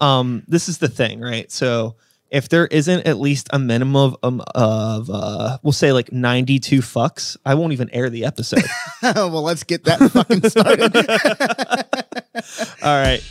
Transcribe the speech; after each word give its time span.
um, 0.00 0.42
this 0.46 0.68
is 0.68 0.78
the 0.78 0.88
thing, 0.88 1.20
right? 1.20 1.50
So 1.50 1.96
if 2.30 2.48
there 2.48 2.66
isn't 2.66 3.06
at 3.06 3.18
least 3.18 3.48
a 3.52 3.58
minimum 3.58 3.96
of, 3.96 4.16
um, 4.22 4.42
of 4.54 5.10
uh, 5.10 5.58
we'll 5.62 5.72
say 5.72 5.92
like 5.92 6.12
92 6.12 6.80
fucks, 6.80 7.36
I 7.44 7.54
won't 7.54 7.72
even 7.72 7.90
air 7.90 8.10
the 8.10 8.24
episode. 8.24 8.64
well, 9.02 9.42
let's 9.42 9.64
get 9.64 9.84
that 9.84 9.98
fucking 10.10 10.48
started. 10.48 10.94
All 12.82 13.02
right. 13.02 13.22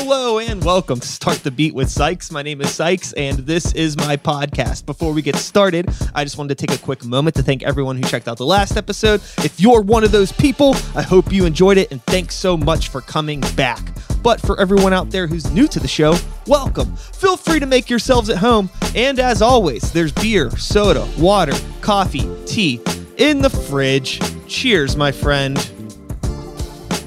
Hello 0.00 0.38
and 0.38 0.64
welcome 0.64 1.00
to 1.00 1.08
Start 1.08 1.38
the 1.38 1.50
Beat 1.50 1.74
with 1.74 1.90
Sykes. 1.90 2.30
My 2.30 2.40
name 2.40 2.60
is 2.60 2.72
Sykes 2.72 3.12
and 3.14 3.38
this 3.38 3.74
is 3.74 3.96
my 3.96 4.16
podcast. 4.16 4.86
Before 4.86 5.12
we 5.12 5.22
get 5.22 5.34
started, 5.34 5.90
I 6.14 6.22
just 6.22 6.38
wanted 6.38 6.56
to 6.56 6.66
take 6.66 6.78
a 6.78 6.80
quick 6.80 7.04
moment 7.04 7.34
to 7.34 7.42
thank 7.42 7.64
everyone 7.64 7.96
who 7.96 8.08
checked 8.08 8.28
out 8.28 8.36
the 8.38 8.46
last 8.46 8.76
episode. 8.76 9.20
If 9.38 9.58
you're 9.58 9.82
one 9.82 10.04
of 10.04 10.12
those 10.12 10.30
people, 10.30 10.76
I 10.94 11.02
hope 11.02 11.32
you 11.32 11.46
enjoyed 11.46 11.78
it 11.78 11.90
and 11.90 12.00
thanks 12.04 12.36
so 12.36 12.56
much 12.56 12.90
for 12.90 13.00
coming 13.00 13.40
back. 13.56 13.80
But 14.22 14.40
for 14.40 14.58
everyone 14.60 14.92
out 14.92 15.10
there 15.10 15.26
who's 15.26 15.50
new 15.50 15.66
to 15.66 15.80
the 15.80 15.88
show, 15.88 16.14
welcome. 16.46 16.94
Feel 16.94 17.36
free 17.36 17.58
to 17.58 17.66
make 17.66 17.90
yourselves 17.90 18.30
at 18.30 18.38
home. 18.38 18.70
And 18.94 19.18
as 19.18 19.42
always, 19.42 19.92
there's 19.92 20.12
beer, 20.12 20.48
soda, 20.56 21.08
water, 21.18 21.54
coffee, 21.80 22.30
tea 22.46 22.80
in 23.16 23.42
the 23.42 23.50
fridge. 23.50 24.20
Cheers, 24.46 24.96
my 24.96 25.10
friend. 25.10 25.56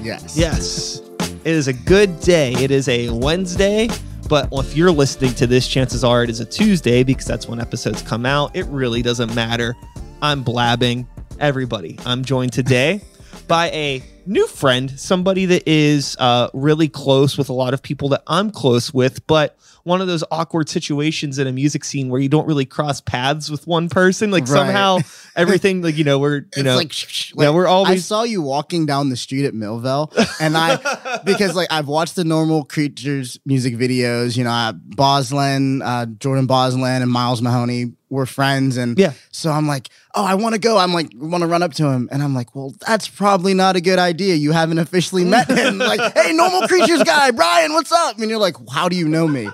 yes. 0.02 0.36
Yes. 0.36 1.01
It 1.44 1.54
is 1.54 1.66
a 1.66 1.72
good 1.72 2.20
day. 2.20 2.52
It 2.52 2.70
is 2.70 2.88
a 2.88 3.10
Wednesday, 3.10 3.88
but 4.28 4.48
if 4.52 4.76
you're 4.76 4.92
listening 4.92 5.34
to 5.34 5.46
this, 5.48 5.66
chances 5.66 6.04
are 6.04 6.22
it 6.22 6.30
is 6.30 6.38
a 6.38 6.44
Tuesday 6.44 7.02
because 7.02 7.26
that's 7.26 7.48
when 7.48 7.58
episodes 7.58 8.00
come 8.00 8.24
out. 8.24 8.54
It 8.54 8.64
really 8.66 9.02
doesn't 9.02 9.34
matter. 9.34 9.74
I'm 10.22 10.44
blabbing. 10.44 11.04
Everybody, 11.40 11.98
I'm 12.06 12.24
joined 12.24 12.52
today 12.52 13.00
by 13.48 13.70
a 13.70 14.04
new 14.24 14.46
friend, 14.46 14.88
somebody 14.92 15.46
that 15.46 15.68
is 15.68 16.16
uh, 16.20 16.48
really 16.54 16.88
close 16.88 17.36
with 17.36 17.48
a 17.48 17.52
lot 17.52 17.74
of 17.74 17.82
people 17.82 18.08
that 18.10 18.22
I'm 18.28 18.52
close 18.52 18.94
with, 18.94 19.26
but 19.26 19.58
one 19.84 20.00
of 20.00 20.06
those 20.06 20.22
awkward 20.30 20.68
situations 20.68 21.38
in 21.38 21.46
a 21.46 21.52
music 21.52 21.84
scene 21.84 22.08
where 22.08 22.20
you 22.20 22.28
don't 22.28 22.46
really 22.46 22.64
cross 22.64 23.00
paths 23.00 23.50
with 23.50 23.66
one 23.66 23.88
person. 23.88 24.30
Like 24.30 24.42
Right. 24.42 24.48
somehow 24.48 24.98
everything, 25.36 25.82
like, 25.82 25.96
you 25.96 26.04
know, 26.04 26.18
we're, 26.18 26.36
you 26.36 26.44
It's 26.56 26.62
know, 26.62 26.76
like, 26.76 26.92
shh, 26.92 27.06
shh, 27.08 27.32
yeah, 27.36 27.50
we're 27.50 27.66
all 27.66 27.86
I 27.86 27.96
saw 27.96 28.22
you 28.22 28.42
walking 28.42 28.86
down 28.86 29.08
the 29.08 29.16
street 29.16 29.44
at 29.44 29.54
Millvale, 29.54 30.10
and 30.40 30.56
I 30.56 31.20
because 31.24 31.54
like 31.54 31.72
I've 31.72 31.88
watched 31.88 32.16
the 32.16 32.24
Normal 32.24 32.64
Creatures 32.64 33.38
music 33.44 33.74
videos. 33.74 34.36
You 34.36 34.44
know, 34.44 34.50
uh, 34.50 34.72
Boslin, 34.72 35.82
uh, 35.82 36.06
Jordan 36.06 36.46
Boslin, 36.46 37.02
and 37.02 37.10
Miles 37.10 37.42
Mahoney 37.42 37.92
were 38.08 38.26
friends, 38.26 38.76
and 38.76 38.98
Yeah. 38.98 39.12
So 39.30 39.50
I'm 39.50 39.66
like, 39.66 39.88
oh, 40.14 40.24
I 40.24 40.34
want 40.34 40.54
to 40.54 40.58
go. 40.60 40.76
I'm 40.78 40.92
like, 40.92 41.10
want 41.14 41.42
to 41.42 41.48
run 41.48 41.62
up 41.62 41.72
to 41.74 41.86
him, 41.88 42.08
and 42.12 42.22
I'm 42.22 42.34
like, 42.34 42.54
well, 42.54 42.74
that's 42.86 43.08
probably 43.08 43.54
not 43.54 43.74
a 43.76 43.80
good 43.80 43.98
idea. 43.98 44.34
You 44.34 44.52
haven't 44.52 44.78
officially 44.78 45.24
met 45.24 45.48
him. 45.50 45.78
like, 45.92 46.12
hey, 46.14 46.32
Normal 46.32 46.68
Creatures 46.68 47.02
guy, 47.02 47.30
Brian, 47.30 47.72
what's 47.72 47.90
up? 47.92 48.18
And 48.18 48.28
you're 48.30 48.38
like, 48.38 48.56
how 48.70 48.88
do 48.88 48.96
you 48.96 49.08
know 49.08 49.26
me? 49.26 49.48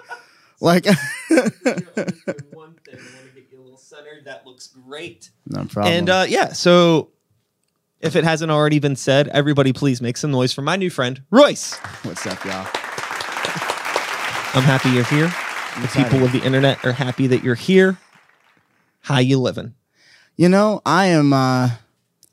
Like, 0.60 0.86
one 0.86 0.94
thing. 1.34 1.44
I 1.44 1.44
want 1.44 2.74
to 2.90 3.34
get 3.34 3.48
you 3.50 3.60
a 3.60 3.62
little 3.62 3.76
centered. 3.78 4.24
That 4.24 4.46
looks 4.46 4.66
great. 4.66 5.30
no 5.46 5.64
problem. 5.64 5.94
And 5.94 6.10
uh, 6.10 6.26
yeah, 6.28 6.52
so 6.52 7.10
if 8.00 8.16
it 8.16 8.24
hasn't 8.24 8.50
already 8.50 8.78
been 8.78 8.96
said, 8.96 9.28
everybody 9.28 9.72
please 9.72 10.00
make 10.00 10.16
some 10.16 10.30
noise 10.30 10.52
for 10.52 10.62
my 10.62 10.76
new 10.76 10.90
friend, 10.90 11.22
Royce. 11.30 11.76
what's 12.02 12.26
up, 12.26 12.44
y'all? 12.44 12.66
I'm 14.54 14.64
happy 14.64 14.90
you're 14.90 15.04
here. 15.04 15.32
The 15.76 15.84
excited. 15.84 16.10
people 16.10 16.26
of 16.26 16.32
the 16.32 16.42
internet 16.42 16.84
are 16.84 16.92
happy 16.92 17.28
that 17.28 17.44
you're 17.44 17.54
here. 17.54 17.98
How 19.02 19.18
you 19.18 19.38
living? 19.38 19.74
You 20.36 20.48
know, 20.48 20.80
I 20.84 21.06
am 21.06 21.32
uh 21.32 21.70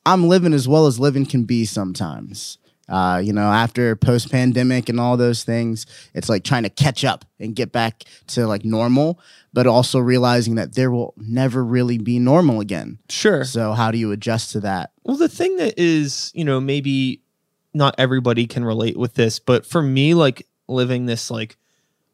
I'm 0.06 0.28
living 0.28 0.54
as 0.54 0.68
well 0.68 0.88
as 0.88 1.00
living 1.00 1.26
can 1.26 1.44
be 1.46 1.66
sometimes. 1.66 2.58
Uh, 2.88 3.20
you 3.24 3.34
know, 3.34 3.52
after 3.52 3.96
post 3.96 4.32
pandemic 4.32 4.90
and 4.90 5.00
all 5.00 5.18
those 5.18 5.44
things, 5.44 5.86
it's 6.14 6.30
like 6.30 6.44
trying 6.44 6.64
to 6.64 6.70
catch 6.70 7.04
up 7.04 7.26
and 7.40 7.56
get 7.56 7.72
back 7.72 8.04
to 8.28 8.46
like 8.46 8.64
normal, 8.64 9.20
but 9.54 9.66
also 9.66 10.00
realizing 10.00 10.56
that 10.56 10.76
there 10.76 10.92
will 10.92 11.14
never 11.18 11.64
really 11.64 11.98
be 11.98 12.20
normal 12.20 12.60
again. 12.60 13.00
Sure. 13.10 13.44
So 13.44 13.74
how 13.74 13.92
do 13.92 13.98
you 13.98 14.12
adjust 14.12 14.52
to 14.52 14.60
that? 14.62 14.92
Well, 15.04 15.18
the 15.18 15.30
thing 15.30 15.58
that 15.58 15.74
is, 15.78 16.32
you 16.36 16.46
know, 16.46 16.60
maybe 16.60 17.22
not 17.74 17.96
everybody 17.98 18.48
can 18.48 18.64
relate 18.64 18.98
with 18.98 19.16
this, 19.16 19.40
but 19.40 19.66
for 19.66 19.82
me, 19.82 20.14
like 20.14 20.48
living 20.68 21.06
this 21.06 21.30
like 21.32 21.58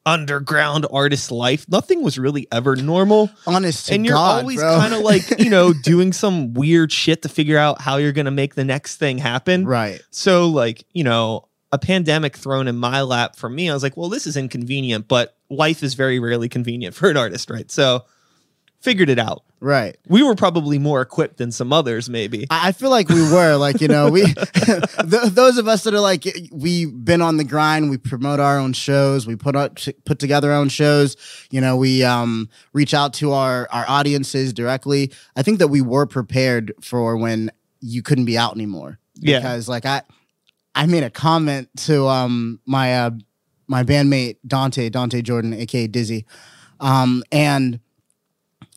underground 0.06 0.86
artist 0.92 1.32
life, 1.32 1.68
nothing 1.70 2.04
was 2.04 2.18
really 2.18 2.48
ever 2.52 2.76
normal. 2.76 3.30
Honest 3.46 3.88
to 3.88 3.96
and 3.96 4.06
you're 4.06 4.16
God, 4.16 4.42
always 4.42 4.60
kind 4.60 4.94
of 4.94 5.02
like 5.02 5.40
you 5.40 5.50
know 5.50 5.74
doing 5.84 6.14
some 6.14 6.54
weird 6.54 6.92
shit 6.92 7.22
to 7.24 7.30
figure 7.30 7.58
out 7.58 7.82
how 7.82 7.98
you're 7.98 8.12
gonna 8.12 8.32
make 8.32 8.56
the 8.56 8.66
next 8.66 8.98
thing 8.98 9.18
happen 9.18 9.66
right. 9.66 10.02
so 10.12 10.48
like 10.48 10.84
you 10.94 11.04
know 11.04 11.48
a 11.72 11.78
pandemic 11.78 12.36
thrown 12.36 12.68
in 12.68 12.76
my 12.76 13.02
lap 13.02 13.36
for 13.36 13.50
me 13.50 13.70
i 13.70 13.74
was 13.74 13.84
like 13.84 13.96
well 13.96 14.10
this 14.10 14.28
is 14.28 14.36
inconvenient 14.36 15.08
but 15.08 15.38
life 15.50 15.84
is 15.84 15.94
very 15.94 16.20
rarely 16.20 16.50
convenient 16.50 16.94
for 16.96 17.10
an 17.10 17.18
artist 17.18 17.50
right 17.50 17.72
so 17.72 18.04
figured 18.82 19.10
it 19.10 19.20
out 19.20 19.44
Right. 19.64 19.96
we 20.08 20.24
were 20.24 20.34
probably 20.34 20.80
more 20.80 21.02
equipped 21.02 21.38
than 21.38 21.52
some 21.52 21.72
others 21.72 22.10
maybe 22.10 22.48
I 22.50 22.72
feel 22.72 22.90
like 22.90 23.10
we 23.10 23.22
were 23.22 23.56
like 23.56 23.80
you 23.80 23.88
know 23.88 24.10
we 24.10 24.24
th- 24.34 24.84
those 25.34 25.58
of 25.60 25.68
us 25.68 25.84
that 25.84 25.94
are 25.94 26.00
like 26.00 26.26
we've 26.52 26.92
been 27.06 27.22
on 27.22 27.38
the 27.38 27.44
grind. 27.44 27.92
We 27.92 27.98
promote 27.98 28.40
our 28.40 28.58
own 28.58 28.74
shows. 28.74 29.28
We 29.28 29.36
put 29.36 29.56
up 29.56 29.78
put 30.06 30.18
together 30.18 30.52
our 30.52 30.58
own 30.58 30.70
shows. 30.70 31.16
You 31.52 31.62
know 31.62 31.78
we 31.78 32.04
um 32.04 32.50
reach 32.74 32.94
out 32.96 33.14
to 33.16 33.34
our 33.34 33.68
our 33.72 33.86
audiences 33.88 34.52
directly. 34.52 35.12
I 35.36 35.44
think 35.44 35.60
that 35.60 35.68
we 35.68 35.82
were 35.82 36.08
prepared 36.08 36.74
for 36.82 37.16
when 37.18 37.52
you 37.82 38.02
couldn't 38.02 38.26
be 38.26 38.38
out 38.40 38.56
anymore. 38.56 38.98
Yeah. 39.16 39.40
Because 39.40 39.70
like 39.70 39.86
I 39.86 40.02
I 40.74 40.88
made 40.88 41.04
a 41.04 41.12
comment 41.12 41.70
to 41.86 42.08
um 42.08 42.60
my 42.66 42.96
uh 42.98 43.12
my 43.68 43.84
bandmate 43.84 44.38
Dante 44.48 44.90
Dante 44.90 45.22
Jordan 45.22 45.54
aka 45.54 45.86
Dizzy, 45.86 46.26
um 46.80 47.24
and 47.32 47.80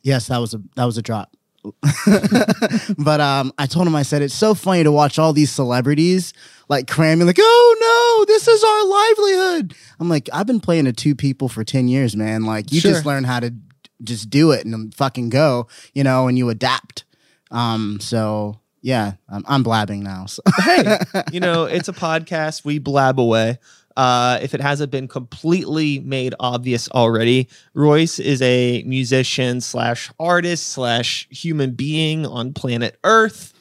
yes 0.05 0.29
that 0.29 0.39
was 0.39 0.55
a 0.55 0.63
that 0.77 0.85
was 0.85 0.97
a 0.97 1.03
drop 1.03 1.35
but 2.99 3.23
um, 3.23 3.51
I 3.57 3.65
told 3.67 3.87
him, 3.87 3.97
I 3.97 4.03
said, 4.03 4.21
it's 4.21 4.35
so 4.35 4.55
funny 4.55 4.85
to 4.85 4.93
watch 4.93 5.19
all 5.19 5.33
these 5.33 5.51
celebrities 5.51 6.35
like 6.69 6.87
cramming, 6.87 7.27
like, 7.27 7.39
oh 7.41 8.19
no, 8.21 8.25
this 8.27 8.47
is 8.47 8.63
our 8.63 8.87
livelihood. 8.87 9.75
I'm 9.99 10.11
like, 10.11 10.29
I've 10.31 10.47
been 10.47 10.61
playing 10.61 10.85
to 10.85 10.93
two 10.93 11.15
people 11.15 11.49
for 11.49 11.65
10 11.65 11.89
years, 11.89 12.17
man. 12.17 12.45
Like, 12.45 12.71
you 12.71 12.83
just 12.83 13.07
learn 13.07 13.25
how 13.25 13.41
to 13.41 13.55
just 14.03 14.29
do 14.29 14.51
it 14.51 14.67
and 14.67 14.95
fucking 14.95 15.31
go, 15.31 15.69
you 15.95 16.05
know, 16.05 16.29
and 16.29 16.37
you 16.37 16.51
adapt. 16.51 17.05
Um, 17.51 17.99
so 18.01 18.61
yeah, 18.85 19.13
I'm, 19.31 19.45
I'm 19.49 19.63
blabbing 19.63 20.03
now. 20.03 20.27
So. 20.27 20.43
hey 20.63 20.99
you 21.33 21.41
know 21.41 21.65
it's 21.65 21.89
a 21.89 21.93
podcast 21.93 22.67
we 22.67 22.79
blab 22.79 23.19
away 23.19 23.59
uh, 23.97 24.39
if 24.43 24.55
it 24.55 24.61
hasn't 24.61 24.91
been 24.91 25.09
completely 25.09 26.01
made 26.01 26.35
obvious 26.41 26.89
already, 26.91 27.49
Royce 27.75 28.19
is 28.19 28.43
a 28.43 28.83
musician 28.85 29.61
slash 29.61 30.11
artist 30.19 30.69
slash 30.69 31.29
human 31.31 31.73
being 31.73 32.27
on 32.27 32.53
planet 32.53 32.99
Earth 33.05 33.53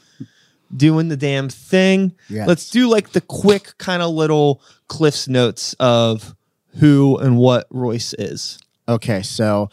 doing 0.76 1.10
the 1.10 1.18
damn 1.18 1.50
thing. 1.50 2.14
Yes. 2.30 2.48
Let's 2.48 2.70
do 2.70 2.90
like 2.90 3.12
the 3.12 3.22
quick 3.22 3.78
kind 3.78 4.02
of 4.02 4.12
little 4.12 4.62
Cliff's 4.88 5.28
notes 5.28 5.76
of 5.80 6.36
who 6.80 7.18
and 7.18 7.38
what 7.38 7.68
Royce 7.70 8.14
is. 8.18 8.60
Okay, 8.88 9.22
so 9.22 9.70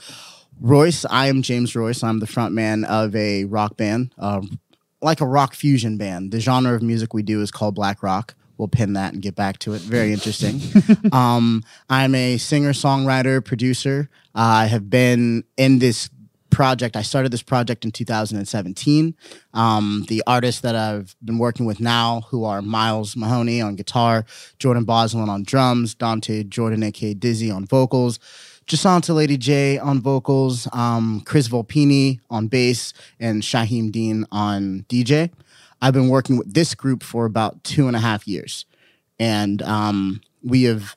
Royce, 0.60 1.06
I 1.06 1.28
am 1.28 1.42
James 1.42 1.74
Royce. 1.74 2.02
I'm 2.04 2.20
the 2.20 2.26
front 2.26 2.54
man 2.54 2.84
of 2.84 3.16
a 3.16 3.44
rock 3.44 3.76
band, 3.76 4.14
um, 4.18 4.60
like 5.00 5.20
a 5.20 5.26
rock 5.26 5.54
fusion 5.54 5.96
band. 5.96 6.32
The 6.32 6.40
genre 6.40 6.74
of 6.74 6.82
music 6.82 7.14
we 7.14 7.22
do 7.22 7.40
is 7.40 7.50
called 7.50 7.74
black 7.74 8.02
rock. 8.02 8.34
We'll 8.60 8.68
pin 8.68 8.92
that 8.92 9.14
and 9.14 9.22
get 9.22 9.34
back 9.34 9.58
to 9.60 9.72
it. 9.72 9.80
Very 9.80 10.12
interesting. 10.12 10.60
um, 11.12 11.62
I'm 11.88 12.14
a 12.14 12.36
singer, 12.36 12.74
songwriter, 12.74 13.42
producer. 13.42 14.10
I 14.34 14.66
have 14.66 14.90
been 14.90 15.44
in 15.56 15.78
this 15.78 16.10
project. 16.50 16.94
I 16.94 17.00
started 17.00 17.32
this 17.32 17.42
project 17.42 17.86
in 17.86 17.90
2017. 17.90 19.14
Um, 19.54 20.04
the 20.08 20.22
artists 20.26 20.60
that 20.60 20.76
I've 20.76 21.16
been 21.24 21.38
working 21.38 21.64
with 21.64 21.80
now, 21.80 22.26
who 22.28 22.44
are 22.44 22.60
Miles 22.60 23.16
Mahoney 23.16 23.62
on 23.62 23.76
guitar, 23.76 24.26
Jordan 24.58 24.84
Boslin 24.84 25.30
on 25.30 25.42
drums, 25.42 25.94
Dante 25.94 26.44
Jordan, 26.44 26.82
aka 26.82 27.14
Dizzy 27.14 27.50
on 27.50 27.64
vocals, 27.64 28.18
Jasanta 28.66 29.14
Lady 29.14 29.38
J 29.38 29.78
on 29.78 30.02
vocals, 30.02 30.68
um, 30.74 31.22
Chris 31.24 31.48
Volpini 31.48 32.20
on 32.28 32.48
bass, 32.48 32.92
and 33.18 33.42
Shaheem 33.42 33.90
Dean 33.90 34.26
on 34.30 34.84
DJ. 34.90 35.30
I've 35.80 35.94
been 35.94 36.08
working 36.08 36.36
with 36.36 36.52
this 36.52 36.74
group 36.74 37.02
for 37.02 37.24
about 37.24 37.62
two 37.64 37.86
and 37.86 37.96
a 37.96 38.00
half 38.00 38.26
years. 38.28 38.66
And 39.18 39.62
um, 39.62 40.20
we 40.42 40.64
have, 40.64 40.96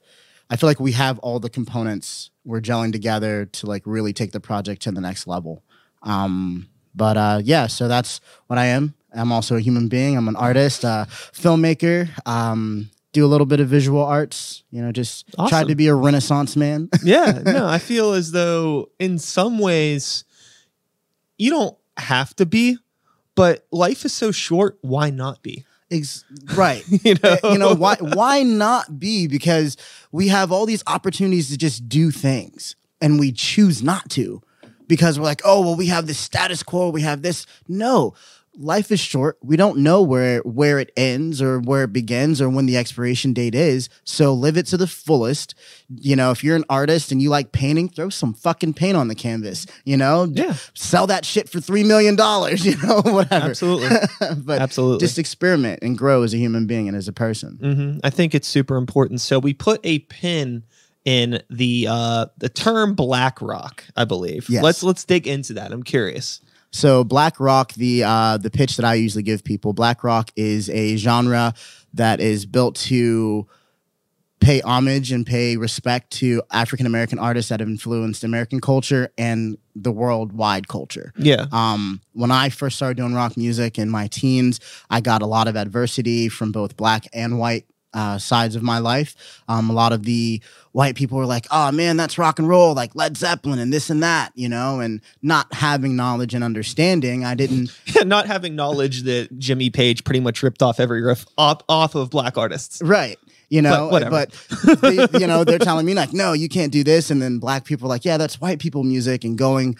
I 0.49 0.55
feel 0.55 0.69
like 0.69 0.79
we 0.79 0.93
have 0.93 1.19
all 1.19 1.39
the 1.39 1.49
components. 1.49 2.31
We're 2.45 2.61
gelling 2.61 2.91
together 2.91 3.45
to 3.45 3.65
like 3.65 3.83
really 3.85 4.13
take 4.13 4.31
the 4.31 4.39
project 4.39 4.81
to 4.83 4.91
the 4.91 5.01
next 5.01 5.27
level. 5.27 5.63
Um, 6.01 6.67
but 6.95 7.17
uh, 7.17 7.41
yeah, 7.43 7.67
so 7.67 7.87
that's 7.87 8.19
what 8.47 8.59
I 8.59 8.65
am. 8.67 8.93
I'm 9.13 9.31
also 9.31 9.55
a 9.55 9.59
human 9.59 9.87
being. 9.89 10.17
I'm 10.17 10.27
an 10.27 10.35
artist, 10.35 10.83
uh, 10.83 11.05
filmmaker. 11.07 12.09
Um, 12.27 12.89
do 13.11 13.23
a 13.23 13.27
little 13.27 13.45
bit 13.45 13.59
of 13.59 13.67
visual 13.69 14.03
arts. 14.03 14.63
You 14.71 14.81
know, 14.81 14.91
just 14.91 15.25
Awesome. 15.37 15.67
to 15.67 15.75
be 15.75 15.87
a 15.87 15.95
Renaissance 15.95 16.55
man. 16.55 16.89
yeah, 17.03 17.41
no, 17.45 17.67
I 17.67 17.77
feel 17.77 18.13
as 18.13 18.31
though 18.31 18.89
in 18.99 19.19
some 19.19 19.59
ways 19.59 20.25
you 21.37 21.51
don't 21.51 21.77
have 21.97 22.35
to 22.37 22.45
be, 22.45 22.77
but 23.35 23.65
life 23.71 24.05
is 24.05 24.13
so 24.13 24.31
short, 24.31 24.77
why 24.81 25.09
not 25.09 25.41
be? 25.41 25.65
Ex- 25.91 26.23
right. 26.55 26.83
Eh, 26.91 26.97
you 27.03 27.15
know? 27.21 27.37
You 27.43 27.57
know 27.57 27.75
why 27.75 27.95
why 27.99 28.43
not 28.43 28.99
be 28.99 29.27
because 29.27 29.77
we 30.11 30.27
have 30.29 30.51
all 30.51 30.65
these 30.65 30.83
opportunities 30.87 31.49
to 31.49 31.57
just 31.57 31.87
do 31.87 32.11
things 32.11 32.75
and 33.01 33.19
we 33.19 33.31
choose 33.31 33.83
not 33.83 34.09
to 34.11 34.41
because 34.87 35.19
we're 35.19 35.25
like, 35.25 35.41
"Oh, 35.45 35.61
well 35.61 35.75
we 35.75 35.87
have 35.87 36.07
this 36.07 36.17
status 36.17 36.63
quo, 36.63 36.89
we 36.89 37.01
have 37.01 37.21
this." 37.21 37.45
No. 37.67 38.13
Life 38.55 38.91
is 38.91 38.99
short. 38.99 39.37
We 39.41 39.57
don't 39.57 39.79
know 39.79 40.03
where 40.03 40.39
where 40.41 40.77
it 40.79 40.91
ends 40.95 41.41
or 41.41 41.59
where 41.59 41.85
it 41.85 41.93
begins 41.93 42.39
or 42.39 42.49
when 42.49 42.67
the 42.67 42.77
expiration 42.77 43.33
date 43.33 43.55
is. 43.55 43.89
So 44.03 44.33
live 44.33 44.57
it 44.57 44.67
to 44.67 44.77
the 44.77 44.85
fullest. 44.85 45.55
You 45.89 46.15
know, 46.15 46.29
if 46.29 46.43
you're 46.43 46.55
an 46.55 46.65
artist 46.69 47.11
and 47.11 47.19
you 47.19 47.29
like 47.31 47.51
painting, 47.51 47.89
throw 47.89 48.09
some 48.09 48.33
fucking 48.35 48.75
paint 48.75 48.95
on 48.95 49.07
the 49.07 49.15
canvas. 49.15 49.65
You 49.85 49.97
know, 49.97 50.25
Yeah. 50.31 50.53
sell 50.75 51.07
that 51.07 51.25
shit 51.25 51.49
for 51.49 51.59
three 51.59 51.83
million 51.83 52.15
dollars. 52.15 52.63
You 52.73 52.77
know, 52.77 53.01
whatever. 53.01 53.45
Absolutely. 53.49 53.89
but 54.37 54.61
Absolutely. 54.61 54.99
just 54.99 55.17
experiment 55.17 55.79
and 55.81 55.97
grow 55.97 56.21
as 56.21 56.33
a 56.33 56.37
human 56.37 56.67
being 56.67 56.87
and 56.87 56.95
as 56.95 57.07
a 57.07 57.13
person. 57.13 57.57
hmm 57.59 57.99
I 58.03 58.11
think 58.11 58.35
it's 58.35 58.47
super 58.47 58.75
important. 58.75 59.19
So 59.21 59.39
we 59.39 59.53
put 59.55 59.79
a 59.83 59.99
pin 59.99 60.63
in 61.05 61.41
the 61.49 61.87
uh 61.89 62.27
the 62.37 62.49
term 62.49 62.93
black 62.93 63.41
rock, 63.41 63.83
I 63.97 64.05
believe. 64.05 64.47
Yes. 64.47 64.61
Let's 64.63 64.83
let's 64.83 65.03
dig 65.05 65.27
into 65.27 65.53
that. 65.53 65.71
I'm 65.71 65.83
curious. 65.83 66.39
So 66.73 67.03
black 67.03 67.39
rock, 67.39 67.73
the 67.73 68.03
uh, 68.03 68.37
the 68.37 68.49
pitch 68.49 68.75
that 68.77 68.85
I 68.85 68.95
usually 68.95 69.23
give 69.23 69.43
people, 69.43 69.73
black 69.73 70.03
rock 70.03 70.31
is 70.35 70.69
a 70.69 70.97
genre 70.97 71.53
that 71.93 72.19
is 72.19 72.45
built 72.45 72.75
to 72.75 73.47
pay 74.39 74.59
homage 74.61 75.11
and 75.11 75.25
pay 75.25 75.55
respect 75.55 76.11
to 76.11 76.41
African 76.51 76.85
American 76.85 77.19
artists 77.19 77.49
that 77.49 77.59
have 77.59 77.69
influenced 77.69 78.23
American 78.23 78.59
culture 78.59 79.09
and 79.17 79.57
the 79.75 79.91
worldwide 79.91 80.67
culture. 80.67 81.13
Yeah. 81.15 81.45
Um, 81.51 82.01
when 82.13 82.31
I 82.31 82.49
first 82.49 82.75
started 82.75 82.97
doing 82.97 83.13
rock 83.13 83.37
music 83.37 83.79
in 83.79 83.89
my 83.89 84.07
teens, 84.07 84.59
I 84.89 84.99
got 84.99 85.21
a 85.21 85.27
lot 85.27 85.47
of 85.47 85.55
adversity 85.55 86.27
from 86.27 86.51
both 86.51 86.75
black 86.75 87.07
and 87.13 87.39
white 87.39 87.65
uh, 87.93 88.17
sides 88.17 88.55
of 88.55 88.63
my 88.63 88.79
life. 88.79 89.41
Um, 89.47 89.69
a 89.69 89.73
lot 89.73 89.93
of 89.93 90.03
the 90.03 90.41
white 90.71 90.95
people 90.95 91.17
were 91.17 91.25
like, 91.25 91.47
"Oh 91.51 91.71
man, 91.71 91.97
that's 91.97 92.17
rock 92.17 92.39
and 92.39 92.47
roll, 92.47 92.73
like 92.73 92.95
Led 92.95 93.17
Zeppelin 93.17 93.59
and 93.59 93.71
this 93.71 93.89
and 93.89 94.03
that," 94.03 94.31
you 94.35 94.49
know, 94.49 94.79
and 94.79 95.01
not 95.21 95.53
having 95.53 95.95
knowledge 95.95 96.33
and 96.33 96.43
understanding, 96.43 97.23
I 97.25 97.35
didn't. 97.35 97.71
Not 98.05 98.27
having 98.27 98.55
knowledge 98.55 99.03
that 99.03 99.39
Jimmy 99.39 99.69
Page 99.69 100.03
pretty 100.03 100.19
much 100.19 100.43
ripped 100.43 100.61
off 100.61 100.79
every 100.79 101.01
riff 101.01 101.25
off, 101.37 101.61
off 101.69 101.95
of 101.95 102.09
black 102.09 102.37
artists. 102.37 102.81
Right. 102.81 103.17
You 103.49 103.61
know, 103.61 103.87
But 103.91 104.09
but, 104.09 104.81
they, 104.81 105.07
you 105.19 105.27
know, 105.27 105.43
they're 105.43 105.59
telling 105.59 105.85
me 105.85 105.93
like, 105.93 106.11
no, 106.11 106.33
you 106.33 106.49
can't 106.49 106.71
do 106.71 106.83
this, 106.83 107.11
and 107.11 107.21
then 107.21 107.37
black 107.37 107.65
people 107.65 107.85
are 107.85 107.89
like, 107.89 108.03
yeah, 108.03 108.17
that's 108.17 108.41
white 108.41 108.59
people 108.59 108.83
music, 108.83 109.23
and 109.23 109.37
going 109.37 109.77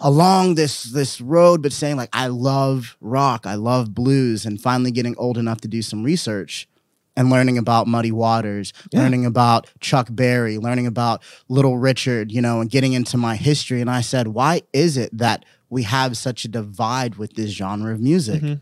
along 0.00 0.56
this 0.56 0.82
this 0.84 1.20
road, 1.20 1.62
but 1.62 1.72
saying 1.72 1.96
like, 1.96 2.10
I 2.12 2.26
love 2.26 2.96
rock, 3.00 3.46
I 3.46 3.54
love 3.54 3.94
blues, 3.94 4.44
and 4.44 4.60
finally 4.60 4.90
getting 4.90 5.16
old 5.16 5.38
enough 5.38 5.60
to 5.62 5.68
do 5.68 5.82
some 5.82 6.02
research 6.02 6.68
and 7.16 7.30
learning 7.30 7.56
about 7.58 7.86
Muddy 7.86 8.12
Waters, 8.12 8.72
Yeah. 8.92 9.00
learning 9.00 9.24
about 9.26 9.70
Chuck 9.80 10.08
Berry, 10.10 10.58
learning 10.58 10.86
about 10.86 11.22
Little 11.48 11.78
Richard, 11.78 12.30
you 12.30 12.40
know, 12.42 12.60
and 12.60 12.70
getting 12.70 12.92
into 12.92 13.16
my 13.16 13.36
history. 13.36 13.80
And 13.80 13.90
I 13.90 14.00
said, 14.02 14.28
why 14.28 14.62
is 14.72 14.96
it 14.96 15.16
that 15.16 15.44
we 15.70 15.82
have 15.84 16.16
such 16.16 16.44
a 16.44 16.48
divide 16.48 17.16
with 17.16 17.34
this 17.34 17.50
genre 17.50 17.92
of 17.92 18.00
music? 18.00 18.42
Mhm. 18.42 18.60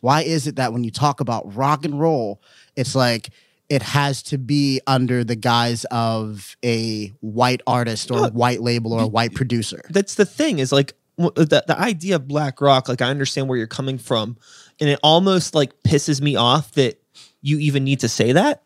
Why 0.00 0.22
is 0.22 0.46
it 0.46 0.56
that 0.56 0.72
when 0.72 0.84
you 0.84 0.90
talk 0.90 1.20
about 1.20 1.54
rock 1.56 1.84
and 1.84 1.98
roll, 1.98 2.40
it's 2.76 2.94
like 2.94 3.30
it 3.68 3.82
has 3.82 4.22
to 4.22 4.38
be 4.38 4.80
under 4.86 5.24
the 5.24 5.34
guise 5.34 5.84
of 5.90 6.56
a 6.64 7.08
white 7.20 7.60
artist 7.66 8.10
or 8.12 8.20
Look, 8.20 8.34
white 8.34 8.62
label 8.62 8.92
or 8.92 9.02
a 9.02 9.06
white 9.08 9.34
producer? 9.34 9.80
That's 9.90 10.14
the 10.14 10.24
thing 10.24 10.60
is 10.60 10.70
like 10.70 10.94
the, 11.18 11.64
the 11.66 11.76
idea 11.78 12.16
of 12.16 12.28
black 12.28 12.60
rock, 12.60 12.88
like 12.88 13.02
I 13.02 13.08
understand 13.08 13.48
where 13.48 13.58
you're 13.58 13.66
coming 13.66 13.98
from. 13.98 14.36
And 14.78 14.88
it 14.90 15.00
almost 15.02 15.54
like 15.54 15.82
pisses 15.82 16.20
me 16.20 16.36
off 16.36 16.72
that 16.72 17.02
you 17.46 17.58
even 17.58 17.84
need 17.84 18.00
to 18.00 18.08
say 18.08 18.32
that. 18.32 18.62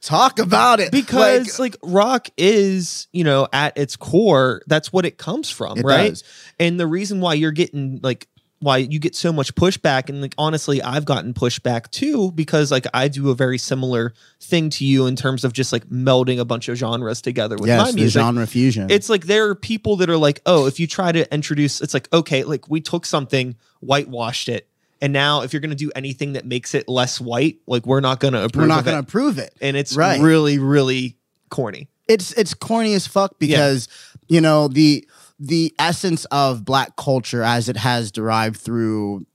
Talk 0.00 0.38
about 0.38 0.80
it. 0.80 0.92
because 0.92 1.58
like, 1.58 1.76
rock 1.82 2.28
is 2.36 3.06
you 3.12 3.24
know 3.24 3.48
at 3.54 3.78
its 3.78 3.96
core 3.96 4.60
that's 4.66 4.92
what 4.92 5.06
it 5.06 5.16
comes 5.16 5.48
from 5.48 5.78
It 5.78 5.84
right 5.84 6.10
does. 6.10 6.24
and 6.60 6.78
the 6.78 6.86
reason 6.86 7.20
why 7.22 7.32
you're 7.34 7.52
getting 7.52 8.00
like 8.02 8.28
why 8.60 8.76
you 8.78 8.98
get 8.98 9.14
so 9.14 9.32
much 9.32 9.54
pushback 9.54 10.10
and 10.10 10.20
like 10.20 10.34
honestly 10.36 10.82
i've 10.82 11.06
gotten 11.06 11.32
pushback 11.32 11.90
too 11.90 12.30
because 12.32 12.70
like 12.70 12.86
i 12.92 13.08
do 13.08 13.30
a 13.30 13.34
very 13.34 13.56
similar 13.56 14.12
thing 14.42 14.68
to 14.70 14.84
you 14.84 15.06
in 15.06 15.16
terms 15.16 15.42
of 15.42 15.54
just 15.54 15.72
like 15.72 15.86
melding 15.88 16.38
a 16.38 16.44
bunch 16.44 16.68
of 16.68 16.76
genres 16.76 17.22
together 17.22 17.56
with 17.56 17.68
my 17.70 17.76
yes, 17.76 17.90
the 17.92 17.96
music 17.96 18.20
genre 18.20 18.46
fusion. 18.46 18.90
it's 18.90 19.08
like 19.08 19.24
there 19.24 19.48
are 19.48 19.54
people 19.54 19.96
that 19.96 20.10
are 20.10 20.18
like 20.18 20.40
oh 20.44 20.66
if 20.66 20.78
you 20.78 20.86
try 20.86 21.12
to 21.12 21.32
introduce 21.32 21.80
it's 21.80 21.94
like 21.94 22.12
okay 22.12 22.44
like 22.44 22.68
we 22.68 22.80
took 22.82 23.06
something 23.06 23.56
whitewashed 23.80 24.50
it 24.50 24.68
and 25.02 25.12
now 25.12 25.42
if 25.42 25.52
you're 25.52 25.60
going 25.60 25.70
to 25.70 25.76
do 25.76 25.90
anything 25.94 26.32
that 26.34 26.44
makes 26.46 26.74
it 26.74 26.88
less 26.88 27.20
white 27.20 27.58
like 27.66 27.86
we're 27.86 28.00
not 28.00 28.20
going 28.20 28.34
to 28.34 28.44
approve 28.44 28.62
we're 28.62 28.68
not 28.68 28.84
going 28.84 28.94
to 28.96 29.00
approve 29.00 29.38
it. 29.38 29.54
and 29.60 29.76
it's 29.76 29.96
Right. 29.96 30.20
really 30.20 30.58
really 30.58 31.16
corny 31.50 31.88
It's 32.08 32.32
it's 32.32 32.54
corny 32.54 32.94
as 32.94 33.06
fuck 33.06 33.38
because 33.38 33.88
you 34.28 34.40
know 34.40 34.68
the 34.68 35.06
the 35.38 35.74
essence 35.78 36.24
of 36.26 36.64
black 36.64 36.96
culture 36.96 37.42
as 37.42 37.68
it 37.68 37.76
has 37.76 38.10
derived 38.12 38.56
through 38.56 39.26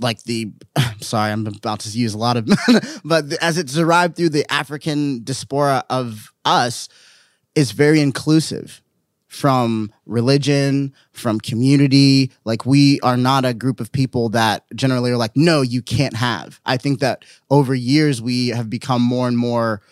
like 0.00 0.22
the 0.22 0.52
sorry 1.00 1.32
i'm 1.32 1.46
about 1.46 1.80
to 1.80 1.88
use 1.90 2.14
a 2.14 2.18
lot 2.18 2.36
of 2.36 2.48
but 3.04 3.32
as 3.42 3.58
it's 3.58 3.74
derived 3.74 4.16
through 4.16 4.28
the 4.28 4.50
african 4.52 5.22
diaspora 5.24 5.84
of 5.90 6.32
us 6.44 6.88
is 7.54 7.72
very 7.72 8.00
inclusive 8.00 8.80
from 9.28 9.92
religion 10.06 10.92
from 11.12 11.38
community 11.38 12.30
like 12.44 12.64
we 12.64 12.98
are 13.00 13.16
not 13.16 13.44
a 13.44 13.52
group 13.54 13.78
of 13.78 13.92
people 13.92 14.30
that 14.30 14.64
generally 14.74 15.10
are 15.10 15.16
like 15.18 15.36
no 15.36 15.60
you 15.60 15.82
can't 15.82 16.16
have 16.16 16.60
i 16.64 16.76
think 16.78 16.98
that 17.00 17.24
over 17.50 17.74
years 17.74 18.20
we 18.22 18.48
have 18.48 18.70
become 18.70 19.02
more 19.02 19.28
and 19.28 19.36
more 19.36 19.82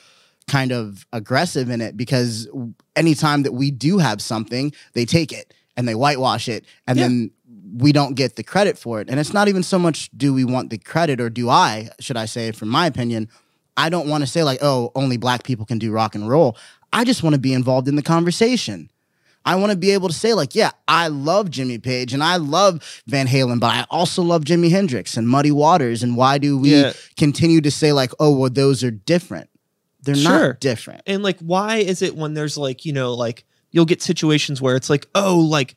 kind 0.49 0.73
of 0.73 1.07
aggressive 1.13 1.69
in 1.69 1.81
it 1.81 1.97
because 1.97 2.49
anytime 2.95 3.43
that 3.43 3.53
we 3.53 3.71
do 3.73 3.99
have 3.99 4.23
something, 4.23 4.73
they 4.93 5.05
take 5.05 5.33
it 5.33 5.53
and 5.77 5.89
they 5.89 5.95
whitewash 5.95 6.49
it 6.49 6.65
and 6.87 6.97
Yeah. 6.97 7.09
then 7.09 7.31
we 7.77 7.91
don't 7.91 8.15
get 8.15 8.37
the 8.37 8.45
credit 8.45 8.79
for 8.79 9.01
it. 9.01 9.11
And 9.11 9.19
it's 9.19 9.33
not 9.33 9.49
even 9.49 9.65
so 9.65 9.77
much 9.77 10.09
do 10.17 10.33
we 10.33 10.45
want 10.45 10.71
the 10.71 10.79
credit 10.79 11.21
or 11.21 11.29
do 11.29 11.51
I, 11.51 11.89
should 11.99 12.17
I 12.17 12.27
say, 12.27 12.53
from 12.53 12.69
my 12.69 12.87
opinion, 12.87 13.29
I 13.77 13.89
don't 13.89 14.09
want 14.09 14.23
to 14.23 14.27
say 14.29 14.45
like, 14.45 14.61
oh, 14.63 14.93
only 14.95 15.17
black 15.17 15.43
people 15.43 15.67
can 15.67 15.79
do 15.79 15.91
rock 15.91 16.15
and 16.15 16.29
roll. 16.29 16.57
I 16.93 17.03
just 17.03 17.25
want 17.25 17.35
to 17.35 17.41
be 17.41 17.53
involved 17.53 17.89
in 17.89 17.97
the 17.97 18.03
conversation. 18.03 18.89
I 19.47 19.55
want 19.57 19.71
to 19.73 19.79
be 19.79 19.93
able 19.93 20.09
to 20.09 20.15
say, 20.15 20.35
like, 20.35 20.55
yeah, 20.55 20.73
I 20.89 21.09
love 21.09 21.51
Jimmy 21.51 21.79
Page 21.79 22.13
and 22.13 22.23
I 22.23 22.37
love 22.37 23.03
Van 23.07 23.27
Halen, 23.29 23.61
but 23.61 23.69
I 23.69 23.87
also 23.91 24.23
love 24.23 24.43
Jimi 24.45 24.71
Hendrix 24.71 25.17
and 25.17 25.29
Muddy 25.29 25.53
Waters. 25.53 26.03
And 26.03 26.17
why 26.17 26.37
do 26.39 26.59
we 26.59 26.75
Yeah. 26.75 26.93
continue 27.17 27.61
to 27.61 27.71
say, 27.71 27.93
like, 27.93 28.11
oh, 28.21 28.37
well, 28.37 28.51
those 28.51 28.83
are 28.85 28.91
different? 28.91 29.49
They're 30.03 30.15
Sure. 30.17 30.49
not 30.49 30.61
different. 30.61 31.03
and 31.07 31.23
like 31.25 31.39
why 31.41 31.77
is 31.79 32.03
it 32.03 32.15
when 32.17 32.35
there's 32.35 32.57
like 32.57 32.85
you 32.85 32.93
know 32.93 33.15
like 33.15 33.45
you'll 33.73 33.85
get 33.87 34.01
situations 34.03 34.63
where 34.63 34.77
it's 34.77 34.89
like 34.89 35.05
oh 35.17 35.37
like 35.37 35.75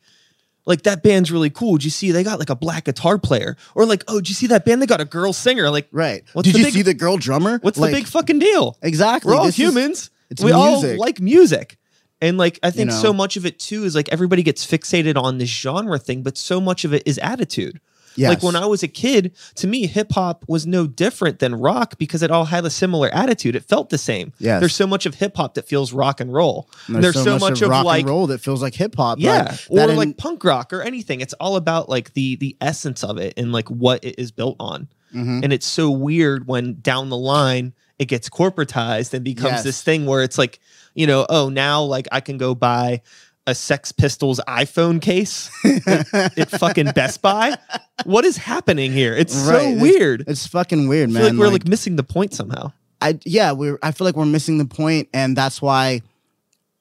like 0.67 0.83
that 0.83 1.01
band's 1.01 1.31
really 1.31 1.49
cool 1.49 1.77
did 1.77 1.85
you 1.85 1.89
see 1.89 2.11
they 2.11 2.23
got 2.23 2.37
like 2.37 2.51
a 2.51 2.55
black 2.55 2.85
guitar 2.85 3.17
player 3.17 3.57
or 3.73 3.85
like 3.87 4.03
oh 4.07 4.19
did 4.19 4.29
you 4.29 4.35
see 4.35 4.45
that 4.45 4.65
band 4.65 4.83
they 4.83 4.85
got 4.85 5.01
a 5.01 5.05
girl 5.05 5.33
singer 5.33 5.71
like 5.71 5.87
Right. 5.91 6.23
What's 6.33 6.45
Did 6.45 6.53
the 6.53 6.59
you 6.59 6.65
big- 6.65 6.73
see 6.75 6.81
the 6.83 6.93
girl 6.93 7.17
drummer? 7.17 7.57
what's 7.63 7.79
Like, 7.79 7.89
the 7.91 7.97
big 8.01 8.05
fucking 8.07 8.37
deal 8.37 8.77
Exactly. 8.83 9.31
we're 9.31 9.35
all 9.39 9.45
This 9.47 9.55
is- 9.57 9.65
humans 9.65 10.11
it's 10.29 10.43
we 10.43 10.51
all 10.51 10.83
like 10.97 11.19
music 11.19 11.78
and 12.21 12.37
like 12.37 12.59
i 12.63 12.69
think 12.71 12.89
know. 12.89 12.95
so 12.95 13.13
much 13.13 13.37
of 13.37 13.45
it 13.45 13.59
too 13.59 13.83
is 13.83 13.95
like 13.95 14.09
everybody 14.09 14.43
gets 14.43 14.65
fixated 14.65 15.15
on 15.21 15.37
this 15.37 15.49
genre 15.49 15.97
thing 15.99 16.21
but 16.23 16.37
so 16.37 16.59
much 16.61 16.85
of 16.85 16.93
it 16.93 17.03
is 17.05 17.17
attitude 17.19 17.79
Yes. 18.15 18.29
Like 18.29 18.43
when 18.43 18.55
I 18.57 18.65
was 18.65 18.83
a 18.83 18.87
kid, 18.89 19.33
to 19.55 19.67
me, 19.67 19.85
hip 19.85 20.11
hop 20.11 20.43
was 20.47 20.65
no 20.67 20.87
different 20.87 21.39
than 21.39 21.55
rock 21.55 21.97
because 21.97 22.21
it 22.21 22.31
all 22.31 22.43
had 22.45 22.65
a 22.65 22.69
similar 22.69 23.07
attitude. 23.09 23.55
It 23.55 23.63
felt 23.63 23.91
the 23.91 23.99
same. 23.99 24.33
Yes. 24.39 24.59
There's 24.59 24.75
so 24.75 24.87
much 24.87 25.05
of 25.05 25.15
hip 25.15 25.37
hop 25.37 25.53
that 25.53 25.67
feels 25.69 25.93
rock 25.93 26.19
and 26.19 26.33
roll. 26.33 26.67
And 26.87 27.01
There's, 27.01 27.13
so, 27.23 27.37
much, 27.39 27.61
of, 27.61 27.69
rock 27.69 27.85
like 27.85 28.01
and 28.01 28.09
roll 28.09 28.27
that 28.27 28.39
feels 28.41 28.61
like 28.61 28.73
hip 28.73 28.95
hop. 28.97 29.19
yeah, 29.21 29.55
like, 29.69 29.87
or 29.87 29.91
in- 29.91 29.95
like 29.95 30.17
punk 30.17 30.43
rock 30.43 30.73
or 30.73 30.81
anything. 30.81 31.21
It's 31.21 31.33
all 31.35 31.55
about 31.55 31.87
like 31.87 32.11
the 32.13 32.35
the 32.37 32.57
essence 32.59 33.03
of 33.05 33.19
it 33.19 33.35
and 33.37 33.53
like 33.53 33.69
what 33.69 34.03
it 34.03 34.15
is 34.19 34.31
built 34.31 34.57
on. 34.59 34.89
Mhm. 35.15 35.43
And 35.43 35.53
it's 35.53 35.67
so 35.67 35.89
weird 35.89 36.45
when 36.47 36.79
down 36.81 37.07
the 37.09 37.17
line 37.17 37.73
it 37.99 38.05
gets 38.05 38.27
corporatized 38.27 39.13
and 39.13 39.23
becomes 39.23 39.51
Yes. 39.57 39.63
this 39.63 39.81
thing 39.81 40.05
where 40.07 40.23
it's 40.23 40.37
like, 40.37 40.59
you 40.99 41.07
know, 41.07 41.25
oh 41.29 41.49
now 41.49 41.81
like 41.83 42.07
I 42.11 42.19
can 42.19 42.37
go 42.37 42.53
buy 42.53 43.01
a 43.47 43.55
Sex 43.55 43.91
Pistols 43.91 44.39
iPhone 44.47 45.01
case 45.01 45.49
at, 45.87 46.51
fucking 46.51 46.91
Best 46.93 47.21
Buy. 47.21 47.57
What 48.03 48.25
is 48.25 48.37
happening 48.37 48.91
here? 48.91 49.13
It's 49.15 49.33
Right, 49.47 49.75
so 49.75 49.81
weird. 49.81 50.25
It's 50.27 50.45
fucking 50.45 50.87
weird, 50.87 51.09
I 51.09 51.13
man. 51.13 51.21
feel 51.23 51.31
like 51.33 51.39
we're 51.39 51.53
like 51.53 51.67
missing 51.67 51.95
the 51.95 52.03
point 52.03 52.33
somehow. 52.33 52.73
I 53.01 53.17
yeah, 53.25 53.53
we're 53.53 53.79
I 53.81 53.91
feel 53.91 54.05
like 54.05 54.15
we're 54.15 54.25
missing 54.25 54.57
the 54.59 54.65
point, 54.65 55.07
and 55.13 55.35
that's 55.35 55.61
why 55.61 56.01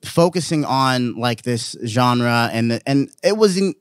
focusing 0.04 0.64
on 0.64 1.14
like 1.16 1.42
this 1.42 1.76
genre 1.86 2.50
and 2.52 2.70
the, 2.72 2.82
and 2.86 3.10
it 3.22 3.36
wasn't 3.36 3.76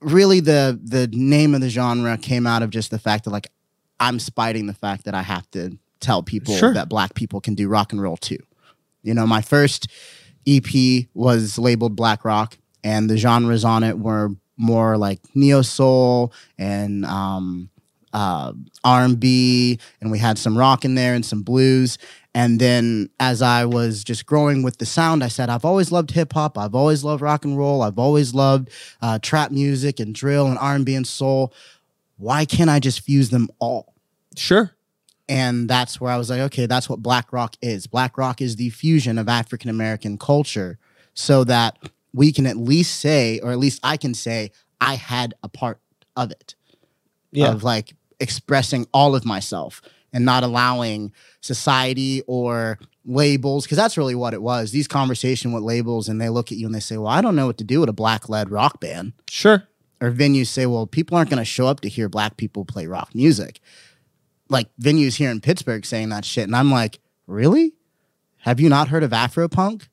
really 0.00 0.40
the 0.40 0.78
the 0.82 1.08
name 1.12 1.54
of 1.54 1.60
the 1.60 1.68
genre 1.68 2.16
came 2.16 2.46
out 2.46 2.62
of 2.62 2.70
just 2.70 2.90
the 2.90 2.98
fact 2.98 3.24
that 3.24 3.30
like 3.30 3.48
I'm 3.98 4.18
spiting 4.18 4.66
the 4.66 4.74
fact 4.74 5.04
that 5.04 5.14
I 5.14 5.22
have 5.22 5.50
to 5.50 5.76
tell 6.00 6.22
people 6.22 6.56
Sure. 6.56 6.72
that 6.72 6.88
black 6.88 7.14
people 7.14 7.40
can 7.40 7.54
do 7.54 7.68
rock 7.68 7.92
and 7.92 8.00
roll 8.00 8.16
too. 8.16 8.38
You 9.02 9.14
know, 9.14 9.26
my 9.26 9.40
first 9.40 9.88
EP 10.46 11.06
was 11.14 11.58
labeled 11.58 11.96
black 11.96 12.24
rock, 12.24 12.56
and 12.82 13.08
the 13.08 13.16
genres 13.16 13.64
on 13.64 13.82
it 13.82 13.98
were 13.98 14.30
more 14.56 14.98
like 14.98 15.20
neo 15.34 15.62
soul 15.62 16.32
and 16.58 17.04
um, 17.06 17.70
uh, 18.12 18.52
R&B 18.84 19.78
and 20.00 20.10
we 20.10 20.18
had 20.18 20.36
some 20.38 20.56
rock 20.56 20.84
in 20.84 20.94
there 20.94 21.14
and 21.14 21.24
some 21.24 21.42
blues. 21.42 21.96
And 22.34 22.60
then 22.60 23.08
as 23.18 23.42
I 23.42 23.64
was 23.64 24.04
just 24.04 24.26
growing 24.26 24.62
with 24.62 24.78
the 24.78 24.86
sound, 24.86 25.24
I 25.24 25.28
said, 25.28 25.48
I've 25.48 25.64
always 25.64 25.90
loved 25.90 26.12
hip 26.12 26.32
hop. 26.32 26.58
I've 26.58 26.74
always 26.74 27.02
loved 27.02 27.22
rock 27.22 27.44
and 27.44 27.56
roll. 27.58 27.82
I've 27.82 27.98
always 27.98 28.34
loved 28.34 28.70
uh, 29.00 29.18
trap 29.20 29.50
music 29.50 29.98
and 29.98 30.14
drill 30.14 30.46
and 30.46 30.58
R&B 30.58 30.94
and 30.94 31.06
soul. 31.06 31.52
Why 32.18 32.44
can't 32.44 32.70
I 32.70 32.78
just 32.78 33.00
fuse 33.00 33.30
them 33.30 33.48
all? 33.58 33.94
Sure. 34.36 34.72
And 35.30 35.70
that's 35.70 36.00
where 36.00 36.10
I 36.10 36.16
was 36.16 36.28
like, 36.28 36.40
okay, 36.40 36.66
that's 36.66 36.88
what 36.88 37.04
Black 37.04 37.32
Rock 37.32 37.54
is. 37.62 37.86
Black 37.86 38.18
Rock 38.18 38.40
is 38.40 38.56
the 38.56 38.68
fusion 38.70 39.16
of 39.16 39.28
African 39.28 39.70
American 39.70 40.18
culture 40.18 40.76
so 41.14 41.44
that 41.44 41.78
we 42.12 42.32
can 42.32 42.48
at 42.48 42.56
least 42.56 42.98
say, 42.98 43.38
or 43.38 43.52
at 43.52 43.58
least 43.58 43.78
I 43.84 43.96
can 43.96 44.12
say, 44.12 44.50
I 44.80 44.96
had 44.96 45.34
a 45.44 45.48
part 45.48 45.78
of 46.16 46.32
it. 46.32 46.56
Yeah. 47.30 47.52
Of 47.52 47.62
like 47.62 47.94
expressing 48.18 48.88
all 48.92 49.14
of 49.14 49.24
myself 49.24 49.80
and 50.12 50.24
not 50.24 50.42
allowing 50.42 51.12
society 51.40 52.22
or 52.26 52.80
labels, 53.04 53.64
because 53.64 53.76
that's 53.76 53.96
really 53.96 54.16
what 54.16 54.34
it 54.34 54.42
was. 54.42 54.72
These 54.72 54.88
conversation 54.88 55.52
with 55.52 55.62
labels, 55.62 56.08
and 56.08 56.20
they 56.20 56.28
look 56.28 56.50
at 56.50 56.58
you 56.58 56.66
and 56.66 56.74
they 56.74 56.80
say, 56.80 56.96
Well, 56.96 57.06
I 57.06 57.20
don't 57.20 57.36
know 57.36 57.46
what 57.46 57.58
to 57.58 57.64
do 57.64 57.78
with 57.78 57.88
a 57.88 57.92
black 57.92 58.28
led 58.28 58.50
rock 58.50 58.80
band. 58.80 59.12
Sure. 59.28 59.62
Or 60.00 60.10
venues 60.10 60.48
say, 60.48 60.66
Well, 60.66 60.88
people 60.88 61.16
aren't 61.16 61.30
going 61.30 61.38
to 61.38 61.44
show 61.44 61.68
up 61.68 61.82
to 61.82 61.88
hear 61.88 62.08
black 62.08 62.36
people 62.36 62.64
play 62.64 62.88
rock 62.88 63.14
music. 63.14 63.60
Like 64.50 64.68
venues 64.80 65.16
here 65.16 65.30
in 65.30 65.40
Pittsburgh 65.40 65.86
saying 65.86 66.10
that 66.10 66.24
shit. 66.24 66.44
And 66.44 66.54
I'm 66.56 66.70
like, 66.70 66.98
Really? 67.26 67.72
Have 68.38 68.58
you 68.58 68.68
not 68.68 68.88
heard 68.88 69.02
of 69.04 69.10
Afropunk? 69.12 69.88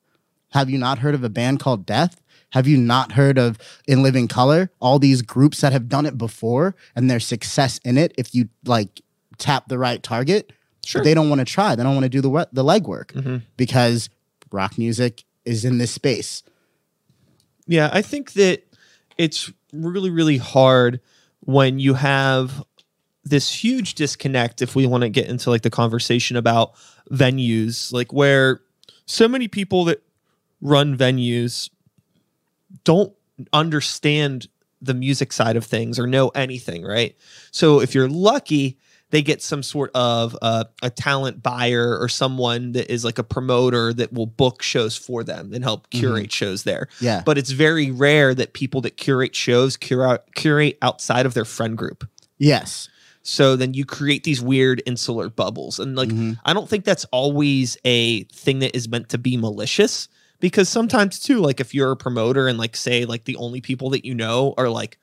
Have 0.52 0.68
you 0.70 0.78
not 0.78 0.98
heard 0.98 1.14
of 1.14 1.22
a 1.22 1.28
band 1.28 1.60
called 1.60 1.86
Death? 1.86 2.20
Have 2.52 2.66
you 2.66 2.76
not 2.78 3.12
heard 3.12 3.38
of 3.38 3.58
In 3.86 4.02
Living 4.02 4.26
Color? 4.26 4.70
All 4.80 4.98
these 4.98 5.20
groups 5.22 5.60
that 5.60 5.72
have 5.72 5.88
done 5.88 6.06
it 6.06 6.16
before 6.18 6.74
and 6.96 7.10
their 7.10 7.20
success 7.20 7.78
in 7.84 7.96
it, 7.98 8.12
if 8.18 8.34
you 8.34 8.48
like 8.64 9.02
tap 9.36 9.68
the 9.68 9.78
right 9.78 10.02
target, 10.02 10.52
Sure. 10.84 11.04
they 11.04 11.12
don't 11.14 11.28
want 11.28 11.40
to 11.40 11.44
try. 11.44 11.74
They 11.76 11.82
don't 11.82 11.94
want 11.94 12.04
to 12.04 12.08
do 12.08 12.22
the 12.22 12.48
the 12.52 12.64
legwork 12.64 13.12
Mhm. 13.12 13.42
because 13.58 14.08
rock 14.50 14.78
music 14.78 15.24
is 15.44 15.64
in 15.66 15.76
this 15.78 15.90
space. 15.90 16.42
Yeah, 17.66 17.90
I 17.92 18.00
think 18.02 18.32
that 18.32 18.62
it's 19.18 19.52
really, 19.72 20.10
really 20.10 20.38
hard 20.38 21.00
when 21.40 21.78
you 21.78 21.94
have 21.94 22.64
this 23.28 23.52
huge 23.52 23.94
disconnect 23.94 24.62
if 24.62 24.74
we 24.74 24.86
want 24.86 25.02
to 25.02 25.08
get 25.08 25.26
into 25.28 25.50
like 25.50 25.62
the 25.62 25.70
conversation 25.70 26.36
about 26.36 26.74
venues, 27.10 27.92
like 27.92 28.12
where 28.12 28.60
so 29.06 29.28
many 29.28 29.48
people 29.48 29.84
that 29.84 30.02
run 30.60 30.96
venues 30.96 31.70
don't 32.84 33.12
understand 33.52 34.48
the 34.80 34.94
music 34.94 35.32
side 35.32 35.56
of 35.56 35.64
things 35.64 35.98
or 35.98 36.06
know 36.06 36.28
anything, 36.30 36.84
right? 36.84 37.16
So 37.50 37.80
if 37.80 37.94
you're 37.94 38.08
lucky, 38.08 38.78
they 39.10 39.22
get 39.22 39.42
some 39.42 39.62
sort 39.62 39.90
of 39.94 40.36
uh, 40.42 40.64
a 40.82 40.90
talent 40.90 41.42
buyer 41.42 41.98
or 41.98 42.08
someone 42.08 42.72
that 42.72 42.92
is 42.92 43.04
like 43.04 43.18
a 43.18 43.24
promoter 43.24 43.92
that 43.94 44.12
will 44.12 44.26
book 44.26 44.62
shows 44.62 44.96
for 44.96 45.24
them 45.24 45.52
and 45.54 45.64
help 45.64 45.88
curate 45.90 46.30
shows 46.30 46.64
there 46.64 46.88
Yeah. 47.00 47.22
but 47.24 47.38
it's 47.38 47.50
very 47.50 47.90
rare 47.90 48.34
that 48.34 48.52
people 48.52 48.82
that 48.82 48.98
curate 48.98 49.34
shows 49.34 49.78
curate 49.78 50.22
curate 50.34 50.76
outside 50.82 51.24
of 51.24 51.32
their 51.34 51.46
friend 51.46 51.76
group. 51.78 52.06
yes. 52.36 52.88
So 53.22 53.56
then 53.56 53.74
you 53.74 53.84
create 53.84 54.24
these 54.24 54.40
weird 54.40 54.82
insular 54.86 55.28
bubbles. 55.28 55.78
And 55.78 55.96
like 55.96 56.08
Mhm. 56.08 56.38
I 56.44 56.52
don't 56.54 56.68
think 56.68 56.84
that's 56.84 57.04
always 57.12 57.76
a 57.84 58.24
thing 58.24 58.60
that 58.60 58.74
is 58.76 58.88
meant 58.88 59.08
to 59.10 59.18
be 59.18 59.36
malicious 59.36 60.08
because 60.40 60.68
sometimes 60.68 61.18
too 61.18 61.40
like 61.40 61.60
if 61.60 61.74
you're 61.74 61.90
a 61.90 61.96
promoter 61.96 62.48
and 62.48 62.58
like 62.58 62.76
say 62.76 63.04
like 63.04 63.24
the 63.24 63.36
only 63.36 63.60
people 63.60 63.90
that 63.90 64.04
you 64.04 64.14
know 64.14 64.54
are 64.56 64.68
like 64.68 64.98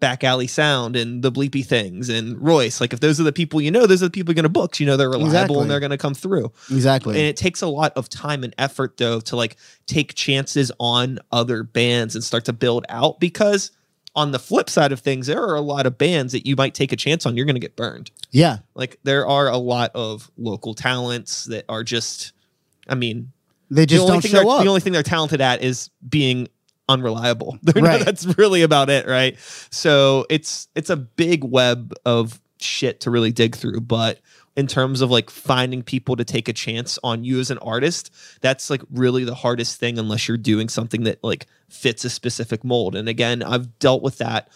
back 0.00 0.24
alley 0.24 0.48
sound 0.48 0.96
and 0.96 1.22
the 1.22 1.32
bleepy 1.32 1.64
things 1.64 2.10
and 2.10 2.38
Royce 2.42 2.80
like 2.80 2.92
if 2.92 3.00
those 3.00 3.18
are 3.18 3.22
the 3.22 3.32
people 3.32 3.60
you 3.62 3.70
know 3.70 3.86
those 3.86 4.02
are 4.02 4.06
the 4.06 4.10
people 4.10 4.32
you're 4.32 4.34
going 4.34 4.42
to 4.42 4.48
book 4.50 4.78
you 4.78 4.84
know 4.84 4.96
they're 4.98 5.08
reliable 5.08 5.28
Exactly. 5.30 5.60
and 5.62 5.70
they're 5.70 5.80
going 5.80 5.90
to 5.90 5.96
come 5.96 6.12
through 6.14 6.52
Exactly. 6.70 7.14
and 7.16 7.22
it 7.26 7.36
takes 7.36 7.62
a 7.62 7.68
lot 7.68 7.92
of 7.96 8.08
time 8.10 8.44
and 8.44 8.54
effort 8.58 8.96
though 8.98 9.20
to 9.20 9.36
like 9.36 9.56
take 9.86 10.14
chances 10.14 10.70
on 10.78 11.20
other 11.32 11.62
bands 11.62 12.14
and 12.16 12.22
start 12.24 12.44
to 12.46 12.52
build 12.52 12.84
out 12.90 13.18
because 13.20 13.70
on 14.16 14.30
the 14.32 14.38
flip 14.38 14.70
side 14.70 14.92
of 14.92 15.00
things 15.00 15.26
there 15.26 15.42
are 15.42 15.54
a 15.56 15.60
lot 15.60 15.86
of 15.86 15.98
bands 15.98 16.32
that 16.32 16.46
you 16.46 16.54
might 16.56 16.74
take 16.74 16.92
a 16.92 16.96
chance 16.96 17.26
on 17.26 17.36
you're 17.36 17.46
going 17.46 17.56
to 17.56 17.60
get 17.60 17.74
burned 17.76 18.10
yeah. 18.30 18.58
like 18.74 18.98
there 19.02 19.26
are 19.26 19.48
a 19.48 19.56
lot 19.56 19.90
of 19.94 20.30
local 20.38 20.74
talents 20.74 21.44
that 21.46 21.64
are 21.68 21.82
just 21.84 22.32
i 22.88 22.94
mean 22.94 23.32
They 23.70 23.82
the 23.82 23.86
just 23.86 24.02
only 24.02 24.12
don't 24.12 24.22
thing 24.22 24.30
show 24.32 24.38
they're- 24.38 24.48
up. 24.48 24.62
the 24.62 24.68
only 24.68 24.80
thing 24.80 24.92
they're 24.92 25.02
talented 25.02 25.40
at 25.40 25.62
is 25.62 25.90
being 26.08 26.48
unreliable 26.88 27.58
not- 27.64 27.76
Right. 27.76 28.04
that's 28.04 28.26
really 28.38 28.62
about 28.62 28.90
it 28.90 29.06
right 29.06 29.36
so 29.70 30.26
it's 30.30 30.68
it's 30.74 30.90
a 30.90 30.96
big 30.96 31.42
web 31.44 31.94
of 32.04 32.40
shit 32.60 33.00
to 33.00 33.10
really 33.10 33.32
dig 33.32 33.56
through 33.56 33.80
but 33.80 34.20
in 34.56 34.66
terms 34.68 35.00
of 35.00 35.10
like 35.10 35.30
finding 35.30 35.82
people 35.82 36.14
to 36.16 36.24
take 36.24 36.48
a 36.48 36.52
chance 36.52 36.98
on 37.02 37.24
you 37.24 37.40
as 37.40 37.50
an 37.50 37.58
artist 37.58 38.10
that's 38.40 38.70
like 38.70 38.82
really 38.92 39.24
the 39.24 39.34
hardest 39.34 39.80
thing 39.80 39.98
unless 39.98 40.28
you're 40.28 40.36
doing 40.36 40.68
something 40.68 41.02
that 41.04 41.18
like 41.24 41.46
fits 41.68 42.04
a 42.04 42.10
specific 42.10 42.62
mold 42.62 42.94
and 42.94 43.08
again 43.08 43.42
i've 43.42 43.78
dealt 43.80 44.02
with 44.02 44.18
that 44.18 44.48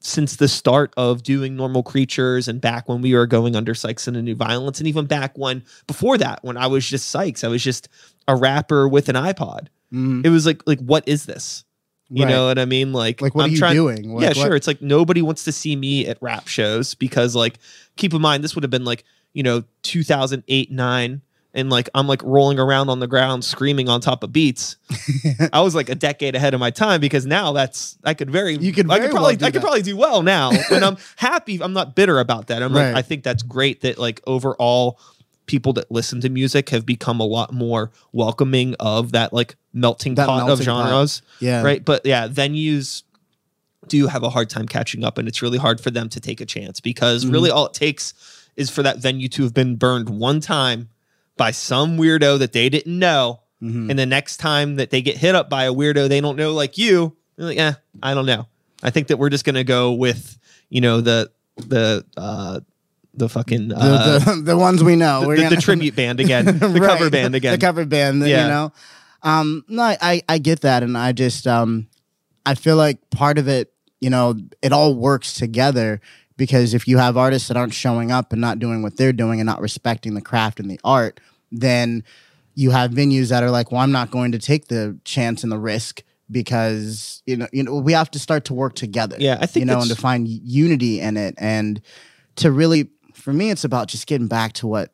since 0.00 0.36
the 0.36 0.46
start 0.48 0.94
of 0.96 1.22
doing 1.22 1.56
normal 1.56 1.82
creatures 1.82 2.46
and 2.48 2.60
back 2.60 2.88
when 2.88 3.02
we 3.02 3.14
were 3.14 3.26
going 3.26 3.56
under 3.56 3.74
Sykes 3.74 4.06
and 4.06 4.16
a 4.16 4.22
New 4.22 4.36
Violence, 4.36 4.78
and 4.78 4.86
even 4.86 5.06
back 5.06 5.36
when 5.36 5.64
before 5.88 6.16
that, 6.18 6.38
when 6.44 6.56
I 6.56 6.68
was 6.68 6.86
just 6.88 7.08
Sykes, 7.10 7.42
I 7.42 7.48
was 7.48 7.64
just 7.64 7.88
a 8.28 8.36
rapper 8.36 8.86
with 8.88 9.08
an 9.08 9.16
iPod. 9.16 9.66
Mhm. 9.92 10.24
It 10.24 10.28
was 10.30 10.46
like, 10.46 10.62
like, 10.68 10.78
what 10.78 11.02
is 11.08 11.26
this? 11.26 11.64
You 12.10 12.24
Right. 12.24 12.30
know 12.30 12.46
what 12.46 12.60
I 12.60 12.64
mean? 12.64 12.92
Like, 12.92 13.20
Like, 13.20 13.34
what 13.34 13.42
I'm 13.42 13.48
are 13.50 13.52
you 13.52 13.58
trying, 13.58 13.74
doing? 13.74 14.08
Like, 14.14 14.22
yeah, 14.22 14.28
what- 14.28 14.36
sure. 14.36 14.54
It's 14.54 14.68
like 14.68 14.80
nobody 14.80 15.20
wants 15.20 15.42
to 15.46 15.52
see 15.52 15.74
me 15.74 16.06
at 16.06 16.16
rap 16.20 16.46
shows 16.46 16.94
because, 16.94 17.34
like, 17.34 17.58
keep 17.96 18.14
in 18.14 18.20
mind, 18.22 18.44
this 18.44 18.54
would 18.54 18.62
have 18.62 18.70
been 18.70 18.84
like, 18.84 19.02
you 19.32 19.42
know, 19.42 19.64
2008, 19.82 20.70
nine. 20.70 21.22
And 21.54 21.70
like, 21.70 21.88
I'm 21.94 22.06
like 22.06 22.22
rolling 22.22 22.58
around 22.58 22.88
on 22.90 23.00
the 23.00 23.06
ground 23.06 23.44
screaming 23.44 23.88
on 23.88 24.00
top 24.00 24.22
of 24.22 24.32
beats. 24.32 24.76
I 25.52 25.60
was 25.62 25.74
like 25.74 25.88
a 25.88 25.94
decade 25.94 26.36
ahead 26.36 26.54
of 26.54 26.60
my 26.60 26.70
time 26.70 27.00
because 27.00 27.26
now 27.26 27.52
that's, 27.52 27.96
I 28.04 28.14
could 28.14 28.30
very, 28.30 28.56
You 28.56 28.72
could 28.72 28.88
I 28.90 28.98
could 28.98 29.04
well 29.04 29.12
probably, 29.12 29.36
do 29.36 29.46
I 29.46 29.50
could 29.50 29.60
that. 29.62 29.64
probably 29.64 29.82
do 29.82 29.96
well 29.96 30.22
now. 30.22 30.50
and 30.70 30.84
I'm 30.84 30.98
happy. 31.16 31.60
I'm 31.60 31.72
not 31.72 31.96
bitter 31.96 32.20
about 32.20 32.48
that. 32.48 32.62
I'm 32.62 32.72
Right. 32.72 32.88
like, 32.92 32.96
I 32.96 33.02
think 33.02 33.24
that's 33.24 33.42
great 33.42 33.80
that 33.80 33.98
like 33.98 34.20
overall, 34.26 35.00
people 35.46 35.72
that 35.72 35.90
listen 35.90 36.20
to 36.20 36.28
music 36.28 36.68
have 36.68 36.84
become 36.84 37.18
a 37.18 37.24
lot 37.24 37.54
more 37.54 37.90
welcoming 38.12 38.74
of 38.78 39.12
that 39.12 39.32
like 39.32 39.56
melting 39.72 40.14
That 40.16 40.26
pot 40.28 40.42
of 40.42 40.46
melting 40.48 40.66
pot. 40.66 40.88
genres 40.90 41.22
yeah. 41.40 41.62
right 41.62 41.82
but 41.82 42.04
yeah 42.04 42.28
venues 42.28 43.02
do 43.86 44.08
have 44.08 44.22
a 44.22 44.28
hard 44.28 44.50
time 44.50 44.68
catching 44.68 45.04
up 45.04 45.16
and 45.16 45.26
it's 45.26 45.40
really 45.40 45.56
hard 45.56 45.80
for 45.80 45.90
them 45.90 46.10
to 46.10 46.20
take 46.20 46.42
a 46.42 46.44
chance 46.44 46.80
because 46.80 47.24
Mhm. 47.24 47.32
really 47.32 47.50
all 47.50 47.64
it 47.64 47.72
takes 47.72 48.12
is 48.58 48.68
for 48.68 48.82
that 48.82 48.98
venue 48.98 49.28
to 49.28 49.42
have 49.44 49.54
been 49.54 49.76
burned 49.76 50.10
one 50.10 50.40
time 50.40 50.88
by 51.38 51.50
some 51.50 51.96
weirdo 51.96 52.38
that 52.38 52.52
they 52.52 52.68
didn't 52.68 52.98
know 52.98 53.40
Mhm. 53.62 53.90
and 53.90 53.98
the 53.98 54.06
next 54.06 54.36
time 54.36 54.76
that 54.76 54.90
they 54.90 55.00
get 55.02 55.16
hit 55.16 55.34
up 55.34 55.48
by 55.50 55.64
a 55.64 55.72
weirdo 55.72 56.08
they 56.08 56.20
don't 56.20 56.36
know 56.36 56.52
like 56.52 56.76
you 56.78 57.16
they're 57.36 57.46
like 57.46 57.56
yeah 57.56 57.74
i 58.02 58.14
don't 58.14 58.26
know 58.26 58.46
i 58.84 58.90
think 58.90 59.08
that 59.08 59.16
we're 59.18 59.30
just 59.30 59.44
gonna 59.44 59.64
go 59.64 59.92
with 59.92 60.38
you 60.68 60.80
know 60.80 61.00
the 61.00 61.30
the 61.56 62.04
uh 62.16 62.60
the 63.14 63.28
fucking 63.28 63.72
uh, 63.72 64.18
the, 64.20 64.24
the, 64.34 64.42
the 64.52 64.56
ones 64.56 64.84
we 64.84 64.94
know. 64.94 65.22
the, 65.28 65.36
gonna- 65.36 65.50
the 65.56 65.60
tribute 65.60 65.96
band 65.96 66.20
again 66.26 66.44
the 66.44 66.68
Right. 66.68 66.88
cover 66.88 67.10
band 67.10 67.34
again 67.34 67.52
The 67.52 67.58
cover 67.66 67.84
band, 67.84 68.24
Yeah. 68.24 68.42
you 68.42 68.48
know. 68.48 68.72
Um, 69.24 69.64
no, 69.68 69.82
I, 69.82 69.96
I 70.00 70.22
I 70.28 70.38
get 70.38 70.60
that, 70.60 70.84
and 70.84 70.96
I 70.96 71.10
just 71.10 71.48
um, 71.48 71.88
I 72.46 72.54
feel 72.54 72.76
like 72.76 73.10
part 73.10 73.36
of 73.38 73.48
it, 73.48 73.72
you 74.00 74.10
know, 74.10 74.36
it 74.62 74.72
all 74.72 74.94
works 74.94 75.34
together 75.34 76.00
because 76.38 76.72
if 76.72 76.88
you 76.88 76.96
have 76.96 77.18
artists 77.18 77.48
that 77.48 77.58
aren't 77.58 77.74
showing 77.74 78.10
up 78.10 78.32
and 78.32 78.40
not 78.40 78.58
doing 78.58 78.80
what 78.80 78.96
they're 78.96 79.12
doing 79.12 79.40
and 79.40 79.46
not 79.46 79.60
respecting 79.60 80.14
the 80.14 80.22
craft 80.22 80.58
and 80.58 80.70
the 80.70 80.80
art, 80.82 81.20
then 81.52 82.02
you 82.54 82.70
have 82.70 82.92
venues 82.92 83.28
that 83.28 83.42
are 83.42 83.50
like, 83.50 83.70
well, 83.70 83.82
I'm 83.82 83.92
not 83.92 84.10
going 84.10 84.32
to 84.32 84.38
take 84.38 84.68
the 84.68 84.98
chance 85.04 85.42
and 85.42 85.52
the 85.52 85.58
risk 85.58 86.02
because 86.30 87.22
you 87.26 87.36
know, 87.36 87.48
you 87.52 87.62
know, 87.62 87.74
we 87.74 87.92
have 87.92 88.10
to 88.12 88.18
start 88.18 88.44
to 88.46 88.54
work 88.54 88.74
together 88.74 89.16
yeah 89.18 89.38
i 89.40 89.46
think 89.46 89.62
you 89.62 89.64
know, 89.64 89.80
and 89.80 89.88
to 89.88 89.96
find 89.96 90.28
unity 90.28 91.00
in 91.00 91.16
it, 91.16 91.34
and 91.38 91.80
to 92.36 92.52
really, 92.52 92.88
for 93.14 93.32
me, 93.32 93.50
it's 93.50 93.64
about 93.64 93.88
just 93.88 94.06
getting 94.06 94.28
back 94.28 94.52
to 94.54 94.66
what 94.66 94.92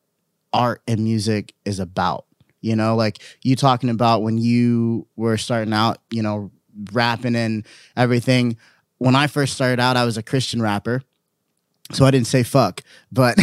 art 0.53 0.83
and 0.89 1.05
music 1.05 1.53
is 1.65 1.79
about. 1.79 2.25
You 2.63 2.75
know, 2.75 2.97
like 2.97 3.19
you 3.43 3.57
talking 3.57 3.91
about 3.91 4.23
when 4.23 4.39
you 4.39 5.07
were 5.17 5.37
starting 5.37 5.75
out, 5.75 5.99
you 6.11 6.23
know, 6.23 6.51
rapping 6.93 7.37
and 7.37 7.67
everything. 7.97 8.57
When 8.97 9.15
I 9.15 9.27
first 9.27 9.53
started 9.53 9.81
out, 9.81 9.99
I 9.99 10.07
was 10.07 10.17
a 10.17 10.23
Christian 10.23 10.63
rapper. 10.63 11.03
So 11.93 12.07
I 12.07 12.11
didn't 12.11 12.27
say 12.27 12.43
fuck, 12.43 12.83
but 13.13 13.37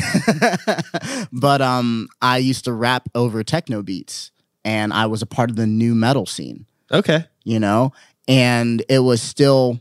but 1.32 1.62
um 1.62 2.08
I 2.22 2.38
used 2.38 2.66
to 2.66 2.74
rap 2.74 3.08
over 3.16 3.44
techno 3.44 3.84
beats 3.84 4.32
and 4.66 4.92
I 4.94 5.06
was 5.06 5.22
a 5.22 5.28
part 5.28 5.50
of 5.50 5.56
the 5.56 5.68
new 5.68 5.96
metal 5.96 6.26
scene 6.26 6.66
okay 6.92 7.26
you 7.44 7.60
know, 7.60 7.92
and 8.28 8.84
it 8.90 9.00
was 9.00 9.22
still 9.22 9.80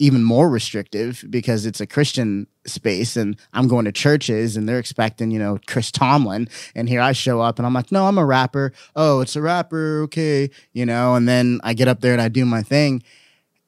even 0.00 0.22
more 0.22 0.48
restrictive 0.48 1.24
because 1.28 1.66
it's 1.66 1.80
a 1.80 1.86
Christian 1.86 2.46
space 2.64 3.16
and 3.16 3.36
I'm 3.52 3.66
going 3.66 3.84
to 3.84 3.92
churches 3.92 4.56
and 4.56 4.68
they're 4.68 4.78
expecting, 4.78 5.32
you 5.32 5.40
know, 5.40 5.58
Chris 5.66 5.90
Tomlin. 5.90 6.48
And 6.76 6.88
here 6.88 7.00
I 7.00 7.12
show 7.12 7.40
up 7.40 7.58
and 7.58 7.66
I'm 7.66 7.74
like, 7.74 7.90
no, 7.90 8.06
I'm 8.06 8.16
a 8.16 8.24
rapper. 8.24 8.72
Oh, 8.94 9.20
it's 9.20 9.34
a 9.34 9.42
rapper. 9.42 10.02
Okay. 10.02 10.50
You 10.72 10.86
know, 10.86 11.16
and 11.16 11.28
then 11.28 11.60
I 11.64 11.74
get 11.74 11.88
up 11.88 12.00
there 12.00 12.12
and 12.12 12.22
I 12.22 12.28
do 12.28 12.44
my 12.44 12.62
thing. 12.62 13.02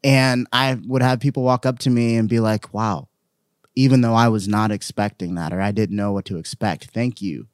And 0.04 0.46
I 0.52 0.78
would 0.86 1.02
have 1.02 1.18
people 1.18 1.42
walk 1.42 1.66
up 1.66 1.80
to 1.80 1.90
me 1.90 2.14
and 2.14 2.28
be 2.28 2.38
like, 2.38 2.72
wow, 2.72 3.08
even 3.80 4.02
though 4.02 4.14
I 4.14 4.28
was 4.28 4.46
not 4.46 4.70
expecting 4.70 5.34
that 5.36 5.52
or 5.54 5.60
I 5.62 5.72
didn't 5.72 5.96
know 5.96 6.12
what 6.12 6.26
to 6.26 6.36
expect. 6.36 6.86
Thank 6.92 7.22
you 7.22 7.46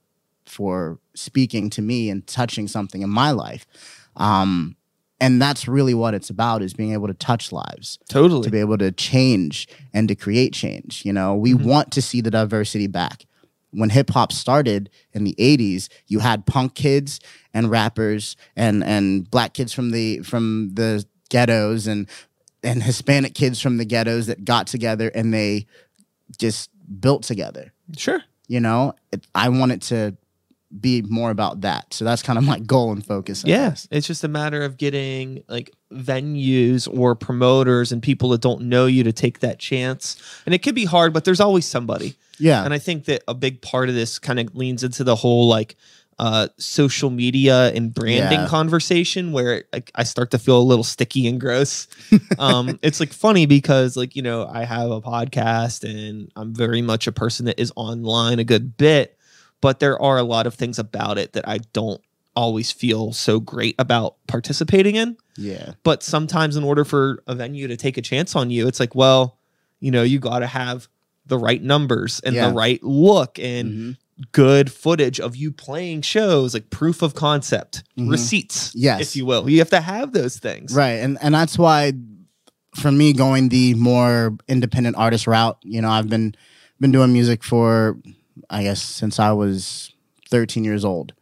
for 0.45 0.99
speaking 1.15 1.71
to 1.71 1.83
me 1.83 2.11
and 2.11 2.27
touching 2.27 2.67
something 2.67 3.03
in 3.03 3.11
my 3.11 3.31
life. 3.31 3.65
Um, 4.17 4.77
and 5.21 5.41
that's 5.41 5.69
really 5.69 5.95
what 5.95 6.15
it's 6.15 6.29
about 6.31 6.63
is 6.63 6.75
being 6.75 6.93
able 6.93 7.07
to 7.07 7.15
touch 7.15 7.53
lives 7.53 7.99
Totally. 8.09 8.43
to 8.43 8.51
be 8.51 8.59
able 8.59 8.77
to 8.79 8.91
change 8.91 9.69
and 9.95 10.09
to 10.09 10.15
create 10.15 10.53
change 10.53 11.05
you 11.07 11.13
know 11.13 11.35
we 11.35 11.55
Mhm. 11.55 11.63
want 11.65 11.91
to 11.93 12.03
see 12.03 12.21
the 12.21 12.31
diversity 12.31 12.87
back 12.87 13.25
when 13.71 13.89
hip 13.91 14.11
hop 14.11 14.31
started 14.33 14.91
in 15.15 15.25
the 15.25 15.35
80s 15.39 15.89
you 16.07 16.19
had 16.19 16.45
punk 16.45 16.75
kids 16.75 17.19
and 17.55 17.71
rappers 17.71 18.37
and 18.57 18.85
and 18.85 19.31
black 19.31 19.55
kids 19.55 19.73
from 19.73 19.91
the 19.91 20.19
from 20.21 20.71
the 20.75 21.05
ghettos 21.31 21.87
and 21.87 22.07
and 22.63 22.83
hispanic 22.83 23.33
kids 23.35 23.59
from 23.61 23.79
the 23.79 23.85
ghettos 23.87 24.27
that 24.27 24.45
got 24.45 24.67
together 24.67 25.09
and 25.15 25.33
they 25.33 25.67
just 26.39 26.71
built 27.01 27.23
together 27.25 27.73
Sure. 27.97 28.23
you 28.49 28.61
know 28.61 28.95
it, 29.13 29.27
i 29.35 29.49
want 29.49 29.73
it 29.73 29.83
to 29.83 30.17
be 30.81 31.01
more 31.03 31.31
about 31.31 31.61
that 31.63 31.95
so 31.95 32.05
that's 32.05 32.23
kind 32.23 32.39
of 32.39 32.45
my 32.45 32.59
goal 32.59 32.91
and 32.93 33.07
focus 33.07 33.45
Yes. 33.47 33.87
Yeah, 33.91 33.99
it's 33.99 34.07
just 34.07 34.25
a 34.25 34.29
matter 34.29 34.63
of 34.63 34.77
getting 34.77 35.43
like 35.49 35.71
venues 35.93 36.89
or 36.93 37.15
promoters 37.15 37.93
and 37.93 38.03
people 38.03 38.31
that 38.31 38.41
don't 38.41 38.63
know 38.63 38.87
you 38.87 39.05
to 39.05 39.13
take 39.13 39.41
that 39.41 39.59
chance. 39.59 40.17
And 40.45 40.55
it 40.55 40.59
could 40.63 40.75
be 40.75 40.85
hard, 40.85 41.13
but 41.13 41.25
there's 41.25 41.41
always 41.41 41.67
somebody. 41.67 42.17
yeah 42.39 42.65
And 42.65 42.75
I 42.75 42.79
think 42.79 43.05
that 43.05 43.23
a 43.29 43.35
big 43.35 43.63
part 43.63 43.89
of 43.89 43.95
this 43.95 44.19
kind 44.19 44.41
of 44.41 44.55
leans 44.57 44.83
into 44.83 45.05
the 45.05 45.15
whole 45.17 45.47
like 45.47 45.77
uh, 46.19 46.49
social 46.59 47.11
media 47.11 47.71
and 47.75 47.93
branding 47.93 48.41
Yeah. 48.41 48.47
conversation 48.47 49.33
where 49.33 49.65
I, 49.75 49.83
I 49.97 50.05
start 50.05 50.31
to 50.31 50.39
feel 50.39 50.59
a 50.59 50.63
little 50.65 50.85
sticky 50.85 51.27
and 51.27 51.39
gross. 51.41 51.89
um, 52.39 52.79
it's 52.83 53.01
like 53.01 53.13
funny 53.13 53.45
because 53.47 53.97
like 53.97 54.17
you 54.17 54.23
know 54.23 54.47
I 54.51 54.65
have 54.65 54.91
a 54.91 55.01
podcast 55.01 55.85
and 55.85 56.31
I'm 56.37 56.55
very 56.55 56.81
much 56.83 57.07
a 57.07 57.13
person 57.13 57.47
that 57.47 57.61
is 57.61 57.73
online 57.77 58.39
a 58.39 58.45
good 58.45 58.77
bit, 58.77 59.19
but 59.61 59.79
there 59.81 60.01
are 60.01 60.17
a 60.19 60.23
lot 60.23 60.47
of 60.47 60.55
things 60.55 60.79
about 60.79 61.19
it 61.19 61.35
that 61.35 61.47
I 61.47 61.59
don't 61.73 62.01
always 62.35 62.71
feel 62.73 63.13
so 63.13 63.41
great 63.41 63.75
about 63.79 64.17
participating 64.27 64.95
in. 64.97 65.17
yeah 65.37 65.73
But 65.85 66.03
sometimes 66.03 66.57
in 66.57 66.65
order 66.65 66.85
for 66.85 67.23
a 67.27 67.35
venue 67.35 67.67
to 67.69 67.77
take 67.77 67.97
a 67.99 68.03
chance 68.03 68.35
on 68.37 68.51
you, 68.51 68.67
it's 68.69 68.81
like 68.81 68.95
well, 68.95 69.39
you 69.81 69.91
know, 69.91 70.03
you 70.03 70.19
got 70.19 70.39
to 70.41 70.47
have 70.47 70.89
the 71.27 71.37
right 71.39 71.63
numbers 71.63 72.21
and 72.25 72.35
Yeah. 72.37 72.49
the 72.49 72.55
right 72.55 72.83
look 72.83 73.39
and 73.39 73.73
Mhm. 73.73 73.97
Good 74.33 74.73
footage 74.73 75.21
of 75.21 75.37
you 75.37 75.53
playing 75.53 76.03
shows, 76.03 76.55
like 76.55 76.71
proof 76.71 77.03
of 77.03 77.15
concept, 77.15 77.83
Mhm. 77.99 78.11
receipts, 78.11 78.73
Yes. 78.75 79.01
if 79.01 79.17
you 79.17 79.27
will. 79.27 79.49
You 79.49 79.59
have 79.59 79.71
to 79.71 79.81
have 79.81 80.13
those 80.13 80.39
things. 80.39 80.73
Right. 80.73 81.01
And 81.01 81.19
and 81.21 81.35
that's 81.35 81.59
why 81.59 81.93
for 82.75 82.91
me 82.93 83.13
going 83.13 83.49
the 83.51 83.75
more 83.75 84.37
independent 84.49 84.97
artist 84.97 85.27
route, 85.27 85.59
you 85.63 85.81
know, 85.83 85.91
I've 85.91 86.09
been 86.09 86.35
been 86.81 86.93
doing 86.93 87.13
music 87.13 87.43
for 87.45 87.99
I 88.51 88.63
guess 88.63 88.83
since 88.83 89.19
I 89.19 89.33
was 89.33 89.93
13 90.31 90.65
years 90.65 90.85
old. 90.85 91.13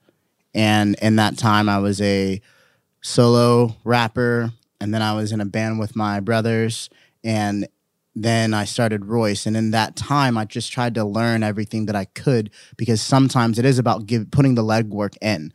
And 0.54 0.94
in 1.02 1.16
that 1.16 1.36
time 1.36 1.68
I 1.68 1.78
was 1.78 2.00
a 2.00 2.40
solo 3.02 3.76
rapper 3.84 4.52
and 4.80 4.92
then 4.94 5.02
I 5.02 5.14
was 5.14 5.32
in 5.32 5.40
a 5.40 5.44
band 5.44 5.78
with 5.78 5.94
my 5.96 6.20
brothers 6.20 6.90
and 7.22 7.66
then 8.14 8.54
I 8.54 8.64
started 8.64 9.06
Royce 9.06 9.47
and 9.47 9.56
in 9.56 9.73
that 9.73 9.97
time 9.97 10.38
I 10.38 10.44
just 10.44 10.73
tried 10.73 10.94
to 10.94 11.04
learn 11.04 11.42
everything 11.42 11.87
that 11.87 11.97
I 11.97 12.04
could 12.04 12.50
because 12.76 13.02
sometimes 13.02 13.59
it 13.59 13.64
is 13.64 13.78
about 13.78 14.06
give, 14.06 14.30
putting 14.30 14.54
the 14.54 14.62
legwork 14.62 15.16
in 15.21 15.52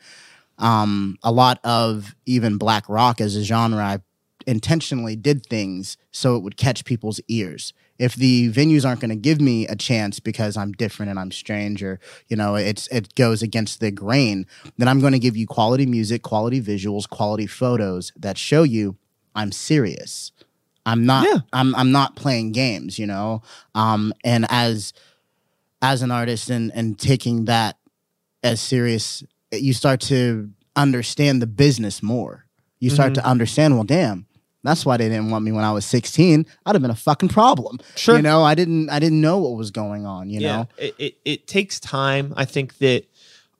um, 0.60 1.18
a 1.24 1.32
lot 1.32 1.60
of 1.64 2.16
even 2.26 2.58
black 2.58 2.88
rock 2.88 3.22
as 3.22 3.36
a 3.36 3.44
genre, 3.44 3.84
I 3.84 4.00
intentionally 4.46 5.16
did 5.16 5.46
things 5.46 5.98
so 6.12 6.36
it 6.36 6.44
would 6.44 6.58
catch 6.58 6.86
people's 6.86 7.22
ears. 7.28 7.74
If 7.98 8.16
the 8.16 8.52
venues 8.52 8.86
aren't 8.88 9.02
going 9.02 9.10
to 9.10 9.16
give 9.16 9.42
me 9.42 9.68
a 9.68 9.76
chance 9.76 10.20
because 10.20 10.56
I'm 10.56 10.72
different 10.72 11.10
and 11.10 11.20
I'm 11.20 11.32
strange, 11.32 11.84
or 11.84 12.00
you 12.28 12.38
know, 12.38 12.56
it's 12.56 12.88
it 12.88 13.16
goes 13.16 13.42
against 13.42 13.80
the 13.80 13.92
grain, 13.92 14.46
then 14.78 14.88
I'm 14.88 15.02
going 15.02 15.14
to 15.14 15.20
give 15.20 15.36
you 15.36 15.48
quality 15.48 15.86
music, 15.86 16.22
quality 16.22 16.62
visuals, 16.62 17.10
quality 17.10 17.48
photos 17.48 18.14
that 18.18 18.38
show 18.38 18.64
you 18.64 18.98
I'm 19.36 19.52
serious. 19.52 20.32
I'm 20.92 21.06
not. 21.06 21.26
Yeah. 21.26 21.40
I'm. 21.54 21.76
I'm 21.76 21.92
not 21.92 22.16
playing 22.16 22.52
games. 22.54 22.98
You 23.00 23.08
know. 23.08 23.42
Um. 23.76 24.14
And 24.24 24.46
as 24.50 24.94
as 25.82 26.02
an 26.02 26.12
artist 26.12 26.50
and 26.50 26.72
and 26.74 26.98
taking 27.00 27.46
that 27.46 27.78
as 28.44 28.60
serious 28.62 29.24
you 29.52 29.74
start 29.74 30.00
to 30.00 30.50
understand 30.76 31.42
the 31.42 31.48
business 31.48 32.04
more. 32.04 32.46
You 32.80 32.90
start 32.92 33.14
Mm-hmm. 33.14 33.22
to 33.24 33.28
understand, 33.28 33.74
well, 33.74 33.84
damn, 33.84 34.28
that's 34.64 34.86
why 34.86 34.96
they 34.96 35.10
didn't 35.10 35.32
want 35.32 35.44
me 35.44 35.52
when 35.52 35.64
I 35.66 35.72
was 35.72 35.86
16. 35.86 36.46
I'd 36.66 36.76
have 36.76 36.82
been 36.82 36.92
a 36.92 36.96
fucking 36.96 37.30
problem. 37.30 37.80
Sure. 37.96 38.16
You 38.16 38.22
know, 38.22 38.44
I 38.44 38.54
didn't 38.56 38.90
I 38.90 39.00
didn't 39.00 39.20
know 39.20 39.40
what 39.40 39.58
was 39.58 39.72
going 39.72 40.06
on, 40.06 40.30
you 40.30 40.40
know? 40.42 40.68
it, 40.78 40.96
it, 41.00 41.16
it 41.26 41.48
takes 41.48 41.80
time. 41.80 42.34
I 42.38 42.46
think 42.46 42.78
that 42.78 43.06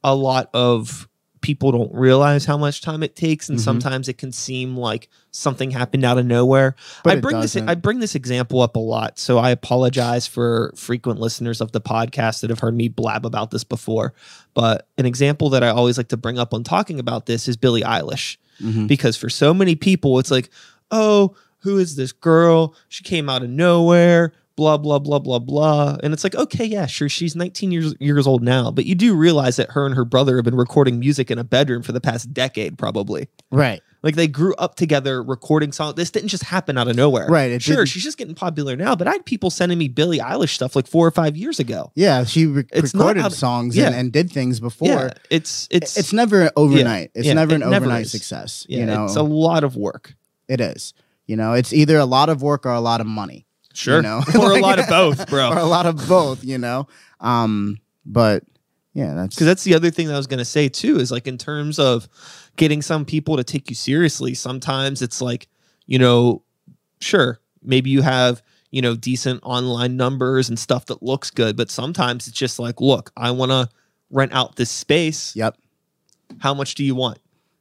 a 0.04 0.14
lot 0.16 0.50
of 0.54 1.09
people 1.42 1.72
don't 1.72 1.94
realize 1.94 2.46
how 2.46 2.58
much 2.58 2.82
time 2.82 3.02
it 3.04 3.16
takes, 3.16 3.50
and 3.50 3.58
Mhm. 3.58 3.64
sometimes 3.64 4.08
it 4.10 4.18
can 4.18 4.32
seem 4.32 4.76
like 4.78 5.10
something 5.32 5.72
happened 5.72 6.04
out 6.04 6.18
of 6.18 6.26
nowhere. 6.26 6.76
But 7.04 7.18
I 7.18 7.20
bring 7.22 7.40
this. 7.40 7.56
I 7.56 7.76
bring 7.76 8.00
this 8.00 8.16
example 8.16 8.62
up 8.62 8.76
a 8.76 8.80
lot, 8.80 9.18
so 9.20 9.38
I 9.38 9.52
apologize 9.52 10.28
for 10.28 10.74
frequent 10.76 11.20
listeners 11.20 11.62
of 11.62 11.72
the 11.72 11.82
podcast 11.82 12.42
that 12.42 12.50
have 12.50 12.60
heard 12.60 12.76
me 12.76 12.88
blab 12.88 13.26
about 13.26 13.52
this 13.52 13.64
before. 13.64 14.14
But 14.54 14.88
an 14.98 15.06
example 15.06 15.50
that 15.52 15.64
I 15.64 15.70
always 15.70 15.98
like 15.98 16.10
to 16.10 16.18
bring 16.18 16.38
up 16.40 16.52
when 16.54 16.64
talking 16.64 17.00
about 17.00 17.26
this 17.26 17.48
is 17.48 17.56
Billie 17.58 17.82
Eilish 17.84 18.38
Mhm. 18.62 18.88
because 18.88 19.16
for 19.16 19.30
so 19.30 19.54
many 19.54 19.76
people 19.76 20.20
it's 20.20 20.32
like 20.32 20.50
oh 20.92 21.34
who 21.60 21.78
is 21.78 21.96
this 21.96 22.12
girl 22.12 22.74
she 22.90 23.04
came 23.04 23.30
out 23.30 23.44
of 23.44 23.50
nowhere 23.50 24.34
blah 24.60 24.78
blah 24.78 25.00
blah 25.00 25.20
blah 25.20 25.40
blah 25.40 25.96
and 26.04 26.12
it's 26.14 26.24
like 26.26 26.36
okay 26.36 26.66
yeah 26.66 26.86
sure 26.86 27.08
she's 27.08 27.34
19 27.34 27.72
years 27.72 27.96
years 28.02 28.28
old 28.28 28.44
now 28.44 28.70
but 28.70 28.86
you 28.86 28.94
do 28.94 29.16
realize 29.16 29.56
that 29.56 29.72
her 29.72 29.86
and 29.86 29.96
her 29.96 30.04
brother 30.04 30.36
have 30.36 30.44
been 30.44 30.56
recording 30.58 31.00
music 31.00 31.32
in 31.32 31.38
a 31.40 31.46
bedroom 31.46 31.82
for 31.82 31.94
the 31.94 32.02
past 32.02 32.34
decade 32.34 32.78
probably 32.78 33.30
Right. 33.52 33.82
like 34.04 34.16
they 34.16 34.28
grew 34.28 34.54
up 34.56 34.76
together 34.76 35.24
recording 35.24 35.72
songs 35.72 35.96
this 35.96 36.12
didn't 36.12 36.28
just 36.28 36.44
happen 36.44 36.78
out 36.78 36.90
of 36.90 36.98
nowhere 36.98 37.28
Right, 37.30 37.62
sure 37.62 37.78
didn't- 37.78 37.88
she's 37.88 38.04
just 38.04 38.18
getting 38.18 38.36
popular 38.36 38.76
now 38.76 38.96
but 38.98 39.08
i 39.08 39.12
had 39.14 39.26
people 39.26 39.50
sending 39.50 39.78
me 39.78 39.88
billie 39.88 40.20
eilish 40.20 40.50
stuff 40.56 40.76
like 40.76 40.88
four 40.88 41.08
or 41.08 41.12
five 41.12 41.38
years 41.38 41.58
ago 41.60 41.92
Yeah, 41.96 42.26
she 42.26 42.46
re- 42.46 42.66
It's 42.74 42.94
recorded 42.94 43.22
how- 43.22 43.30
songs 43.30 43.78
yeah. 43.78 43.88
and, 43.88 43.96
and 43.96 44.12
did 44.12 44.30
things 44.30 44.60
before. 44.60 44.88
yeah 44.90 45.14
it's 45.30 45.70
it's 45.72 45.98
It's 45.98 46.12
never 46.12 46.52
overnight. 46.58 47.12
It's 47.16 47.26
yeah, 47.28 47.34
never 47.34 47.54
it 47.54 47.62
an 47.64 47.70
never 47.70 47.86
overnight 47.86 48.06
is. 48.08 48.12
success. 48.12 48.66
yeah, 48.68 48.80
you 48.80 48.86
know, 48.86 49.06
it's 49.06 49.16
a 49.16 49.24
lot 49.24 49.64
of 49.64 49.78
work 49.78 50.16
it 50.50 50.60
is. 50.60 50.94
You 51.28 51.36
know, 51.38 51.54
it's 51.54 51.72
either 51.74 51.96
a 52.00 52.06
lot 52.06 52.28
of 52.30 52.42
work 52.42 52.66
or 52.66 52.72
a 52.74 52.80
lot 52.82 53.02
of 53.02 53.06
money. 53.08 53.46
Sure. 53.80 53.98
You 53.98 54.04
know? 54.04 54.24
or 54.40 54.52
a 54.52 54.60
lot 54.60 54.80
of 54.80 54.88
both 54.88 55.30
bro. 55.30 55.50
Or 55.52 55.58
a 55.58 55.66
lot 55.66 55.86
of 55.86 56.08
both, 56.08 56.44
you 56.44 56.58
know. 56.58 56.88
Um, 57.20 57.80
but 58.06 58.44
yeah, 58.94 59.14
that's 59.14 59.36
because 59.36 59.48
that's 59.48 59.64
the 59.64 59.76
other 59.76 59.90
thing 59.92 60.08
that 60.08 60.14
I 60.14 60.18
was 60.18 60.28
going 60.28 60.40
to 60.40 60.46
say 60.46 60.70
too 60.70 61.00
is 61.00 61.12
like 61.12 61.28
in 61.28 61.38
terms 61.38 61.80
of 61.80 62.08
getting 62.56 62.82
some 62.82 63.06
people 63.06 63.38
to 63.38 63.44
take 63.44 63.70
you 63.70 63.76
seriously 63.76 64.34
sometimes 64.34 65.02
it's 65.02 65.22
like 65.22 65.48
you 65.86 65.98
know 65.98 66.44
sure 67.00 67.40
maybe 67.64 67.90
you 67.90 68.02
have 68.02 68.42
you 68.72 68.82
know 68.82 68.96
decent 68.96 69.40
online 69.44 69.96
numbers 69.96 70.50
and 70.50 70.60
stuff 70.60 70.88
that 70.88 71.02
looks 71.02 71.32
good 71.32 71.56
but 71.56 71.72
sometimes 71.72 72.28
it's 72.28 72.36
just 72.36 72.60
like 72.60 72.82
look 72.82 73.12
I 73.16 73.32
want 73.32 73.52
to 73.52 73.70
rent 74.10 74.34
out 74.34 74.56
this 74.56 74.72
space. 74.72 75.36
Yep, 75.36 75.58
how 76.40 76.54
much 76.54 76.76
do 76.76 76.84
you 76.84 76.96
want 76.96 77.20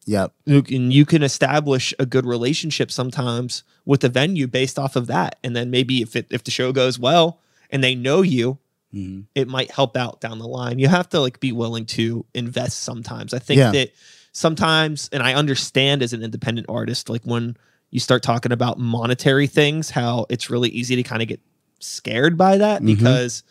yep. 0.08 0.32
And 0.46 0.92
you 0.92 1.04
can 1.06 1.22
establish 1.22 1.92
a 1.98 2.06
good 2.06 2.26
relationship 2.26 2.90
sometimes 2.90 3.62
with 3.84 4.00
the 4.00 4.08
venue 4.08 4.46
based 4.46 4.78
off 4.78 4.96
of 4.96 5.06
that 5.06 5.38
and 5.44 5.54
then 5.54 5.70
maybe 5.70 6.02
if 6.02 6.16
it 6.16 6.26
if 6.30 6.42
the 6.44 6.50
show 6.50 6.72
goes 6.72 6.98
well 6.98 7.40
and 7.70 7.82
they 7.84 7.94
know 7.94 8.22
you 8.22 8.58
Mhm. 8.94 9.26
it 9.34 9.48
might 9.48 9.70
help 9.70 9.96
out 9.98 10.20
down 10.22 10.38
the 10.38 10.48
line. 10.48 10.78
You 10.78 10.88
have 10.88 11.10
to 11.10 11.20
like 11.20 11.40
be 11.40 11.52
willing 11.52 11.84
to 11.86 12.24
invest 12.34 12.78
sometimes. 12.84 13.34
I 13.34 13.38
think 13.38 13.58
Yeah. 13.58 13.70
that 13.72 13.92
sometimes 14.32 15.08
and 15.12 15.22
I 15.22 15.34
understand 15.34 16.02
as 16.02 16.12
an 16.14 16.22
independent 16.22 16.66
artist 16.70 17.08
like 17.10 17.22
when 17.24 17.56
you 17.90 18.00
start 18.00 18.22
talking 18.22 18.52
about 18.52 18.78
monetary 18.78 19.46
things 19.46 19.90
how 19.90 20.24
it's 20.30 20.48
really 20.48 20.68
easy 20.70 20.96
to 20.96 21.02
kind 21.02 21.20
of 21.22 21.28
get 21.28 21.40
scared 21.80 22.36
by 22.38 22.56
that 22.58 22.80
Mhm. 22.82 22.86
because 22.86 23.42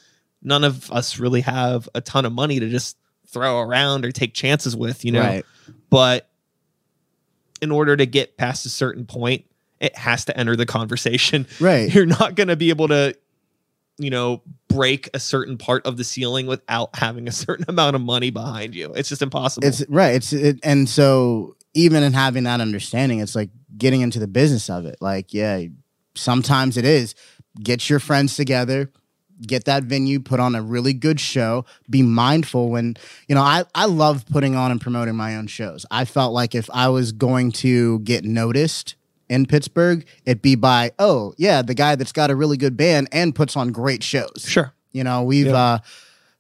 none 0.42 0.64
of 0.64 0.92
us 0.92 1.20
really 1.20 1.42
have 1.42 1.88
a 1.96 2.02
ton 2.02 2.26
of 2.26 2.32
money 2.34 2.60
to 2.60 2.70
just 2.70 2.98
throw 3.28 3.60
around 3.60 4.06
or 4.06 4.12
take 4.12 4.34
chances 4.34 4.76
with, 4.76 5.04
you 5.04 5.12
know. 5.12 5.20
Right. 5.22 5.46
But 5.90 6.30
in 7.62 7.72
order 7.72 7.96
to 7.98 8.06
get 8.06 8.38
past 8.38 8.66
a 8.66 8.70
certain 8.70 9.06
point, 9.06 9.46
it 9.80 9.96
has 9.98 10.26
to 10.26 10.38
enter 10.38 10.56
the 10.56 10.66
conversation 10.66 11.46
Right. 11.60 11.94
you're 11.94 12.06
not 12.06 12.36
going 12.36 12.48
to 12.48 12.56
be 12.56 12.70
able 12.70 12.88
to 12.90 13.16
you 14.00 14.10
know 14.10 14.42
break 14.68 15.10
a 15.14 15.20
certain 15.20 15.58
part 15.58 15.86
of 15.86 15.98
the 15.98 16.04
ceiling 16.04 16.46
without 16.48 16.96
having 16.96 17.28
a 17.28 17.32
certain 17.44 17.66
amount 17.68 17.96
of 17.96 18.02
money 18.02 18.30
behind 18.30 18.76
you 18.76 18.92
it's 18.94 19.10
just 19.10 19.22
impossible 19.22 19.68
It's 19.68 19.84
right. 19.90 20.16
It's 20.16 20.34
it, 20.34 20.60
and 20.64 20.88
so 20.90 21.56
even 21.74 22.02
in 22.02 22.14
having 22.14 22.44
that 22.46 22.60
understanding, 22.60 23.20
it's 23.20 23.36
like 23.36 23.50
getting 23.78 24.02
into 24.02 24.18
the 24.18 24.28
business 24.28 24.68
of 24.68 24.88
it. 24.88 24.96
Like, 25.00 25.32
yeah, 25.32 25.66
sometimes 26.16 26.76
it 26.76 26.86
is 26.86 27.14
get 27.62 27.88
your 27.88 28.00
friends 28.00 28.36
together, 28.36 28.92
get 29.42 29.66
that 29.66 29.84
venue, 29.84 30.20
put 30.20 30.40
on 30.40 30.56
a 30.56 30.62
really 30.62 30.94
good 30.94 31.20
show. 31.20 31.66
Be 31.90 32.02
mindful 32.02 32.70
when 32.70 32.96
you 33.28 33.36
know. 33.36 33.42
I 33.42 33.64
I 33.76 33.86
love 33.86 34.26
putting 34.28 34.56
on 34.56 34.72
and 34.72 34.80
promoting 34.82 35.16
my 35.16 35.36
own 35.36 35.48
shows. 35.48 35.86
I 35.92 36.06
felt 36.06 36.34
like 36.34 36.56
if 36.56 36.70
I 36.74 36.90
was 36.90 37.12
going 37.12 37.52
to 37.54 38.00
get 38.00 38.24
noticed 38.26 38.96
in 39.30 39.46
Pittsburgh, 39.46 40.06
it'd 40.26 40.42
be 40.42 40.56
by, 40.56 40.92
oh, 41.00 41.34
yeah, 41.38 41.62
the 41.62 41.74
guy 41.74 41.96
that's 41.96 42.14
got 42.14 42.32
a 42.32 42.36
really 42.36 42.56
good 42.56 42.78
band 42.78 43.10
and 43.12 43.36
puts 43.36 43.58
on 43.58 43.74
great 43.74 44.02
shows. 44.02 44.46
Sure. 44.48 44.72
You 44.94 45.04
know, 45.04 45.22
we've, 45.24 45.48
Yeah. 45.48 45.58
uh, 45.58 45.78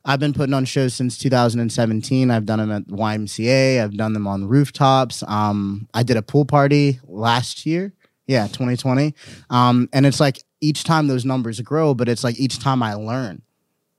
I've 0.05 0.21
been 0.21 0.31
putting 0.31 0.53
on 0.53 0.63
shows 0.63 0.93
since 0.93 1.17
2017. 1.17 2.31
I've 2.31 2.45
done 2.45 2.59
them 2.59 2.71
at 2.71 2.87
YMCA. 2.87 3.83
I've 3.83 3.97
done 3.97 4.13
them 4.13 4.25
on 4.25 4.47
rooftops. 4.47 5.21
Um, 5.27 5.89
I 5.93 6.03
did 6.03 6.15
a 6.15 6.21
pool 6.21 6.45
party 6.45 7.01
last 7.03 7.65
year. 7.65 7.91
Yeah, 8.25 8.47
2020. 8.47 9.13
Um, 9.49 9.89
and 9.91 10.05
it's 10.05 10.21
like 10.21 10.41
each 10.61 10.83
time 10.83 11.07
those 11.07 11.25
numbers 11.25 11.59
grow, 11.61 11.93
but 11.93 12.09
it's 12.09 12.23
like 12.23 12.39
each 12.39 12.59
time 12.59 12.81
I 12.81 12.93
learn 12.93 13.41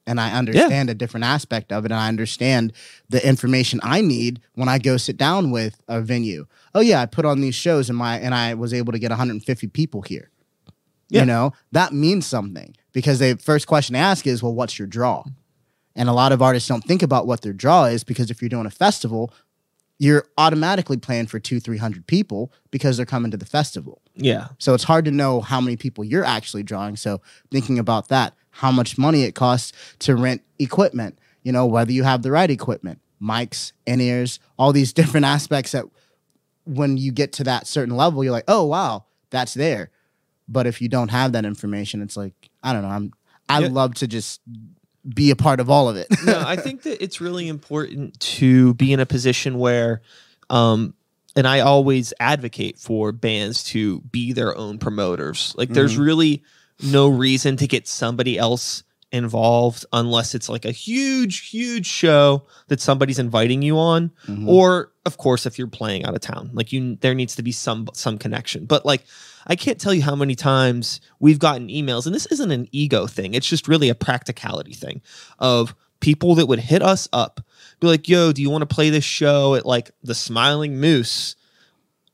and 0.09 0.19
I 0.19 0.33
understand 0.33 0.89
a 0.89 0.95
different 0.95 1.25
aspect 1.25 1.71
of 1.71 1.85
it 1.85 1.93
and 1.93 2.01
I 2.01 2.09
understand 2.09 2.73
the 3.11 3.27
information 3.27 3.79
I 3.83 4.01
need 4.01 4.41
when 4.55 4.69
I 4.69 4.79
go 4.79 4.97
sit 4.97 5.19
down 5.19 5.51
with 5.51 5.81
a 5.87 6.01
venue. 6.01 6.47
Oh 6.75 6.81
yeah, 6.81 7.03
I 7.03 7.07
put 7.07 7.27
on 7.27 7.43
these 7.43 7.55
shows 7.55 7.91
and 7.91 7.99
my 7.99 8.19
and 8.19 8.35
I 8.35 8.55
was 8.55 8.73
able 8.73 8.93
to 8.93 8.99
get 8.99 9.11
150 9.11 9.67
people 9.69 10.01
here. 10.03 10.31
Yeah. 11.11 11.21
You 11.21 11.27
know, 11.27 11.53
that 11.73 11.93
means 11.93 12.27
something 12.27 12.75
because 12.93 13.19
the 13.19 13.35
first 13.37 13.67
question 13.67 13.95
to 13.95 13.99
ask 13.99 14.27
is, 14.27 14.43
well, 14.43 14.55
what's 14.55 14.79
your 14.79 14.89
draw? 14.89 15.25
And 15.95 16.09
a 16.09 16.13
lot 16.13 16.33
of 16.33 16.41
artists 16.41 16.69
don't 16.69 16.85
think 16.85 17.03
about 17.03 17.27
what 17.27 17.43
their 17.43 17.53
draw 17.53 17.85
is 17.85 18.05
because 18.05 18.31
if 18.31 18.41
you're 18.41 18.49
doing 18.49 18.67
a 18.67 18.71
festival, 18.71 19.33
you're 19.99 20.25
automatically 20.39 20.97
playing 20.97 21.27
for 21.27 21.39
two, 21.39 21.61
three 21.61 21.79
hundred 21.79 22.07
people 22.07 22.51
because 22.71 22.97
they're 22.97 23.07
coming 23.07 23.31
to 23.31 23.37
the 23.37 23.47
festival. 23.47 24.01
Yeah. 24.19 24.49
So 24.59 24.75
it's 24.75 24.85
hard 24.85 25.05
to 25.07 25.11
know 25.11 25.41
how 25.41 25.61
many 25.61 25.77
people 25.77 26.05
you're 26.05 26.25
actually 26.25 26.63
drawing. 26.63 26.97
So 26.97 27.21
thinking 27.51 27.79
about 27.79 28.09
that, 28.09 28.35
how 28.51 28.71
much 28.73 28.99
money 28.99 29.23
it 29.25 29.35
costs 29.35 29.73
to 30.01 30.17
rent 30.17 30.43
equipment, 30.59 31.19
you 31.43 31.53
know, 31.53 31.67
whether 31.67 31.93
you 31.93 32.03
have 32.03 32.23
the 32.23 32.31
right 32.31 32.51
equipment, 32.51 33.01
mics, 33.23 33.73
in 33.87 34.01
ears, 34.01 34.41
all 34.59 34.73
these 34.73 34.93
different 35.01 35.27
aspects 35.27 35.73
that 35.73 35.85
when 36.65 36.97
you 36.97 37.13
get 37.13 37.33
to 37.35 37.45
that 37.45 37.67
certain 37.67 37.97
level, 37.97 38.23
you're 38.23 38.33
like, 38.33 38.45
oh 38.49 38.65
wow, 38.65 39.05
that's 39.31 39.55
there. 39.55 39.91
But 40.49 40.67
if 40.67 40.81
you 40.83 40.89
don't 40.89 41.09
have 41.11 41.33
that 41.33 41.45
information, 41.45 42.03
it's 42.03 42.17
like, 42.17 42.33
I 42.63 42.73
don't 42.73 42.83
know. 42.83 42.89
I'm 42.89 43.13
I 43.49 43.61
Yeah. 43.61 43.69
love 43.69 43.95
to 43.97 44.07
just 44.07 44.41
be 45.15 45.31
a 45.31 45.37
part 45.37 45.61
of 45.61 45.71
all 45.71 45.89
of 45.89 45.97
it. 45.97 46.07
no, 46.25 46.39
I 46.45 46.57
think 46.57 46.83
that 46.83 47.03
it's 47.03 47.21
really 47.21 47.49
important 47.49 48.19
to 48.21 48.75
be 48.75 48.93
in 48.93 49.01
a 49.01 49.07
position 49.07 49.59
where, 49.59 50.03
um, 50.51 50.93
and 51.39 51.47
I 51.47 51.61
always 51.61 52.13
advocate 52.19 52.79
for 52.79 53.13
bands 53.13 53.63
to 53.65 54.01
be 54.01 54.33
their 54.33 54.57
own 54.57 54.79
promoters. 54.79 55.55
Like, 55.57 55.69
there's 55.71 55.95
Mhm. 55.97 56.05
really 56.05 56.43
no 56.83 57.07
reason 57.07 57.57
to 57.59 57.67
get 57.69 57.87
somebody 57.87 58.37
else 58.37 58.83
involved 59.13 59.87
unless 59.93 60.35
it's 60.35 60.49
like 60.49 60.65
a 60.65 60.71
huge, 60.73 61.49
huge 61.49 61.87
show 61.87 62.43
that 62.67 62.81
somebody's 62.81 63.19
inviting 63.19 63.63
you 63.63 63.79
on, 63.79 64.11
Mhm. 64.27 64.47
or 64.49 64.93
of 65.07 65.17
course 65.17 65.47
if 65.47 65.59
you're 65.59 65.67
playing 65.67 66.05
out 66.05 66.15
of 66.15 66.21
town. 66.21 66.51
Like, 66.53 66.73
you 66.73 66.99
there 67.01 67.15
needs 67.15 67.35
to 67.37 67.43
be 67.43 67.53
some 67.53 67.89
some 67.95 68.19
connection. 68.19 68.67
But 68.67 68.85
like. 68.85 69.05
I 69.51 69.57
can't 69.57 69.79
tell 69.81 69.95
you 69.95 70.03
how 70.03 70.15
many 70.15 70.35
times 70.35 71.01
we've 71.21 71.39
gotten 71.39 71.69
emails, 71.69 72.05
and 72.05 72.15
this 72.15 72.27
isn't 72.27 72.51
an 72.51 72.69
ego 72.71 73.07
thing. 73.07 73.33
It's 73.33 73.49
just 73.49 73.67
really 73.67 73.89
a 73.89 73.95
practicality 73.95 74.75
thing 74.75 75.01
of 75.39 75.75
people 76.01 76.35
that 76.35 76.45
would 76.49 76.59
hit 76.61 76.83
us 76.83 77.09
up, 77.15 77.41
be 77.81 77.87
like, 77.87 78.09
yo, 78.09 78.33
do 78.33 78.43
you 78.43 78.51
want 78.51 78.63
to 78.69 78.75
play 78.75 78.91
this 78.91 79.05
show 79.05 79.55
at 79.55 79.65
like 79.67 79.91
the 80.03 80.15
Smiling 80.15 80.79
Moose? 80.81 81.37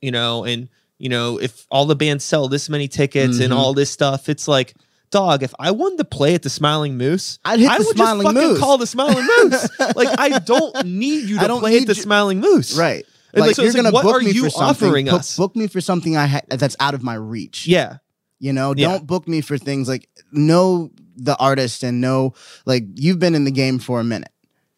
You 0.01 0.11
know, 0.11 0.43
and 0.43 0.69
you 0.97 1.09
know, 1.09 1.39
if 1.39 1.65
all 1.69 1.85
the 1.85 1.95
bands 1.95 2.23
sell 2.23 2.47
this 2.47 2.69
many 2.69 2.87
tickets 2.87 3.39
and 3.39 3.51
Mhm. 3.51 3.55
all 3.57 3.73
this 3.73 3.89
stuff, 3.91 4.29
it's 4.29 4.47
like, 4.47 4.75
dog, 5.11 5.43
if 5.43 5.53
I 5.59 5.71
wanted 5.71 5.97
to 5.97 6.05
play 6.05 6.35
at 6.35 6.41
the 6.41 6.49
Smiling 6.49 6.97
Moose, 6.97 7.37
I'd 7.43 7.59
hit 7.59 7.69
I 7.69 7.77
the 7.79 7.83
would 7.85 7.95
Smiling 7.97 8.23
just 8.23 8.35
fucking 8.35 8.49
Moose. 8.51 8.59
call 8.59 8.77
the 8.77 8.87
Smiling 8.87 9.27
Moose. 9.39 9.69
like, 9.95 10.17
I 10.19 10.39
don't 10.39 10.85
need 10.85 11.27
you 11.27 11.37
I 11.37 11.41
to 11.43 11.47
don't 11.49 11.59
play 11.59 11.77
at 11.77 11.87
the 11.87 11.95
you- 11.95 12.01
Smiling 12.01 12.39
Moose. 12.39 12.77
right. 12.77 13.05
And, 13.33 13.41
Like, 13.41 13.47
like, 13.49 13.55
so 13.57 13.63
you're 13.63 13.73
gonna 13.73 13.91
what 13.91 14.03
book 14.03 14.15
are 14.15 14.19
me 14.23 14.31
you 14.31 14.43
for 14.45 14.49
something. 14.49 14.87
offering 14.87 15.05
book, 15.07 15.19
us? 15.19 15.35
book 15.35 15.53
me 15.57 15.67
for 15.67 15.81
something 15.81 16.15
I 16.15 16.27
ha- 16.27 16.41
that's 16.49 16.77
out 16.79 16.93
of 16.93 17.03
my 17.03 17.15
reach. 17.15 17.67
Yeah. 17.67 17.97
You 18.39 18.53
know, 18.53 18.73
Yeah. 18.77 18.87
don't 18.89 19.05
book 19.05 19.27
me 19.27 19.41
for 19.41 19.57
things 19.57 19.89
like 19.89 20.07
know 20.31 20.91
the 21.17 21.35
artist 21.37 21.83
and 21.83 21.99
know 21.99 22.33
like 22.65 22.85
you've 22.95 23.19
been 23.19 23.35
in 23.35 23.43
the 23.43 23.51
game 23.51 23.79
for 23.79 23.99
a 23.99 24.03
minute. 24.05 24.29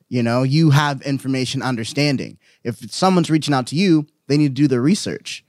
You 0.10 0.24
know, 0.24 0.44
you 0.44 0.70
have 0.72 1.02
information 1.02 1.62
understanding. 1.62 2.38
If 2.64 2.92
someone's 2.92 3.30
reaching 3.30 3.54
out 3.54 3.68
to 3.68 3.76
you, 3.76 4.08
they 4.28 4.38
need 4.38 4.50
to 4.50 4.62
do 4.62 4.68
their 4.68 4.82
research 4.82 5.44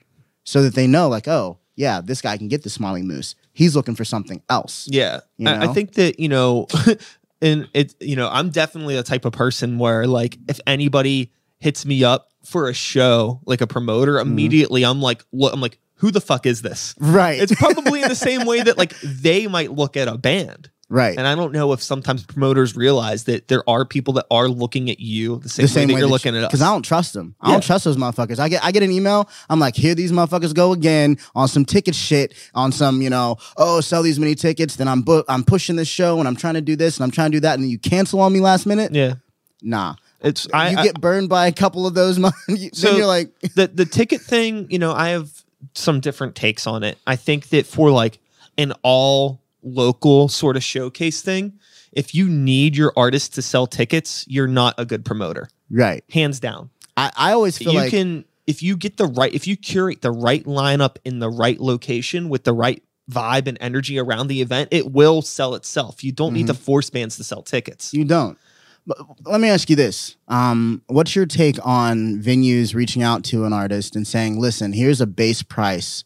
so 0.44 0.62
that 0.62 0.74
they 0.74 0.86
know, 0.86 1.08
like, 1.08 1.28
oh, 1.28 1.58
yeah, 1.76 2.00
this 2.00 2.20
guy 2.20 2.36
can 2.36 2.48
get 2.48 2.62
the 2.64 2.70
smiling 2.70 3.06
moose. 3.06 3.34
He's 3.52 3.76
looking 3.76 3.94
for 3.94 4.04
something 4.04 4.42
else. 4.48 4.88
Yeah. 4.90 5.20
You 5.36 5.48
I, 5.48 5.64
I 5.64 5.66
think 5.68 5.92
that, 5.94 6.18
you 6.18 6.28
know, 6.28 6.66
and 7.40 7.68
it, 7.72 7.94
you 8.00 8.16
know, 8.16 8.28
I'm 8.28 8.50
definitely 8.50 8.96
the 8.96 9.02
type 9.04 9.24
of 9.24 9.32
person 9.32 9.78
where 9.78 10.06
like 10.06 10.38
if 10.48 10.58
anybody 10.66 11.32
hits 11.60 11.86
me 11.86 12.02
up 12.02 12.30
for 12.44 12.68
a 12.68 12.74
show, 12.74 13.40
like 13.46 13.60
a 13.60 13.66
promoter, 13.66 14.14
Mm-hmm. 14.14 14.28
immediately 14.30 14.84
I'm 14.84 15.00
like, 15.00 15.24
look, 15.32 15.52
I'm 15.52 15.60
like, 15.60 15.78
who 15.94 16.10
the 16.10 16.20
fuck 16.20 16.46
is 16.46 16.62
this? 16.62 16.94
Right. 16.98 17.40
It's 17.40 17.54
probably 17.54 18.02
in 18.02 18.08
the 18.08 18.14
same 18.28 18.44
way 18.46 18.60
that 18.62 18.76
like 18.78 18.94
they 19.02 19.46
might 19.46 19.72
look 19.72 19.96
at 19.96 20.08
a 20.08 20.16
band. 20.18 20.70
Right. 20.88 21.16
And 21.18 21.26
I 21.26 21.34
don't 21.34 21.52
know 21.52 21.72
if 21.72 21.82
sometimes 21.82 22.24
promoters 22.24 22.76
realize 22.76 23.24
that 23.24 23.48
there 23.48 23.62
are 23.68 23.84
people 23.84 24.14
that 24.14 24.26
are 24.30 24.48
looking 24.48 24.90
at 24.90 25.00
you 25.00 25.38
the 25.38 25.48
same, 25.48 25.88
way 25.88 25.94
that 25.94 25.98
you're 26.00 26.08
looking 26.08 26.36
at 26.36 26.42
us. 26.44 26.48
Because 26.48 26.62
I 26.62 26.66
don't 26.72 26.82
trust 26.82 27.12
them. 27.14 27.34
I 27.40 27.48
Yeah. 27.48 27.54
don't 27.54 27.62
trust 27.64 27.84
those 27.84 27.96
motherfuckers. 27.96 28.38
I 28.38 28.48
get 28.48 28.64
I 28.64 28.72
get 28.72 28.82
an 28.82 28.90
email. 28.90 29.28
I'm 29.50 29.60
like, 29.60 29.76
here 29.76 29.94
these 29.94 30.12
motherfuckers 30.12 30.54
go 30.54 30.72
again 30.72 31.18
on 31.34 31.48
some 31.48 31.64
ticket 31.64 31.94
shit, 31.94 32.34
on 32.54 32.72
some, 32.72 33.02
you 33.02 33.10
know, 33.10 33.36
oh, 33.56 33.80
sell 33.80 34.02
these 34.02 34.18
many 34.18 34.34
tickets. 34.34 34.76
Then 34.76 34.88
I'm 34.88 35.02
bu- 35.02 35.24
I'm 35.28 35.44
pushing 35.44 35.76
this 35.76 35.88
show 35.88 36.18
and 36.18 36.26
I'm 36.28 36.36
trying 36.36 36.54
to 36.54 36.60
do 36.62 36.76
this 36.76 36.96
and 36.96 37.04
I'm 37.04 37.10
trying 37.10 37.30
to 37.32 37.36
do 37.36 37.40
that, 37.40 37.54
and 37.54 37.62
then 37.62 37.70
you 37.70 37.78
cancel 37.78 38.20
on 38.20 38.32
me 38.32 38.40
last 38.40 38.66
minute. 38.66 38.94
yeah. 38.94 39.14
Nah, 39.60 39.96
It's 40.20 40.46
I, 40.54 40.70
you 40.70 40.78
I- 40.78 40.82
get 40.84 41.00
burned 41.00 41.28
by 41.28 41.48
a 41.48 41.52
couple 41.52 41.86
of 41.86 41.94
those. 41.94 42.18
Mon- 42.20 42.32
you, 42.48 42.70
So- 42.72 42.88
then 42.88 42.96
you're 42.96 43.06
like, 43.06 43.30
the 43.56 43.66
the 43.66 43.84
ticket 43.84 44.20
thing, 44.20 44.66
you 44.70 44.78
know, 44.78 44.92
I 44.92 45.08
have 45.10 45.28
some 45.74 45.98
different 46.00 46.34
takes 46.36 46.66
on 46.66 46.84
it. 46.84 46.96
I 47.06 47.16
think 47.16 47.48
that 47.48 47.66
for 47.66 47.90
like 47.90 48.18
an 48.56 48.72
all 48.82 49.40
local 49.74 50.28
sort 50.28 50.56
of 50.56 50.62
showcase 50.62 51.22
thing, 51.22 51.58
if 51.92 52.14
you 52.14 52.28
need 52.28 52.76
your 52.76 52.92
artist 52.96 53.34
to 53.34 53.42
sell 53.42 53.66
tickets, 53.66 54.24
you're 54.28 54.48
not 54.48 54.74
a 54.78 54.84
good 54.84 55.04
promoter. 55.04 55.48
right. 55.70 56.04
Hands 56.10 56.38
down. 56.38 56.70
I, 56.96 57.10
I 57.16 57.32
always 57.32 57.56
feel 57.58 57.72
you 57.72 57.78
like 57.78 57.90
can 57.90 58.24
if 58.46 58.62
you 58.62 58.76
get 58.76 58.96
the 58.96 59.06
right 59.06 59.32
if 59.32 59.46
you 59.46 59.56
curate 59.56 60.02
the 60.02 60.10
right 60.10 60.44
lineup 60.44 60.96
in 61.04 61.18
the 61.18 61.28
right 61.28 61.60
location 61.60 62.28
with 62.28 62.44
the 62.44 62.52
right 62.52 62.82
vibe 63.10 63.46
and 63.46 63.56
energy 63.60 63.98
around 63.98 64.26
the 64.28 64.42
event, 64.42 64.68
it 64.70 64.92
will 64.92 65.22
sell 65.22 65.54
itself. 65.54 66.04
You 66.04 66.12
don't 66.12 66.34
need 66.34 66.46
to 66.48 66.54
force 66.54 66.90
bands 66.90 67.16
to 67.16 67.24
sell 67.24 67.42
tickets. 67.42 67.94
You 67.94 68.04
don't. 68.04 68.38
But 68.86 68.98
let 69.26 69.40
me 69.40 69.48
ask 69.48 69.68
you 69.68 69.76
this: 69.76 70.16
um, 70.28 70.82
What's 70.86 71.14
your 71.14 71.26
take 71.26 71.58
on 71.64 72.22
venues 72.22 72.74
reaching 72.74 73.02
out 73.02 73.22
to 73.24 73.44
an 73.44 73.52
artist 73.52 73.94
and 73.94 74.06
saying, 74.06 74.40
"Listen, 74.40 74.72
here's 74.72 75.00
a 75.00 75.06
base 75.06 75.42
price," 75.42 76.04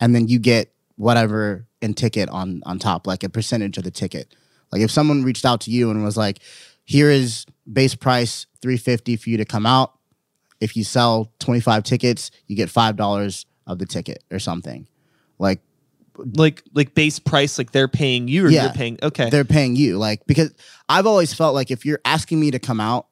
and 0.00 0.14
then 0.14 0.26
you 0.28 0.38
get 0.38 0.72
whatever 0.96 1.66
in 1.82 1.94
ticket 1.94 2.28
on 2.28 2.62
on 2.66 2.78
top, 2.78 3.06
like 3.06 3.22
a 3.24 3.28
percentage 3.28 3.78
of 3.78 3.84
the 3.84 3.90
ticket. 3.90 4.34
Like 4.72 4.82
if 4.82 4.90
someone 4.90 5.22
reached 5.22 5.44
out 5.44 5.60
to 5.62 5.70
you 5.70 5.90
and 5.90 6.02
was 6.04 6.16
like, 6.16 6.38
"Here 6.84 7.10
is 7.10 7.46
base 7.70 7.94
price 7.94 8.46
three 8.62 8.76
fifty 8.76 9.16
for 9.16 9.30
you 9.30 9.36
to 9.38 9.44
come 9.44 9.66
out. 9.66 9.92
If 10.60 10.76
you 10.76 10.84
sell 10.84 11.32
twenty 11.38 11.60
five 11.60 11.84
tickets, 11.84 12.30
you 12.46 12.56
get 12.56 12.70
five 12.70 12.96
dollars 12.96 13.46
of 13.66 13.78
the 13.78 13.86
ticket 13.86 14.24
or 14.30 14.38
something." 14.38 14.86
Like 15.38 15.60
like 16.16 16.62
like 16.74 16.94
base 16.94 17.18
price, 17.18 17.58
like 17.58 17.72
they're 17.72 17.88
paying 17.88 18.28
you 18.28 18.46
or 18.46 18.50
Yeah. 18.50 18.64
you're 18.64 18.72
paying 18.72 18.98
okay. 19.02 19.30
they're 19.30 19.44
paying 19.44 19.74
you 19.74 19.98
like 19.98 20.24
because 20.28 20.54
i've 20.88 21.06
always 21.06 21.34
felt 21.34 21.54
like 21.56 21.72
if 21.72 21.84
you're 21.84 21.98
asking 22.04 22.38
me 22.38 22.52
to 22.52 22.60
come 22.60 22.80
out 22.80 23.08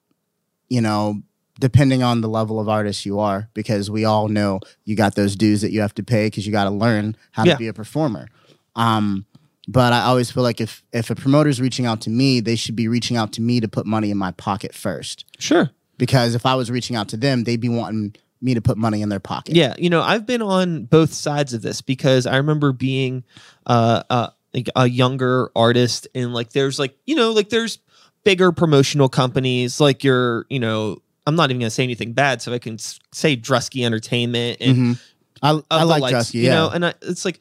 you 0.68 0.80
know 0.80 1.20
depending 1.60 2.02
on 2.02 2.20
the 2.20 2.28
level 2.28 2.58
of 2.58 2.68
artist 2.68 3.04
you 3.06 3.18
are 3.18 3.48
because 3.54 3.90
we 3.90 4.04
all 4.04 4.28
know 4.28 4.60
you 4.84 4.96
got 4.96 5.14
those 5.14 5.36
dues 5.36 5.60
that 5.60 5.70
you 5.70 5.80
have 5.80 5.94
to 5.94 6.02
pay 6.02 6.26
because 6.26 6.46
you 6.46 6.52
got 6.52 6.64
to 6.64 6.70
learn 6.70 7.16
how 7.32 7.44
Yeah. 7.44 7.52
to 7.52 7.58
be 7.58 7.68
a 7.68 7.72
performer 7.72 8.28
um 8.74 9.26
but 9.68 9.92
i 9.92 10.00
always 10.02 10.30
feel 10.30 10.42
like 10.42 10.60
if 10.60 10.82
if 10.92 11.10
a 11.10 11.14
promoter's 11.14 11.60
reaching 11.60 11.84
out 11.86 12.00
to 12.02 12.10
me 12.10 12.40
they 12.40 12.56
should 12.56 12.74
be 12.76 12.88
reaching 12.88 13.16
out 13.16 13.32
to 13.34 13.40
me 13.42 13.60
to 13.60 13.68
put 13.68 13.86
money 13.86 14.10
in 14.10 14.16
my 14.16 14.30
pocket 14.32 14.74
first 14.74 15.24
Sure. 15.38 15.70
because 15.98 16.34
if 16.34 16.46
i 16.46 16.54
was 16.54 16.70
reaching 16.70 16.96
out 16.96 17.08
to 17.08 17.16
them 17.16 17.44
they'd 17.44 17.60
be 17.60 17.68
wanting 17.68 18.14
me 18.40 18.54
to 18.54 18.60
put 18.62 18.76
money 18.76 19.02
in 19.02 19.08
their 19.08 19.20
pocket 19.20 19.54
Yeah, 19.54 19.74
you 19.78 19.88
know, 19.88 20.02
I've 20.02 20.26
been 20.26 20.42
on 20.42 20.86
both 20.86 21.12
sides 21.12 21.54
of 21.54 21.62
this 21.62 21.80
because 21.80 22.26
I 22.26 22.38
remember 22.38 22.72
being 22.72 23.22
uh, 23.66 24.02
uh, 24.10 24.30
like 24.52 24.68
a 24.74 24.88
younger 24.88 25.52
artist, 25.54 26.08
and 26.12 26.34
like 26.34 26.50
there's 26.50 26.76
like 26.76 26.96
you 27.06 27.14
know 27.14 27.30
like 27.30 27.50
there's 27.50 27.78
bigger 28.24 28.50
promotional 28.50 29.08
companies 29.08 29.78
like 29.80 30.02
your 30.02 30.46
you 30.50 30.58
know 30.58 31.00
I'm 31.26 31.36
not 31.36 31.50
even 31.50 31.60
gonna 31.60 31.70
say 31.70 31.84
anything 31.84 32.12
bad, 32.12 32.42
so 32.42 32.52
I 32.52 32.58
can 32.58 32.78
say 33.12 33.36
Drusky 33.36 33.84
Entertainment 33.84 34.58
and 34.60 34.76
Mhm. 34.96 34.98
i, 35.42 35.60
I 35.70 35.82
like 35.84 36.02
likes, 36.02 36.30
Drusky, 36.30 36.34
you 36.34 36.42
yeah 36.42 36.54
know, 36.54 36.68
and 36.70 36.86
I, 36.86 36.94
it's 37.02 37.24
like, 37.24 37.38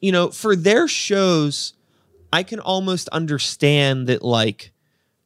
you 0.00 0.12
know, 0.12 0.30
for 0.30 0.54
their 0.56 0.86
shows, 0.88 1.72
I 2.32 2.42
can 2.42 2.60
almost 2.60 3.08
understand 3.10 4.06
that, 4.08 4.22
like, 4.22 4.72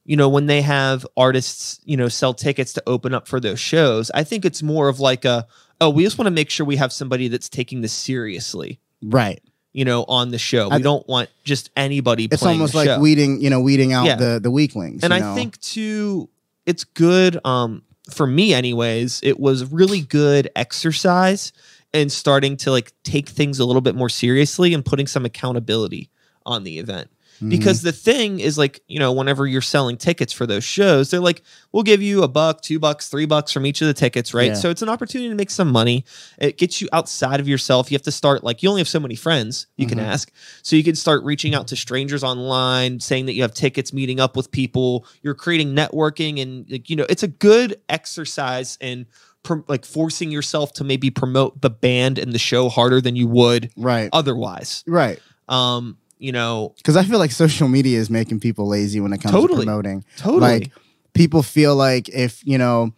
you 0.05 0.17
know, 0.17 0.29
when 0.29 0.47
they 0.47 0.63
have 0.63 1.07
artists, 1.17 1.81
you 1.85 1.97
know, 1.97 2.09
sell 2.09 2.35
tickets 2.35 2.73
to 2.75 2.83
open 2.87 3.15
up 3.15 3.27
for 3.29 3.41
those 3.41 3.59
shows, 3.61 4.11
I 4.15 4.25
think 4.25 4.45
it's 4.45 4.63
more 4.63 4.89
of 4.89 5.01
like 5.01 5.25
a, 5.25 5.47
oh, 5.81 5.91
we 5.91 6.03
just 6.05 6.19
want 6.19 6.27
to 6.27 6.31
make 6.33 6.51
sure 6.51 6.65
we 6.67 6.77
have 6.77 6.93
somebody 6.93 7.29
that's 7.29 7.49
taking 7.49 7.81
this 7.83 7.93
seriously, 7.93 8.79
right 9.03 9.41
you 9.75 9.85
know, 9.85 10.05
on 10.09 10.31
the 10.31 10.39
show. 10.39 10.69
I- 10.71 10.79
we 10.79 10.83
don't 10.83 11.07
want 11.09 11.29
just 11.45 11.71
anybody. 11.77 12.25
it's 12.31 12.43
almost 12.43 12.75
like 12.75 12.87
show. 12.87 12.99
weeding 13.01 13.41
you 13.43 13.51
know 13.51 13.61
weeding 13.61 13.93
out 13.93 14.07
Yeah. 14.07 14.17
the 14.17 14.41
the 14.43 14.51
weaklings 14.51 15.05
and 15.05 15.13
I 15.15 15.19
know? 15.21 15.35
think 15.35 15.61
too, 15.61 16.29
it's 16.67 16.85
good. 16.85 17.39
Um, 17.45 17.83
for 18.11 18.27
me, 18.27 18.55
anyways, 18.55 19.21
it 19.23 19.39
was 19.39 19.71
really 19.71 20.01
good 20.01 20.51
exercise 20.57 21.53
and 21.93 22.11
starting 22.13 22.57
to 22.59 22.71
like 22.71 22.93
take 23.03 23.29
things 23.29 23.59
a 23.59 23.65
little 23.65 23.81
bit 23.81 23.95
more 23.95 24.09
seriously 24.09 24.75
and 24.75 24.85
putting 24.85 25.07
some 25.07 25.25
accountability 25.25 26.11
on 26.45 26.65
the 26.65 26.79
event. 26.79 27.11
Mm-hmm. 27.39 27.51
Because 27.51 27.83
the 27.83 27.93
thing 27.93 28.41
is 28.41 28.59
like, 28.59 28.81
you 28.89 28.99
know, 28.99 29.13
whenever 29.13 29.47
you're 29.47 29.63
selling 29.63 29.97
tickets 29.97 30.33
for 30.33 30.45
those 30.45 30.65
shows, 30.65 31.11
they're 31.11 31.21
like, 31.21 31.43
we'll 31.71 31.85
give 31.85 32.03
you 32.03 32.25
a 32.25 32.29
buck, 32.29 32.63
two 32.63 32.81
bucks, 32.81 33.09
three 33.09 33.27
bucks 33.27 33.53
from 33.53 33.65
each 33.65 33.81
of 33.81 33.87
the 33.87 33.95
tickets, 33.95 34.35
right? 34.35 34.49
Yeah. 34.49 34.55
So 34.55 34.71
it's 34.71 34.83
an 34.83 34.89
opportunity 34.89 35.29
to 35.29 35.37
make 35.37 35.51
some 35.51 35.71
money. 35.71 36.05
It 36.39 36.59
gets 36.59 36.81
you 36.81 36.89
outside 36.93 37.39
of 37.39 37.47
yourself. 37.47 37.91
You 37.93 37.95
have 37.95 38.03
to 38.03 38.11
start 38.13 38.43
like 38.43 38.63
you 38.63 38.69
only 38.69 38.81
have 38.81 38.89
so 38.89 38.99
many 38.99 39.15
friends 39.15 39.69
you 39.77 39.87
can 39.87 39.99
Mhm. 39.99 40.03
ask. 40.07 40.33
So 40.63 40.75
you 40.75 40.83
can 40.83 40.97
start 40.97 41.23
reaching 41.23 41.55
out 41.55 41.69
to 41.69 41.77
strangers 41.77 42.25
online, 42.25 42.99
saying 42.99 43.27
that 43.27 43.35
you 43.35 43.43
have 43.43 43.55
tickets, 43.55 43.93
meeting 43.93 44.19
up 44.19 44.37
with 44.37 44.51
people. 44.51 45.07
You're 45.23 45.35
creating 45.35 45.75
networking 45.77 46.43
and 46.43 46.67
like, 46.69 46.91
you 46.91 46.97
know, 46.97 47.07
it's 47.09 47.23
a 47.23 47.29
good 47.29 47.77
exercise 47.89 48.77
in 48.81 49.07
prom- 49.45 49.65
like 49.69 49.85
forcing 49.85 50.33
yourself 50.33 50.73
to 50.75 50.83
maybe 50.85 51.11
promote 51.11 51.61
the 51.61 51.71
band 51.71 52.19
and 52.19 52.33
the 52.33 52.39
show 52.39 52.69
harder 52.69 53.01
than 53.01 53.15
you 53.15 53.29
would 53.29 53.71
right, 53.77 54.09
otherwise. 54.13 54.83
right. 54.87 55.21
Um, 55.49 55.97
you 56.19 56.33
know, 56.33 56.75
Because 56.77 56.97
I 56.97 57.05
feel 57.05 57.19
like 57.19 57.31
social 57.31 57.69
media 57.69 57.99
is 57.99 58.11
making 58.11 58.41
people 58.41 58.67
lazy 58.69 59.01
when 59.01 59.13
it 59.13 59.19
comes 59.23 59.33
Totally. 59.33 59.61
to 59.61 59.65
promoting. 59.67 60.05
totally. 60.17 60.41
Like 60.41 60.73
people 61.15 61.43
feel 61.43 61.75
like 61.77 62.09
if 62.09 62.45
you 62.47 62.59
know, 62.59 62.93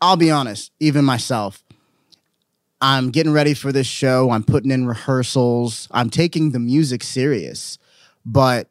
I'll 0.00 0.16
be 0.16 0.30
honest, 0.30 0.72
even 0.80 1.04
myself. 1.04 1.62
I'm 2.80 3.10
getting 3.10 3.32
ready 3.32 3.54
for 3.54 3.72
this 3.72 3.88
show. 3.88 4.30
I'm 4.30 4.44
putting 4.44 4.70
in 4.70 4.86
rehearsals. 4.86 5.88
I'm 5.90 6.10
taking 6.10 6.52
the 6.52 6.60
music 6.60 7.02
serious, 7.02 7.76
but 8.24 8.68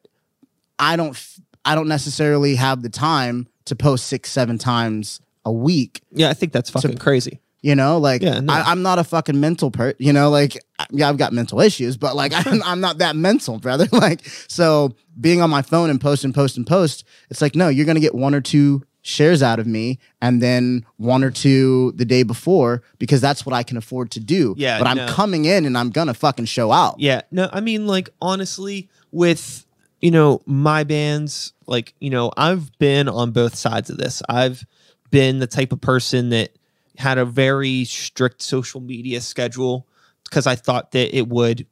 I 0.78 0.96
don't. 0.96 1.10
f- 1.10 1.40
I 1.64 1.74
don't 1.74 1.88
necessarily 1.88 2.54
have 2.54 2.80
the 2.82 2.88
time 2.88 3.48
to 3.66 3.76
post 3.76 4.06
six, 4.06 4.30
seven 4.30 4.56
times 4.56 5.20
a 5.44 5.52
week. 5.52 6.00
yeah, 6.10 6.30
I 6.30 6.34
think 6.34 6.52
that's 6.52 6.70
fucking 6.70 6.96
crazy. 6.96 7.40
You 7.60 7.74
know, 7.74 7.98
like 7.98 8.22
Yeah, 8.22 8.40
no. 8.40 8.52
I, 8.52 8.70
I'm 8.70 8.82
not 8.82 8.98
a 8.98 9.04
fucking 9.04 9.38
mental 9.40 9.70
per. 9.70 9.94
You 9.98 10.12
know, 10.12 10.30
like 10.30 10.56
yeah, 10.90 11.08
I've 11.08 11.18
got 11.18 11.32
mental 11.32 11.60
issues, 11.60 11.96
but 11.96 12.14
like 12.14 12.32
I'm, 12.46 12.62
I'm 12.62 12.80
not 12.80 12.98
that 12.98 13.16
mental, 13.16 13.58
brother. 13.58 13.86
Like 13.98 14.24
so, 14.46 14.94
being 15.20 15.42
on 15.42 15.50
my 15.50 15.62
phone 15.62 15.90
and 15.90 16.00
post 16.00 16.22
and 16.22 16.32
post 16.32 16.56
and 16.56 16.64
post, 16.64 17.04
it's 17.30 17.42
like 17.42 17.56
no, 17.56 17.68
you're 17.68 17.86
gonna 17.86 17.98
get 18.00 18.14
one 18.14 18.32
or 18.32 18.40
two 18.40 18.84
shares 19.02 19.42
out 19.42 19.58
of 19.58 19.66
me, 19.66 19.98
and 20.22 20.40
then 20.40 20.86
one 20.98 21.24
or 21.24 21.32
two 21.32 21.92
the 21.96 22.04
day 22.04 22.22
before 22.22 22.82
because 22.98 23.20
that's 23.20 23.44
what 23.44 23.54
I 23.54 23.64
can 23.64 23.76
afford 23.76 24.12
to 24.12 24.20
do. 24.20 24.54
Yeah, 24.56 24.78
but 24.78 24.86
I'm 24.86 24.98
no. 24.98 25.08
coming 25.08 25.46
in 25.46 25.66
and 25.66 25.76
I'm 25.76 25.90
gonna 25.90 26.14
fucking 26.14 26.44
show 26.44 26.70
out. 26.70 27.00
Yeah, 27.00 27.22
no, 27.32 27.48
I 27.52 27.60
mean, 27.60 27.88
like 27.88 28.08
honestly, 28.22 28.88
with 29.10 29.66
you 30.00 30.12
know 30.12 30.40
my 30.46 30.84
bands, 30.84 31.54
like 31.66 31.92
you 31.98 32.10
know, 32.10 32.30
I've 32.36 32.78
been 32.78 33.08
on 33.08 33.32
both 33.32 33.56
sides 33.56 33.90
of 33.90 33.98
this. 33.98 34.22
I've 34.28 34.64
been 35.10 35.40
the 35.40 35.48
type 35.48 35.72
of 35.72 35.80
person 35.80 36.28
that 36.28 36.50
had 36.98 37.16
a 37.18 37.24
very 37.24 37.84
strict 37.84 38.42
social 38.42 38.80
media 38.80 39.20
schedule 39.20 39.86
because 40.24 40.46
I 40.46 40.54
thought 40.56 40.92
that 40.92 41.16
it 41.16 41.28
would 41.28 41.66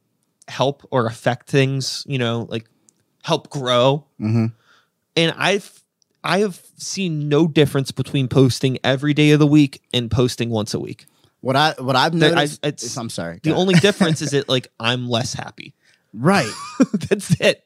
help 0.47 0.87
or 0.91 1.05
affect 1.05 1.49
things, 1.49 2.03
you 2.07 2.17
know, 2.17 2.47
like 2.49 2.65
help 3.23 3.49
grow. 3.49 4.05
hmm 4.17 4.47
And 5.15 5.33
I've 5.37 5.83
I 6.23 6.39
have 6.39 6.61
seen 6.77 7.29
no 7.29 7.47
difference 7.47 7.91
between 7.91 8.27
posting 8.27 8.77
every 8.83 9.13
day 9.13 9.31
of 9.31 9.39
the 9.39 9.47
week 9.47 9.81
and 9.93 10.09
posting 10.09 10.49
once 10.49 10.73
a 10.73 10.79
week. 10.79 11.05
What 11.41 11.55
I 11.55 11.75
what 11.77 11.95
I've 11.95 12.15
I- 12.15 12.17
noticed. 12.17 12.65
it's- 12.65 12.83
is- 12.83 12.97
I'm 12.97 13.09
sorry. 13.09 13.39
The 13.43 13.53
only 13.53 13.75
difference 13.87 14.21
is 14.21 14.31
that 14.31 14.49
like 14.49 14.67
I'm 14.79 15.07
less 15.09 15.33
happy. 15.33 15.73
right. 16.13 16.51
That's 17.09 17.31
it. 17.41 17.63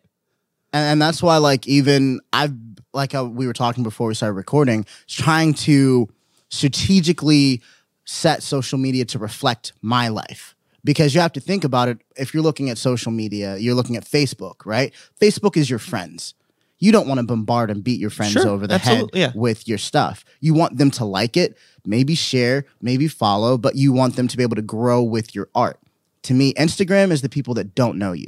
and, 0.74 0.84
and 0.94 1.02
that's 1.02 1.22
why 1.22 1.38
like 1.38 1.68
even 1.68 2.20
i've 2.34 2.54
like 2.94 3.14
uh, 3.14 3.24
we 3.26 3.46
were 3.48 3.54
talking 3.54 3.84
before 3.84 4.08
we 4.08 4.14
started 4.14 4.34
recording 4.34 4.86
trying 5.08 5.54
to 5.54 6.08
strategically 6.52 7.62
set 8.06 8.44
social 8.44 8.78
media 8.78 9.06
to 9.06 9.18
reflect 9.18 9.74
my 9.82 10.08
life 10.10 10.56
because 10.84 11.16
you 11.16 11.22
have 11.22 11.34
to 11.34 11.40
think 11.40 11.64
about 11.64 11.88
it 11.88 12.00
if 12.18 12.34
you're 12.34 12.44
looking 12.44 12.70
at 12.70 12.78
social 12.78 13.12
media 13.12 13.58
you're 13.58 13.76
looking 13.76 13.96
at 13.96 14.04
facebook 14.04 14.66
right 14.66 14.94
facebook 15.20 15.56
is 15.56 15.70
your 15.70 15.80
friends 15.80 16.34
you 16.80 16.92
don't 16.92 17.08
want 17.08 17.20
to 17.20 17.26
bombard 17.26 17.70
and 17.70 17.84
beat 17.84 18.00
your 18.00 18.10
friends 18.10 18.34
Sure, 18.34 18.50
over 18.50 18.66
the 18.66 18.80
head 18.80 19.06
yeah. 19.14 19.32
with 19.34 19.68
your 19.68 19.78
stuff 19.78 20.26
you 20.40 20.54
want 20.54 20.78
them 20.78 20.92
to 20.92 21.06
like 21.06 21.38
it 21.38 21.58
maybe 21.86 22.16
share 22.16 22.66
maybe 22.82 23.08
follow 23.08 23.58
but 23.58 23.76
you 23.76 23.94
want 23.94 24.16
them 24.16 24.28
to 24.28 24.36
be 24.36 24.44
able 24.44 24.56
to 24.56 24.62
grow 24.62 25.02
with 25.02 25.34
your 25.34 25.48
art 25.56 25.80
to 26.24 26.34
me 26.34 26.54
instagram 26.56 27.12
is 27.12 27.22
the 27.22 27.30
people 27.30 27.54
that 27.54 27.76
don't 27.76 27.98
know 27.98 28.12
you 28.12 28.28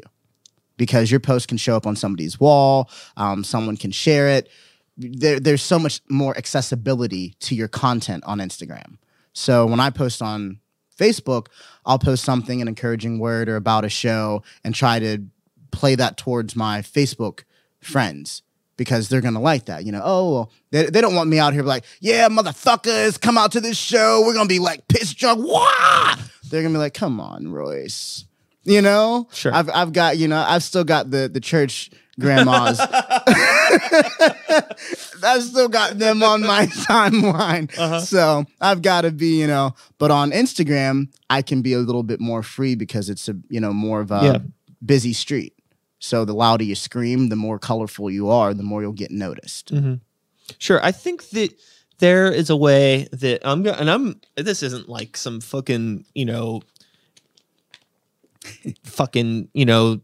because 0.78 1.12
your 1.12 1.20
post 1.20 1.48
can 1.48 1.58
show 1.58 1.76
up 1.76 1.86
on 1.86 1.96
somebody's 1.96 2.40
wall. 2.40 2.90
Um, 3.18 3.44
someone 3.44 3.78
can 3.78 3.92
share 3.92 4.28
it. 4.30 4.50
There, 4.98 5.40
there's 5.40 5.62
so 5.64 5.80
much 5.80 6.02
more 6.10 6.38
accessibility 6.38 7.36
to 7.42 7.56
your 7.56 7.68
content 7.68 8.24
on 8.26 8.40
Instagram. 8.40 8.98
So 9.34 9.66
when 9.66 9.80
I 9.80 9.90
post 9.90 10.22
on 10.22 10.60
Facebook, 10.98 11.48
I'll 11.86 12.00
post 12.00 12.24
something, 12.24 12.62
an 12.62 12.68
encouraging 12.68 13.18
word 13.20 13.50
or 13.50 13.56
about 13.56 13.86
a 13.86 13.90
show, 13.90 14.44
and 14.64 14.76
try 14.76 15.00
to 15.00 15.24
play 15.72 15.96
that 15.96 16.18
towards 16.18 16.56
my 16.56 16.82
Facebook 16.82 17.44
friends 17.82 18.44
because 18.78 19.10
they're 19.10 19.22
gonna 19.22 19.42
like 19.42 19.66
that. 19.66 19.86
You 19.86 19.92
know, 19.92 20.02
oh, 20.04 20.34
well, 20.34 20.52
they, 20.72 20.86
they 20.86 21.02
don't 21.02 21.16
want 21.16 21.30
me 21.30 21.40
out 21.40 21.54
here 21.54 21.64
like, 21.64 21.84
yeah, 22.00 22.30
motherfuckers, 22.30 23.20
come 23.20 23.38
out 23.38 23.52
to 23.54 23.60
this 23.62 23.78
show. 23.78 24.24
We're 24.26 24.34
gonna 24.36 24.48
be 24.48 24.60
like 24.60 24.88
piss 24.88 25.14
drunk. 25.14 25.44
Wah! 25.44 26.16
They're 26.50 26.62
gonna 26.62 26.74
be 26.74 26.80
like, 26.80 26.94
come 26.94 27.20
on, 27.20 27.52
Royce. 27.52 28.26
You 28.64 28.82
know, 28.82 29.28
Sure. 29.34 29.54
I've 29.54 29.70
I've 29.70 29.92
got 29.92 30.18
you 30.18 30.28
know 30.28 30.38
I've 30.38 30.64
still 30.64 30.84
got 30.86 31.12
the 31.12 31.28
the 31.28 31.42
church 31.42 31.90
grandmas. 32.20 32.80
I've 35.24 35.44
still 35.44 35.70
got 35.70 35.98
them 35.98 36.22
on 36.24 36.42
my 36.42 36.66
timeline. 36.88 37.72
Uh-huh. 37.78 38.00
So 38.02 38.46
I've 38.62 38.82
got 38.82 39.02
to 39.02 39.12
be, 39.12 39.40
you 39.40 39.48
know, 39.48 39.74
but 39.98 40.12
on 40.12 40.32
Instagram, 40.32 41.08
I 41.30 41.42
can 41.42 41.62
be 41.62 41.74
a 41.74 41.80
little 41.80 42.04
bit 42.04 42.20
more 42.20 42.44
free 42.44 42.76
because 42.76 43.10
it's 43.10 43.28
a, 43.30 43.36
you 43.50 43.60
know, 43.60 43.74
more 43.74 44.02
of 44.02 44.12
a 44.12 44.22
Yeah. 44.24 44.38
busy 44.86 45.14
street. 45.14 45.54
So 46.00 46.26
the 46.26 46.34
louder 46.34 46.66
you 46.66 46.76
scream, 46.76 47.30
the 47.30 47.36
more 47.38 47.58
colorful 47.58 48.12
you 48.12 48.30
are, 48.30 48.54
the 48.54 48.64
more 48.64 48.82
you'll 48.82 48.92
get 48.92 49.12
noticed. 49.12 49.74
Mm-hmm. 49.74 49.94
Sure. 50.58 50.84
I 50.84 50.92
think 50.92 51.30
that 51.30 51.54
there 52.00 52.30
is 52.32 52.50
a 52.50 52.58
way 52.58 53.08
that 53.14 53.40
I'm 53.48 53.64
going 53.64 53.78
and 53.80 53.90
I'm 53.90 54.20
this 54.36 54.62
isn't 54.62 54.90
like 54.90 55.16
some 55.16 55.40
fucking, 55.40 56.04
you 56.14 56.26
know, 56.26 56.62
fucking, 58.84 59.48
you 59.54 59.66
know, 59.66 60.02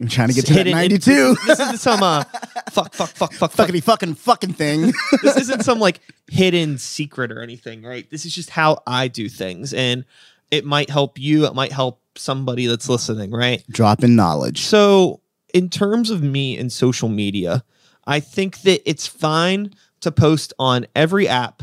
I'm 0.00 0.08
trying 0.08 0.28
to 0.28 0.34
get 0.34 0.46
to 0.46 0.52
that 0.54 0.58
hidden- 0.66 0.72
92. 0.72 1.36
This 1.46 1.60
isn't 1.60 1.78
some 1.78 2.02
uh 2.02 2.24
fuck 2.70 2.94
fuck 2.94 3.10
fuck 3.12 3.32
fuck 3.32 3.52
fuck. 3.52 3.52
Fuckity 3.52 3.82
fucking 3.82 4.14
fucking 4.14 4.52
thing. 4.52 4.92
This 5.22 5.36
isn't 5.36 5.64
some 5.64 5.78
like 5.78 6.00
hidden 6.28 6.78
secret 6.78 7.32
or 7.32 7.40
anything, 7.40 7.82
right? 7.82 8.08
This 8.10 8.24
is 8.26 8.34
just 8.34 8.50
how 8.50 8.82
I 8.86 9.08
do 9.08 9.28
things 9.28 9.72
and 9.72 10.04
it 10.50 10.64
might 10.64 10.90
help 10.90 11.18
you, 11.18 11.46
it 11.46 11.54
might 11.54 11.72
help 11.72 12.00
somebody 12.16 12.66
that's 12.66 12.88
listening, 12.88 13.30
right? 13.30 13.64
Dropping 13.68 14.14
knowledge. 14.16 14.60
So, 14.62 15.20
in 15.52 15.68
terms 15.70 16.10
of 16.10 16.22
me 16.22 16.56
and 16.58 16.70
social 16.70 17.08
media, 17.08 17.64
I 18.06 18.20
think 18.20 18.60
that 18.62 18.88
it's 18.88 19.06
fine 19.06 19.74
to 20.00 20.12
post 20.12 20.52
on 20.58 20.86
every 20.94 21.26
app 21.26 21.62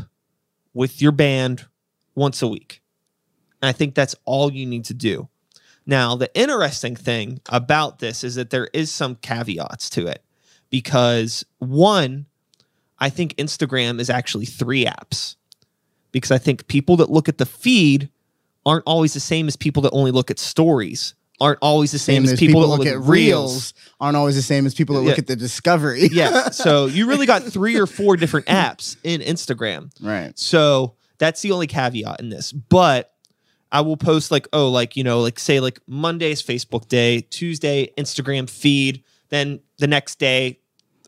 with 0.74 1.00
your 1.00 1.12
band 1.12 1.66
once 2.14 2.42
a 2.42 2.48
week. 2.48 2.82
And 3.62 3.68
I 3.68 3.72
think 3.72 3.94
that's 3.94 4.14
all 4.24 4.52
you 4.52 4.66
need 4.66 4.84
to 4.86 4.94
do. 4.94 5.28
Now, 5.86 6.16
the 6.16 6.34
interesting 6.34 6.96
thing 6.96 7.40
about 7.48 7.98
this 7.98 8.24
is 8.24 8.36
that 8.36 8.50
there 8.50 8.68
is 8.72 8.90
some 8.90 9.16
caveats 9.16 9.90
to 9.90 10.06
it 10.06 10.22
because 10.70 11.44
one, 11.58 12.26
I 12.98 13.10
think 13.10 13.36
Instagram 13.36 14.00
is 14.00 14.08
actually 14.08 14.46
three 14.46 14.86
apps 14.86 15.36
because 16.12 16.30
I 16.30 16.38
think 16.38 16.66
people 16.68 16.96
that 16.98 17.10
look 17.10 17.28
at 17.28 17.38
the 17.38 17.46
feed 17.46 18.08
aren't 18.66 18.84
always 18.86 19.14
the 19.14 19.20
same 19.20 19.46
as 19.48 19.56
people 19.56 19.82
that 19.82 19.90
only 19.92 20.10
look 20.10 20.30
at 20.30 20.38
stories, 20.38 21.14
aren't 21.40 21.58
always 21.60 21.92
the 21.92 21.98
same, 21.98 22.24
as 22.24 22.38
people, 22.38 22.62
that 22.62 22.68
look 22.68 22.86
at 22.86 22.98
reels. 23.00 23.74
aren't 24.00 24.16
always 24.16 24.36
the 24.36 24.42
same 24.42 24.64
as 24.66 24.74
people 24.74 24.94
that 24.96 25.02
look 25.02 25.18
at 25.18 25.26
the 25.26 25.36
discovery. 25.36 26.08
yeah. 26.12 26.48
So 26.52 26.86
you 26.86 27.06
really 27.06 27.26
got 27.26 27.42
three 27.42 27.78
or 27.78 27.86
four 27.86 28.16
different 28.16 28.46
apps 28.46 28.96
in 29.04 29.20
Instagram. 29.20 29.90
right. 30.00 30.38
So 30.38 30.94
that's 31.18 31.42
the 31.42 31.52
only 31.52 31.66
caveat 31.66 32.20
in 32.20 32.30
this. 32.30 32.52
But 32.52 33.13
I 33.74 33.80
will 33.80 33.96
post 33.96 34.30
like, 34.30 34.46
oh, 34.52 34.70
like, 34.70 34.96
you 34.96 35.02
know, 35.02 35.20
like 35.20 35.38
say 35.38 35.58
like 35.58 35.80
Monday's 35.88 36.40
Facebook 36.40 36.86
day, 36.88 37.22
Tuesday, 37.22 37.92
Instagram 37.98 38.48
feed, 38.48 39.02
then 39.30 39.58
the 39.78 39.88
next 39.88 40.20
day, 40.20 40.60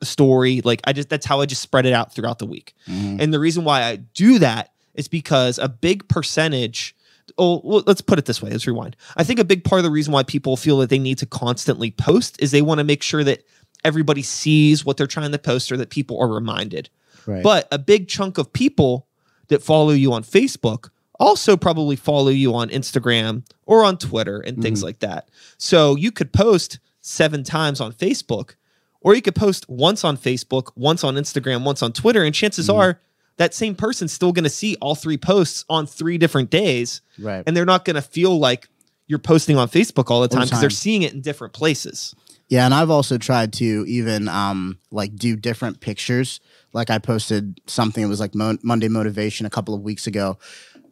a 0.03 0.05
story. 0.05 0.61
Like 0.63 0.81
I 0.85 0.93
just 0.93 1.09
that's 1.09 1.25
how 1.25 1.41
I 1.41 1.47
just 1.47 1.63
spread 1.63 1.87
it 1.87 1.93
out 1.93 2.13
throughout 2.13 2.41
the 2.41 2.45
week. 2.45 2.75
Mhm. 2.89 3.23
And 3.23 3.33
the 3.33 3.39
reason 3.39 3.65
why 3.65 3.85
I 3.85 3.97
do 3.97 4.41
that 4.41 4.73
is 4.95 5.07
because 5.07 5.59
a 5.59 5.69
big 5.69 6.09
percentage. 6.09 6.97
Oh, 7.39 7.61
well, 7.65 7.83
let's 7.87 8.01
put 8.01 8.19
it 8.19 8.25
this 8.25 8.43
way. 8.43 8.51
Let's 8.51 8.67
rewind. 8.67 8.97
I 9.17 9.25
think 9.25 9.39
a 9.39 9.45
big 9.45 9.65
part 9.65 9.79
of 9.79 9.85
the 9.85 9.91
reason 9.91 10.13
why 10.13 10.23
people 10.25 10.57
feel 10.57 10.79
that 10.79 10.91
they 10.91 10.99
need 10.99 11.19
to 11.19 11.27
constantly 11.27 11.91
post 11.93 12.37
is 12.41 12.51
they 12.51 12.63
want 12.63 12.79
to 12.79 12.85
make 12.85 13.03
sure 13.03 13.25
that 13.25 13.45
everybody 13.85 14.23
sees 14.23 14.85
what 14.85 14.97
they're 14.97 15.07
trying 15.07 15.33
to 15.33 15.39
post 15.39 15.71
or 15.71 15.77
that 15.77 15.91
people 15.91 16.21
are 16.21 16.29
reminded. 16.29 16.91
Right. 17.27 17.43
But 17.43 17.69
a 17.71 17.79
big 17.79 18.09
chunk 18.09 18.39
of 18.39 18.53
people 18.53 19.07
that 19.49 19.63
follow 19.63 19.91
you 19.91 20.13
on 20.13 20.25
Facebook 20.25 20.91
also 21.19 21.57
probably 21.57 21.97
follow 21.97 22.29
you 22.29 22.55
on 22.55 22.69
Instagram 22.71 23.45
or 23.65 23.85
on 23.85 23.99
Twitter 23.99 24.41
and 24.41 24.61
things 24.63 24.83
like 24.83 24.99
that. 25.01 25.29
So 25.59 25.97
you 25.97 26.11
could 26.13 26.33
post 26.33 26.79
seven 27.01 27.43
times 27.45 27.81
on 27.81 27.93
Facebook, 27.93 28.55
or 29.01 29.15
you 29.15 29.23
could 29.23 29.35
post 29.37 29.69
once 29.69 30.05
on 30.05 30.17
Facebook, 30.17 30.73
once 30.77 31.05
on 31.05 31.15
Instagram, 31.15 31.65
once 31.65 31.83
on 31.83 31.93
Twitter, 31.93 32.23
and 32.25 32.35
chances 32.35 32.69
are 32.69 33.01
that 33.37 33.55
same 33.55 33.75
person's 33.75 34.13
still 34.13 34.33
going 34.33 34.45
to 34.45 34.51
see 34.51 34.77
all 34.81 34.95
three 34.95 35.19
posts 35.19 35.65
on 35.69 35.87
three 35.87 36.19
different 36.19 36.51
days 36.51 37.03
Right. 37.19 37.45
and 37.47 37.57
they're 37.57 37.67
not 37.67 37.85
going 37.85 37.97
to 37.97 38.03
feel 38.03 38.39
like 38.39 38.69
you're 39.07 39.19
posting 39.19 39.57
on 39.57 39.69
Facebook 39.69 40.11
all 40.11 40.21
the 40.23 40.29
time 40.29 40.45
because 40.45 40.61
they're 40.61 40.71
seeing 40.71 41.03
it 41.03 41.13
in 41.13 41.21
different 41.21 41.53
places. 41.53 42.15
Yeah, 42.49 42.65
and 42.65 42.73
I've 42.75 42.91
also 42.91 43.19
tried 43.19 43.53
to 43.55 43.85
even 43.89 44.29
um 44.29 44.79
like 44.91 45.15
do 45.17 45.37
different 45.37 45.81
pictures. 45.81 46.41
Like 46.73 46.91
I 46.91 46.99
posted 46.99 47.61
something 47.67 48.03
it 48.03 48.07
was 48.09 48.21
like 48.21 48.35
Mo- 48.35 48.59
Monday 48.63 48.89
motivation 48.89 49.47
a 49.47 49.51
couple 49.51 49.75
of 49.75 49.83
weeks 49.83 50.07
ago. 50.07 50.39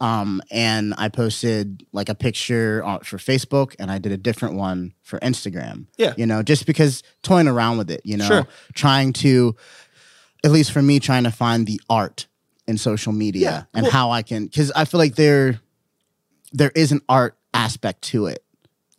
Um 0.00 0.42
and 0.50 0.94
I 0.98 1.08
posted 1.08 1.84
like 1.92 2.08
a 2.08 2.14
picture 2.14 2.82
on, 2.84 3.00
for 3.00 3.18
Facebook 3.18 3.74
and 3.78 3.90
I 3.90 3.98
did 3.98 4.12
a 4.12 4.16
different 4.16 4.54
one 4.56 4.94
for 5.02 5.18
Instagram. 5.20 5.86
Yeah. 5.96 6.14
You 6.16 6.26
know, 6.26 6.42
just 6.42 6.66
because 6.66 7.02
toying 7.22 7.48
around 7.48 7.78
with 7.78 7.90
it, 7.90 8.00
you 8.04 8.16
know, 8.16 8.26
Sure. 8.26 8.48
trying 8.74 9.12
to 9.14 9.56
at 10.44 10.50
least 10.50 10.72
for 10.72 10.82
me 10.82 11.00
trying 11.00 11.24
to 11.24 11.30
find 11.30 11.66
the 11.66 11.80
art 11.88 12.26
in 12.66 12.76
social 12.78 13.12
media 13.12 13.42
Yeah, 13.42 13.62
and 13.74 13.82
well- 13.84 13.92
how 13.92 14.10
I 14.10 14.22
can 14.22 14.48
cuz 14.48 14.70
I 14.72 14.84
feel 14.84 14.98
like 14.98 15.14
there 15.16 15.60
there 16.52 16.72
is 16.74 16.92
an 16.92 17.00
art 17.08 17.36
aspect 17.52 18.02
to 18.02 18.26
it. 18.26 18.40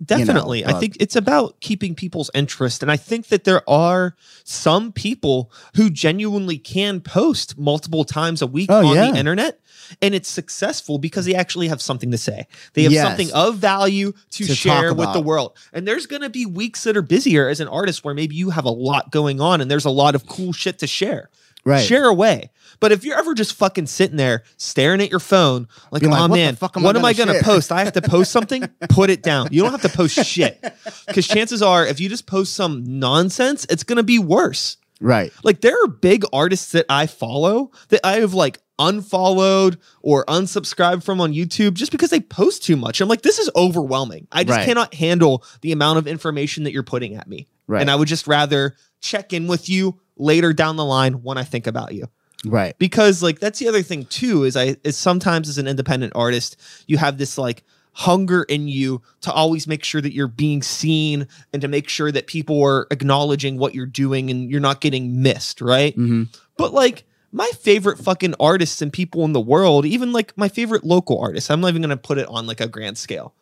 Definitely. 0.03 0.65
I 0.65 0.71
uh, 0.73 0.79
think 0.79 0.97
it's 0.99 1.15
about 1.15 1.61
keeping 1.61 1.95
people's 1.95 2.29
interest. 2.33 2.81
And 2.83 2.91
I 2.91 2.97
think 2.97 3.27
that 3.27 3.45
there 3.45 3.67
are 3.69 4.13
some 4.43 4.91
people 4.91 5.49
who 5.77 5.89
genuinely 5.89 6.57
can 6.57 6.99
post 6.99 7.57
multiple 7.57 8.03
times 8.03 8.41
a 8.41 8.47
week 8.47 8.69
Oh, 8.69 8.85
on 8.85 8.93
yeah. 8.95 9.11
the 9.11 9.17
internet. 9.17 9.61
And 10.01 10.13
it's 10.15 10.29
successful 10.29 10.97
because 10.97 11.25
they 11.25 11.35
actually 11.35 11.67
have 11.67 11.81
something 11.81 12.11
to 12.11 12.17
say. 12.17 12.47
They 12.73 12.83
have 12.83 12.91
Yes. 12.91 13.05
something 13.07 13.31
of 13.33 13.57
value 13.57 14.13
to, 14.31 14.45
To 14.45 14.55
share 14.55 14.93
with 14.93 15.13
the 15.13 15.21
world. 15.21 15.57
And 15.73 15.87
there's 15.87 16.05
going 16.05 16.21
to 16.21 16.29
be 16.29 16.45
weeks 16.45 16.83
that 16.83 16.95
are 16.97 17.01
busier 17.01 17.47
as 17.49 17.59
an 17.59 17.67
artist 17.67 18.03
where 18.03 18.13
maybe 18.13 18.35
you 18.35 18.49
have 18.51 18.65
a 18.65 18.69
lot 18.71 19.11
going 19.11 19.41
on 19.41 19.61
and 19.61 19.69
there's 19.69 19.85
a 19.85 19.89
lot 19.89 20.15
of 20.15 20.25
cool 20.27 20.53
shit 20.53 20.79
to 20.79 20.87
share. 20.87 21.29
Right. 21.67 21.83
Share 21.83 22.05
away. 22.05 22.51
But 22.79 22.91
if 22.91 23.03
you're 23.03 23.17
ever 23.17 23.33
just 23.33 23.53
fucking 23.55 23.87
sitting 23.87 24.17
there 24.17 24.43
staring 24.57 25.01
at 25.01 25.09
your 25.09 25.19
phone, 25.19 25.67
like, 25.91 26.03
like, 26.03 26.13
oh 26.13 26.27
"What 26.27 26.35
man, 26.35 26.55
fuck 26.55 26.77
am 26.77 26.83
what 26.83 26.95
I 26.95 26.99
am 26.99 27.05
I 27.05 27.13
gonna 27.13 27.31
going 27.31 27.39
to 27.39 27.43
share?" 27.43 27.55
post? 27.55 27.71
I 27.71 27.83
have 27.83 27.93
to 27.93 28.03
post 28.03 28.31
something. 28.31 28.67
Put 28.89 29.09
it 29.09 29.23
down. 29.23 29.47
You 29.51 29.63
don't 29.63 29.71
have 29.71 29.81
to 29.81 29.89
post 29.89 30.13
shit 30.25 30.63
because 31.07 31.27
chances 31.27 31.63
are, 31.63 31.85
if 31.87 31.99
you 31.99 32.07
just 32.07 32.27
post 32.27 32.53
some 32.53 32.83
nonsense, 32.99 33.65
it's 33.69 33.83
going 33.83 33.97
to 33.97 34.03
be 34.03 34.19
worse. 34.19 34.77
Right. 35.01 35.31
Like 35.43 35.61
there 35.61 35.75
are 35.83 35.87
big 35.87 36.23
artists 36.31 36.71
that 36.73 36.85
I 36.87 37.07
follow 37.07 37.71
that 37.89 38.01
I 38.03 38.19
have 38.19 38.33
like 38.35 38.59
unfollowed 38.79 39.77
or 40.01 40.25
unsubscribed 40.25 41.03
from 41.03 41.21
on 41.21 41.33
YouTube 41.33 41.73
just 41.73 41.91
because 41.91 42.09
they 42.09 42.19
post 42.19 42.63
too 42.63 42.75
much. 42.75 43.01
I'm 43.01 43.07
like, 43.09 43.21
this 43.21 43.39
is 43.39 43.49
overwhelming. 43.55 44.27
I 44.31 44.43
just 44.43 44.57
Right. 44.57 44.65
cannot 44.65 44.93
handle 44.93 45.43
the 45.61 45.71
amount 45.71 45.99
of 45.99 46.07
information 46.07 46.63
that 46.63 46.73
you're 46.73 46.83
putting 46.83 47.15
at 47.15 47.27
me. 47.27 47.47
Right. 47.67 47.81
And 47.81 47.89
I 47.91 47.95
would 47.95 48.07
just 48.07 48.27
rather 48.27 48.75
check 49.01 49.33
in 49.33 49.47
with 49.47 49.69
you 49.69 49.99
later 50.17 50.53
down 50.53 50.75
the 50.75 50.85
line 50.85 51.13
when 51.23 51.37
I 51.37 51.43
think 51.43 51.67
about 51.67 51.93
you 51.93 52.07
Right. 52.45 52.77
because 52.77 53.21
like 53.23 53.39
that's 53.39 53.59
the 53.59 53.67
other 53.67 53.81
thing 53.81 54.05
too 54.05 54.43
is 54.43 54.55
i 54.55 54.75
is 54.83 54.95
sometimes 54.95 55.49
as 55.49 55.57
an 55.57 55.67
independent 55.67 56.13
artist 56.15 56.57
you 56.87 56.97
have 56.97 57.17
this 57.17 57.37
like 57.39 57.63
hunger 57.93 58.43
in 58.43 58.67
you 58.67 59.01
to 59.21 59.31
always 59.31 59.67
make 59.67 59.83
sure 59.83 59.99
that 60.01 60.13
you're 60.13 60.27
being 60.27 60.61
seen 60.61 61.27
and 61.53 61.61
to 61.61 61.67
make 61.67 61.89
sure 61.89 62.11
that 62.11 62.27
people 62.27 62.61
are 62.63 62.87
acknowledging 62.91 63.57
what 63.57 63.73
you're 63.73 63.85
doing 63.85 64.29
and 64.29 64.49
you're 64.51 64.59
not 64.61 64.79
getting 64.79 65.21
missed 65.21 65.59
right 65.59 65.95
hmm 65.95 66.23
but 66.57 66.71
like 66.73 67.03
my 67.35 67.49
favorite 67.59 67.99
fucking 67.99 68.33
artists 68.39 68.81
and 68.81 68.93
people 68.93 69.25
in 69.25 69.33
the 69.33 69.41
world 69.41 69.85
even 69.85 70.13
like 70.13 70.35
my 70.37 70.47
favorite 70.47 70.83
local 70.85 71.19
artists 71.19 71.49
i'm 71.49 71.59
not 71.59 71.67
even 71.67 71.81
going 71.81 71.89
to 71.89 71.97
put 71.97 72.17
it 72.17 72.27
on 72.27 72.47
like 72.47 72.61
a 72.61 72.67
grand 72.67 72.97
scale 72.97 73.33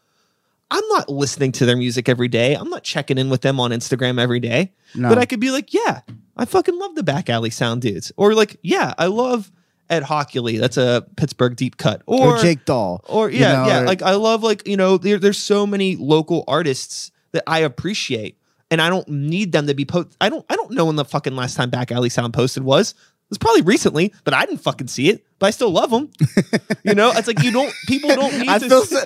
i'm 0.71 0.88
not 0.89 1.08
listening 1.10 1.51
to 1.51 1.65
their 1.65 1.77
music 1.77 2.10
every 2.10 2.27
day 2.27 2.56
i'm 2.56 2.69
not 2.69 2.84
checking 2.84 3.17
in 3.17 3.29
with 3.29 3.41
them 3.41 3.60
on 3.60 3.71
instagram 3.71 4.19
every 4.19 4.39
day 4.39 4.71
No. 4.95 5.10
but 5.10 5.17
I 5.17 5.25
could 5.25 5.39
be 5.39 5.51
like, 5.51 5.73
yeah, 5.73 6.01
I 6.38 6.45
fucking 6.45 6.77
love 6.77 6.95
the 6.95 7.03
back 7.03 7.29
alley 7.29 7.49
sound 7.49 7.82
dudes. 7.82 8.12
Or 8.17 8.34
like, 8.34 8.58
yeah, 8.63 8.93
I 8.97 9.08
love 9.08 9.51
Ed 9.89 10.03
Hockley. 10.03 10.58
That's 10.58 10.77
a 10.77 11.06
Pittsburgh 11.15 11.56
deep 11.56 11.77
cut. 11.77 12.01
Or, 12.06 12.36
or, 12.36 12.38
Jake 12.39 12.65
Dahl. 12.65 13.03
Or 13.08 13.29
you 13.29 13.39
yeah, 13.39 13.53
know, 13.53 13.67
yeah. 13.67 13.82
or- 13.82 13.86
Like 13.86 14.01
I 14.01 14.13
love 14.15 14.41
like, 14.43 14.67
you 14.67 14.77
know, 14.77 14.97
there, 14.97 15.17
there's 15.19 15.38
so 15.38 15.65
many 15.67 15.95
local 15.95 16.43
artists 16.47 17.12
that 17.34 17.43
I 17.47 17.60
appreciate. 17.60 18.38
And 18.71 18.82
I 18.82 18.89
don't 18.89 19.08
need 19.08 19.51
them 19.51 19.67
to 19.67 19.75
be 19.75 19.86
post. 19.86 20.15
I 20.19 20.29
don't 20.29 20.43
I 20.49 20.56
don't 20.56 20.71
know 20.71 20.86
when 20.86 20.95
the 20.95 21.06
fucking 21.06 21.36
last 21.36 21.56
time 21.56 21.69
Back 21.69 21.91
Alley 21.91 22.10
Sound 22.10 22.34
posted 22.34 22.63
was. 22.63 22.95
It 23.23 23.29
was 23.29 23.38
probably 23.38 23.62
recently, 23.62 24.13
but 24.23 24.33
I 24.33 24.45
didn't 24.45 24.62
fucking 24.62 24.88
see 24.88 25.09
it. 25.09 25.25
But 25.43 25.47
I 25.47 25.51
still 25.51 25.71
love 25.71 25.89
them. 25.91 26.10
you 26.86 26.95
know, 26.95 27.12
it's 27.13 27.27
like 27.27 27.43
you 27.43 27.51
don't 27.51 27.73
people 27.86 28.15
don't 28.15 28.39
need 28.39 28.47
I 28.47 28.60
to 28.60 28.69
feel. 28.69 28.86
So, 28.86 28.97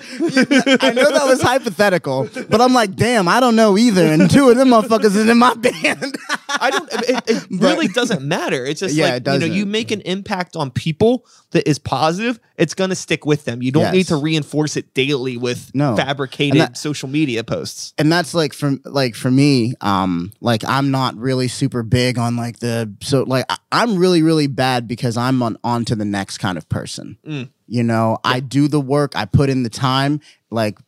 I 0.82 0.92
know 0.94 1.12
that 1.12 1.26
was 1.26 1.42
hypothetical, 1.42 2.30
but 2.48 2.62
I'm 2.62 2.76
like, 2.76 2.96
damn, 2.96 3.28
I 3.28 3.40
don't 3.40 3.56
know 3.56 3.76
either. 3.76 4.06
And 4.06 4.30
two 4.30 4.48
of 4.52 4.56
them 4.56 4.68
motherfuckers 4.70 5.16
is 5.16 5.28
in 5.28 5.38
my 5.40 5.56
band. 5.56 6.16
I 6.50 6.70
don't. 6.70 6.90
It, 6.94 7.24
it 7.28 7.48
really 7.50 7.88
doesn't 7.88 8.22
matter. 8.22 8.64
It's 8.68 8.82
just 8.82 8.94
Yeah, 8.94 9.14
like 9.14 9.26
you 9.26 9.40
know, 9.40 9.46
you 9.48 9.66
make 9.66 9.90
an 9.90 10.02
impact 10.02 10.56
on 10.56 10.70
people 10.70 11.26
that 11.52 11.68
is 11.68 11.80
positive. 11.80 12.40
It's 12.56 12.74
gonna 12.76 12.96
stick 12.96 13.26
with 13.26 13.46
them. 13.46 13.64
You 13.64 13.72
don't 13.72 13.84
Yes. 13.84 13.94
need 13.94 14.08
to 14.08 14.18
reinforce 14.18 14.78
it 14.78 14.94
daily 14.94 15.38
with 15.38 15.72
No. 15.74 15.96
fabricated 15.96 16.62
that- 16.62 16.78
social 16.78 17.10
media 17.10 17.44
posts. 17.44 17.94
and 17.98 18.12
that's 18.12 18.34
like 18.36 18.54
from 18.54 18.80
like 18.86 19.16
for 19.16 19.32
me 19.32 19.74
um 19.82 20.32
like 20.42 20.64
i'm 20.68 20.92
not 20.92 21.16
really 21.16 21.48
super 21.48 21.84
big 21.84 22.18
on 22.18 22.36
like 22.36 22.60
the 22.60 22.92
so 23.02 23.24
like 23.24 23.46
i'm 23.72 23.98
really 23.98 24.22
really 24.22 24.48
bad 24.48 24.88
because 24.88 25.16
i'm 25.18 25.42
on 25.42 25.58
on 25.64 25.86
to 25.86 25.96
the 25.96 26.06
next 26.06 26.27
kind 26.36 26.58
of 26.58 26.68
person 26.68 27.18
Mm. 27.24 27.50
you 27.68 27.84
know 27.84 28.18
i 28.24 28.40
do 28.40 28.68
the 28.68 28.82
work 28.82 29.16
i 29.16 29.24
put 29.26 29.50
in 29.50 29.62
the 29.62 29.70
time 29.70 30.20
like 30.50 30.80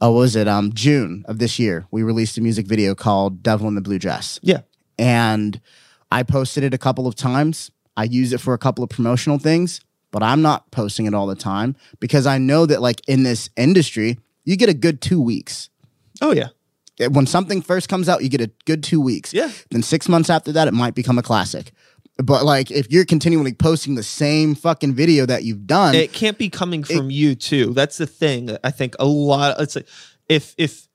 oh 0.00 0.12
was 0.12 0.34
it 0.34 0.48
um 0.48 0.72
june 0.72 1.22
of 1.28 1.38
this 1.38 1.58
year 1.58 1.86
we 1.90 2.02
released 2.02 2.38
a 2.38 2.40
music 2.40 2.66
video 2.66 2.94
called 2.94 3.42
devil 3.42 3.68
in 3.68 3.74
the 3.74 3.80
blue 3.82 3.98
dress 3.98 4.40
Yeah, 4.42 4.60
and 4.98 5.60
I 6.10 6.22
posted 6.22 6.62
it 6.62 6.72
a 6.72 6.78
couple 6.78 7.08
of 7.08 7.16
times. 7.16 7.72
I 7.96 8.04
use 8.04 8.32
it 8.32 8.40
for 8.40 8.54
a 8.54 8.58
couple 8.58 8.84
of 8.84 8.90
promotional 8.90 9.38
things, 9.38 9.80
but 10.12 10.22
I'm 10.22 10.42
not 10.42 10.70
posting 10.70 11.06
it 11.06 11.14
all 11.14 11.26
the 11.26 11.34
time 11.34 11.74
because 11.98 12.24
I 12.24 12.38
know 12.38 12.66
that 12.66 12.80
like 12.80 13.00
in 13.08 13.24
this 13.24 13.50
industry, 13.56 14.18
you 14.44 14.56
get 14.56 14.68
a 14.68 14.74
good 14.74 15.00
2 15.00 15.20
weeks. 15.20 15.70
Oh 16.22 16.32
yeah, 16.32 16.50
When 17.10 17.26
something 17.26 17.62
first 17.62 17.88
comes 17.88 18.08
out, 18.08 18.22
you 18.22 18.28
get 18.28 18.40
a 18.40 18.50
good 18.64 18.84
2 18.84 19.00
weeks. 19.00 19.34
yeah. 19.34 19.50
Then 19.72 19.82
6 19.82 20.08
months 20.08 20.30
after 20.30 20.52
that 20.52 20.68
it 20.68 20.74
might 20.74 20.94
become 20.94 21.18
a 21.18 21.22
classic. 21.22 21.72
But 22.16 22.44
like 22.44 22.70
if 22.70 22.90
you're 22.92 23.04
continually 23.04 23.54
posting 23.54 23.96
the 23.96 24.02
same 24.02 24.54
fucking 24.54 24.94
video 24.94 25.26
that 25.26 25.42
you've 25.44 25.66
done, 25.66 25.94
It 25.94 26.12
can't 26.12 26.38
be 26.38 26.48
coming 26.48 26.84
from 26.84 27.10
you 27.10 27.34
too. 27.34 27.72
That's 27.74 27.96
the 27.96 28.06
thing. 28.06 28.56
I 28.62 28.70
think 28.70 28.94
a 28.98 29.04
lot. 29.04 29.60
It's 29.60 29.74
like 29.76 29.88
if 30.28 30.54
if 30.56 30.88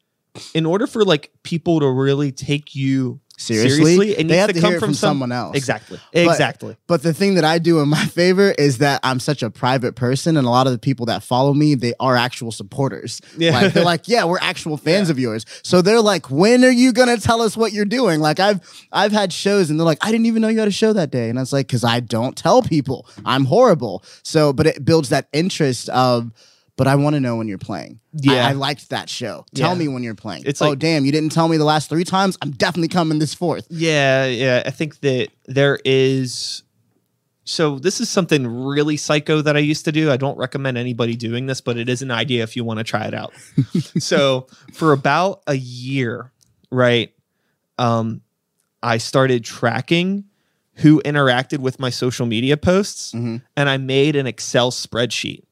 in 0.53 0.65
order 0.65 0.87
for 0.87 1.03
like 1.03 1.31
people 1.43 1.81
to 1.81 1.89
really 1.89 2.31
take 2.31 2.73
you 2.73 3.19
seriously, 3.39 4.11
it 4.11 4.17
they 4.17 4.23
needs 4.23 4.35
have 4.35 4.47
to, 4.49 4.53
to, 4.53 4.61
come 4.61 4.71
hear 4.71 4.79
from, 4.79 4.89
from 4.89 4.93
some- 4.93 5.09
someone 5.09 5.31
else. 5.31 5.55
Exactly. 5.55 5.99
Exactly. 6.13 6.75
But 6.87 7.03
the 7.03 7.13
thing 7.13 7.35
that 7.35 7.43
I 7.45 7.57
do 7.59 7.79
in 7.79 7.89
my 7.89 8.05
favor 8.19 8.51
is 8.51 8.79
that 8.79 8.99
I'm 9.03 9.19
such 9.19 9.41
a 9.43 9.49
private 9.49 9.95
person, 9.95 10.37
and 10.37 10.45
a 10.45 10.49
lot 10.49 10.67
of 10.67 10.73
the 10.73 10.79
people 10.79 11.05
that 11.07 11.23
follow 11.23 11.53
me, 11.53 11.75
they 11.75 11.93
are 11.99 12.15
actual 12.15 12.51
supporters. 12.51 13.21
Yeah. 13.37 13.51
Like 13.51 13.73
they're 13.73 13.83
like, 13.83 14.07
yeah, 14.07 14.25
we're 14.25 14.39
actual 14.39 14.77
fans 14.89 15.09
of 15.09 15.17
yours. 15.17 15.45
So 15.63 15.81
they're 15.81 16.01
like, 16.01 16.29
when 16.29 16.63
are 16.63 16.69
you 16.69 16.93
gonna 16.93 17.17
tell 17.17 17.41
us 17.41 17.55
what 17.55 17.73
you're 17.73 17.85
doing? 17.85 18.19
Like 18.19 18.39
I've 18.39 18.59
I've 18.91 19.11
had 19.11 19.31
shows, 19.33 19.69
and 19.69 19.79
they're 19.79 19.85
like, 19.85 20.05
I 20.05 20.11
didn't 20.11 20.25
even 20.25 20.41
know 20.41 20.49
you 20.49 20.59
had 20.59 20.67
a 20.67 20.71
show 20.71 20.93
that 20.93 21.11
day, 21.11 21.29
and 21.29 21.39
I 21.39 21.41
was 21.41 21.53
like, 21.53 21.67
because 21.67 21.83
I 21.83 21.99
don't 22.01 22.35
tell 22.35 22.61
people, 22.61 23.07
I'm 23.25 23.45
horrible. 23.45 24.03
So, 24.23 24.53
but 24.53 24.67
it 24.67 24.85
builds 24.85 25.09
that 25.09 25.27
interest 25.33 25.89
of. 25.89 26.31
But 26.79 26.87
I 26.87 26.95
want 26.95 27.15
to 27.15 27.19
know 27.19 27.35
when 27.35 27.49
you're 27.49 27.57
playing. 27.57 27.99
Yeah. 28.13 28.47
I, 28.47 28.53
liked 28.53 28.89
that 28.91 29.09
show. 29.09 29.45
Tell 29.53 29.73
Yeah. 29.73 29.77
me 29.79 29.87
when 29.89 30.01
you're 30.01 30.15
playing. 30.15 30.43
It's 30.45 30.61
oh 30.61 30.69
like- 30.69 30.79
damn, 30.79 31.03
you 31.03 31.11
didn't 31.11 31.33
tell 31.33 31.49
me 31.49 31.57
the 31.57 31.65
last 31.65 31.89
three 31.89 32.05
times. 32.05 32.37
I'm 32.41 32.51
definitely 32.51 32.87
coming 32.87 33.19
this 33.19 33.33
fourth. 33.33 33.67
Yeah, 33.69 34.25
yeah. 34.27 34.63
I 34.65 34.69
think 34.71 35.01
that 35.01 35.27
there 35.45 35.77
is. 35.83 36.63
So 37.43 37.79
this 37.79 37.99
is 37.99 38.07
something 38.07 38.47
really 38.47 38.95
psycho 38.95 39.41
that 39.41 39.57
I 39.57 39.59
used 39.59 39.83
to 39.85 39.91
do. 39.91 40.09
I 40.09 40.15
don't 40.15 40.37
recommend 40.37 40.77
anybody 40.77 41.17
doing 41.17 41.47
this, 41.47 41.59
but 41.59 41.75
it 41.77 41.89
is 41.89 42.01
an 42.01 42.11
idea 42.11 42.43
if 42.43 42.55
you 42.55 42.63
want 42.63 42.77
to 42.77 42.85
try 42.85 43.03
it 43.07 43.13
out. 43.13 43.33
so 43.99 44.47
for 44.71 44.93
about 44.93 45.41
a 45.47 45.55
year, 45.55 46.31
right? 46.71 47.11
Um, 47.77 48.21
I 48.81 48.99
started 48.99 49.43
tracking 49.43 50.23
who 50.75 51.01
interacted 51.03 51.57
with 51.59 51.77
my 51.77 51.89
social 51.89 52.25
media 52.25 52.55
posts, 52.55 53.11
Mhm. 53.11 53.41
and 53.57 53.69
I 53.69 53.75
made 53.75 54.15
an 54.15 54.27
Excel 54.27 54.71
spreadsheet. 54.71 55.43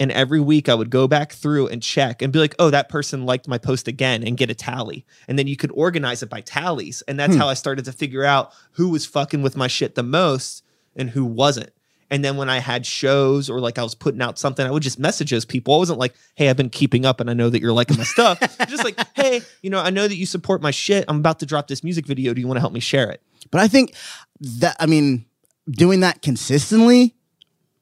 And 0.00 0.10
every 0.10 0.40
week 0.40 0.68
I 0.68 0.74
would 0.74 0.90
go 0.90 1.06
back 1.06 1.30
through 1.32 1.68
and 1.68 1.80
check 1.82 2.22
and 2.22 2.32
be 2.32 2.38
like, 2.40 2.54
oh, 2.58 2.70
that 2.70 2.88
person 2.88 3.26
liked 3.26 3.46
my 3.46 3.58
post 3.58 3.86
again 3.86 4.24
and 4.24 4.36
get 4.36 4.50
a 4.50 4.54
tally. 4.54 5.04
And 5.28 5.38
then 5.38 5.46
you 5.46 5.56
could 5.56 5.70
organize 5.74 6.22
it 6.22 6.30
by 6.30 6.40
tallies. 6.40 7.02
And 7.06 7.20
that's 7.20 7.34
Hmm. 7.34 7.40
how 7.40 7.48
I 7.48 7.54
started 7.54 7.84
to 7.84 7.92
figure 7.92 8.24
out 8.24 8.50
who 8.72 8.88
was 8.88 9.04
fucking 9.06 9.42
with 9.42 9.56
my 9.56 9.66
shit 9.68 9.94
the 9.94 10.02
most 10.02 10.64
and 10.96 11.10
who 11.10 11.24
wasn't. 11.24 11.70
And 12.12 12.24
then 12.24 12.36
when 12.36 12.48
I 12.50 12.58
had 12.58 12.86
shows 12.86 13.48
or 13.48 13.60
like 13.60 13.78
I 13.78 13.84
was 13.84 13.94
putting 13.94 14.20
out 14.20 14.36
something, 14.36 14.66
I 14.66 14.70
would 14.72 14.82
just 14.82 14.98
message 14.98 15.30
those 15.30 15.44
people. 15.44 15.74
I 15.74 15.78
wasn't 15.78 16.00
like, 16.00 16.14
hey, 16.34 16.48
I've 16.48 16.56
been 16.56 16.70
keeping 16.70 17.04
up 17.06 17.20
and 17.20 17.30
I 17.30 17.34
know 17.34 17.48
that 17.50 17.60
you're 17.60 17.72
liking 17.72 17.98
my 17.98 18.02
stuff. 18.04 18.40
just 18.68 18.82
like, 18.82 18.98
hey, 19.14 19.42
you 19.62 19.70
know, 19.70 19.78
I 19.80 19.90
know 19.90 20.08
that 20.08 20.16
you 20.16 20.26
support 20.26 20.60
my 20.60 20.72
shit. 20.72 21.04
I'm 21.06 21.18
about 21.18 21.38
to 21.38 21.46
drop 21.46 21.68
this 21.68 21.84
music 21.84 22.06
video. 22.06 22.34
Do 22.34 22.40
you 22.40 22.48
want 22.48 22.56
to 22.56 22.62
help 22.62 22.72
me 22.72 22.80
share 22.80 23.10
it? 23.12 23.22
But 23.52 23.60
I 23.60 23.68
think 23.68 23.94
that 24.40 24.74
I 24.80 24.86
mean, 24.86 25.24
doing 25.70 26.00
that 26.00 26.20
consistently, 26.22 27.14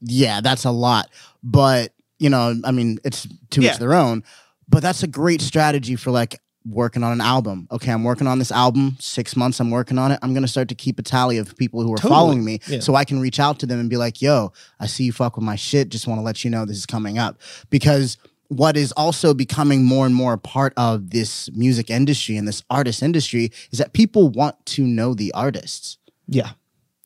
yeah, 0.02 0.40
that's 0.42 0.64
a 0.64 0.70
lot. 0.72 1.08
But 1.42 1.92
you 2.18 2.28
know, 2.30 2.54
I 2.64 2.70
mean, 2.72 2.98
it's 3.04 3.26
to 3.50 3.60
Yeah. 3.62 3.72
each 3.72 3.78
their 3.78 3.94
own. 3.94 4.22
But 4.68 4.82
that's 4.82 5.02
a 5.02 5.06
great 5.06 5.40
strategy 5.40 5.96
for 5.96 6.10
like 6.10 6.40
working 6.66 7.02
on 7.02 7.12
an 7.12 7.20
album. 7.22 7.66
Okay, 7.70 7.90
I'm 7.90 8.04
working 8.04 8.26
on 8.26 8.38
this 8.38 8.52
album. 8.52 8.96
Six 9.00 9.34
months, 9.36 9.58
I'm 9.60 9.70
working 9.70 9.96
on 9.96 10.12
it. 10.12 10.18
I'm 10.20 10.34
gonna 10.34 10.48
start 10.48 10.68
to 10.68 10.74
keep 10.74 10.98
a 10.98 11.02
tally 11.02 11.38
of 11.38 11.56
people 11.56 11.82
who 11.82 11.92
are 11.92 11.96
Totally. 11.96 12.10
following 12.14 12.44
me, 12.44 12.58
Yeah. 12.68 12.80
so 12.80 12.94
I 12.94 13.04
can 13.04 13.20
reach 13.20 13.40
out 13.40 13.58
to 13.60 13.66
them 13.66 13.80
and 13.80 13.88
be 13.88 13.96
like, 13.96 14.20
"Yo, 14.20 14.52
I 14.78 14.86
see 14.86 15.04
you 15.04 15.12
fuck 15.12 15.36
with 15.36 15.44
my 15.44 15.56
shit. 15.56 15.88
Just 15.88 16.06
want 16.06 16.18
to 16.18 16.22
let 16.22 16.44
you 16.44 16.50
know 16.50 16.66
this 16.66 16.76
is 16.76 16.84
coming 16.86 17.16
up." 17.16 17.40
Because 17.70 18.18
what 18.48 18.76
is 18.76 18.92
also 18.92 19.32
becoming 19.32 19.84
more 19.84 20.04
and 20.04 20.14
more 20.14 20.34
a 20.34 20.38
part 20.38 20.72
of 20.76 21.10
this 21.10 21.48
music 21.54 21.88
industry 21.90 22.36
and 22.36 22.46
this 22.48 22.62
artist 22.68 23.02
industry 23.02 23.50
is 23.70 23.78
that 23.78 23.92
people 23.94 24.28
want 24.30 24.54
to 24.66 24.82
know 24.86 25.14
the 25.14 25.32
artists 25.32 25.96
Yeah. 26.26 26.50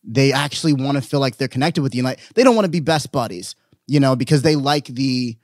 they 0.05 0.33
actually 0.33 0.73
want 0.73 0.97
to 0.97 1.03
feel 1.03 1.21
like 1.21 1.37
they're 1.37 1.47
connected 1.49 1.83
with 1.83 1.95
you. 1.95 2.03
Like 2.03 2.19
they 2.35 2.43
don't 2.43 2.57
want 2.57 2.65
to 2.65 2.71
be 2.71 2.81
best 2.81 3.13
buddies, 3.13 3.55
you 3.87 4.01
know, 4.01 4.17
because 4.17 4.43
they 4.43 4.57
like 4.57 4.87
the 4.87 5.37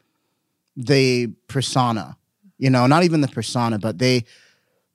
the 0.76 1.28
persona, 1.48 2.16
you 2.58 2.70
know, 2.70 2.86
not 2.86 3.02
even 3.04 3.20
the 3.20 3.28
persona, 3.28 3.78
but 3.78 3.98
they 3.98 4.24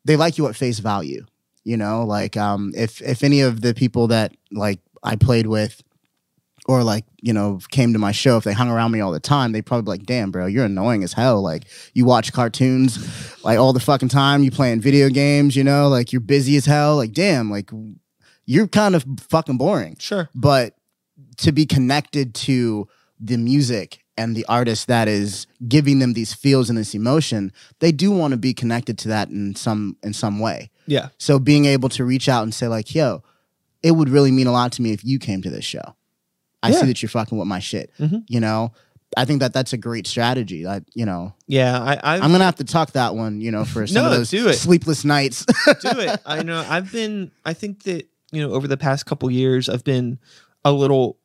they 0.06 0.16
like 0.16 0.38
you 0.38 0.48
at 0.48 0.56
face 0.56 0.80
value, 0.80 1.26
you 1.64 1.78
know. 1.78 2.04
Like 2.06 2.38
um, 2.38 2.72
if 2.76 3.02
if 3.02 3.24
any 3.24 3.42
of 3.42 3.62
the 3.62 3.74
people 3.74 4.08
that 4.08 4.36
like 4.52 4.80
I 5.04 5.16
played 5.16 5.48
with 5.48 5.82
or 6.66 6.82
like 6.84 7.04
you 7.22 7.34
know 7.34 7.60
came 7.72 7.92
to 7.92 8.00
my 8.00 8.14
show 8.14 8.38
if 8.38 8.46
they 8.46 8.54
hung 8.54 8.70
around 8.70 8.92
me 8.92 9.02
all 9.02 9.12
the 9.12 9.20
time 9.20 9.52
they'd 9.52 9.66
probably 9.66 9.84
be 9.84 9.90
like 10.00 10.06
damn 10.06 10.32
bro 10.32 10.46
you're 10.46 10.64
annoying 10.64 11.04
as 11.04 11.12
hell 11.12 11.42
like 11.42 11.66
you 11.94 12.06
watch 12.06 12.32
cartoons 12.32 12.98
like 13.44 13.60
all 13.60 13.74
the 13.74 13.82
fucking 13.82 14.08
time 14.08 14.44
you 14.44 14.50
playing 14.50 14.80
video 14.80 15.10
games 15.10 15.58
you 15.58 15.64
know 15.66 15.90
like 15.90 16.14
you're 16.14 16.22
busy 16.22 16.56
as 16.56 16.66
hell 16.66 16.96
like 16.96 17.12
damn 17.12 17.52
like 17.52 17.70
you're 18.46 18.66
kind 18.66 18.96
of 18.96 19.04
fucking 19.30 19.58
boring 19.58 19.98
Sure. 20.00 20.30
but 20.34 20.74
to 21.36 21.52
be 21.52 21.66
connected 21.66 22.34
to 22.34 22.88
the 23.20 23.38
music 23.38 24.00
and 24.18 24.36
the 24.36 24.46
artist 24.46 24.88
that 24.88 25.08
is 25.08 25.48
giving 25.68 26.00
them 26.00 26.14
these 26.14 26.34
feels 26.34 26.70
and 26.70 26.78
this 26.78 26.94
emotion 26.94 27.52
they 27.80 27.92
do 27.92 28.12
want 28.12 28.32
to 28.32 28.38
be 28.38 28.54
connected 28.54 28.98
to 28.98 29.08
that 29.08 29.30
in 29.30 29.56
some 29.56 29.98
in 30.04 30.14
some 30.14 30.40
way 30.40 30.70
Yeah. 30.88 31.10
so 31.18 31.40
being 31.40 31.66
able 31.66 31.90
to 31.90 32.04
reach 32.06 32.28
out 32.30 32.44
and 32.44 32.54
say 32.54 32.68
like 32.68 32.94
yo 32.94 33.24
it 33.82 33.92
would 33.92 34.10
really 34.10 34.32
mean 34.32 34.48
a 34.48 34.52
lot 34.52 34.72
to 34.74 34.82
me 34.82 34.92
if 34.92 35.04
you 35.04 35.18
came 35.20 35.42
to 35.42 35.50
this 35.50 35.66
show 35.66 35.96
i 36.62 36.70
Yeah. 36.70 36.82
see 36.82 36.86
that 36.88 37.02
you're 37.02 37.10
fucking 37.10 37.38
with 37.38 37.48
my 37.48 37.60
shit 37.60 37.92
Mhm. 38.00 38.24
you 38.28 38.40
know 38.40 38.72
i 39.18 39.26
think 39.26 39.40
that 39.42 39.54
that's 39.54 39.74
a 39.74 39.78
great 39.78 40.06
strategy 40.08 40.64
that 40.64 40.84
you 40.94 41.06
know 41.06 41.34
Yeah. 41.48 41.80
I, 41.82 41.94
I 42.04 42.16
i'm 42.20 42.32
gonna 42.32 42.44
have 42.44 42.56
to 42.58 42.64
tuck 42.64 42.92
that 42.94 43.16
one 43.16 43.42
you 43.42 43.52
know 43.52 43.66
for 43.66 43.86
some 43.88 44.04
No, 44.04 44.12
of 44.12 44.18
those 44.18 44.30
do 44.30 44.48
it. 44.48 44.54
sleepless 44.56 45.04
nights 45.06 45.46
do 45.82 46.00
it. 46.00 46.20
I 46.26 46.44
know. 46.44 46.64
I've 46.68 46.92
been. 46.92 47.32
I 47.46 47.54
think 47.54 47.84
that 47.84 48.08
you 48.32 48.42
know 48.42 48.54
over 48.54 48.68
the 48.68 48.78
past 48.78 49.06
couple 49.06 49.30
years, 49.32 49.70
I've 49.70 49.84
been 49.84 50.18
a 50.66 50.72
little 50.72 51.18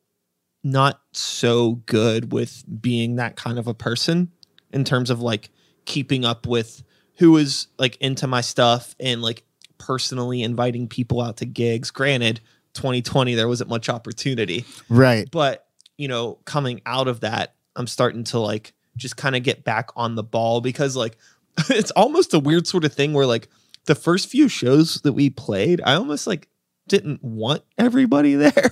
not 0.63 1.01
so 1.13 1.75
good 1.85 2.31
with 2.31 2.63
being 2.81 3.15
that 3.15 3.35
kind 3.35 3.57
of 3.57 3.67
a 3.67 3.73
person 3.73 4.31
in 4.71 4.83
terms 4.83 5.09
of 5.09 5.21
like 5.21 5.49
keeping 5.85 6.25
up 6.25 6.45
with 6.45 6.83
who 7.17 7.37
is 7.37 7.67
like 7.77 7.97
into 7.97 8.27
my 8.27 8.41
stuff 8.41 8.95
and 8.99 9.21
like 9.21 9.43
personally 9.77 10.43
inviting 10.43 10.87
people 10.87 11.21
out 11.21 11.37
to 11.37 11.45
gigs. 11.45 11.91
Granted, 11.91 12.41
2020 12.73 13.35
there 13.35 13.47
wasn't 13.47 13.69
much 13.69 13.89
opportunity, 13.89 14.65
right 14.89 15.29
but 15.31 15.67
you 15.97 16.07
know 16.07 16.39
coming 16.45 16.81
out 16.85 17.07
of 17.07 17.19
that 17.19 17.55
i'm 17.75 17.87
starting 17.87 18.23
to 18.23 18.39
like 18.39 18.73
just 18.95 19.17
kind 19.17 19.35
of 19.35 19.43
get 19.43 19.63
back 19.63 19.89
on 19.95 20.15
the 20.15 20.23
ball 20.23 20.61
because 20.61 20.95
like 20.95 21.17
it's 21.69 21.91
almost 21.91 22.33
a 22.33 22.39
weird 22.39 22.65
sort 22.65 22.85
of 22.85 22.93
thing 22.93 23.13
where 23.13 23.25
like 23.25 23.47
the 23.85 23.95
first 23.95 24.29
few 24.29 24.47
shows 24.47 25.01
that 25.01 25.13
we 25.13 25.29
played 25.29 25.81
i 25.85 25.93
almost 25.93 26.25
like 26.25 26.47
didn't 26.89 27.23
want 27.23 27.61
everybody 27.77 28.35
there 28.35 28.69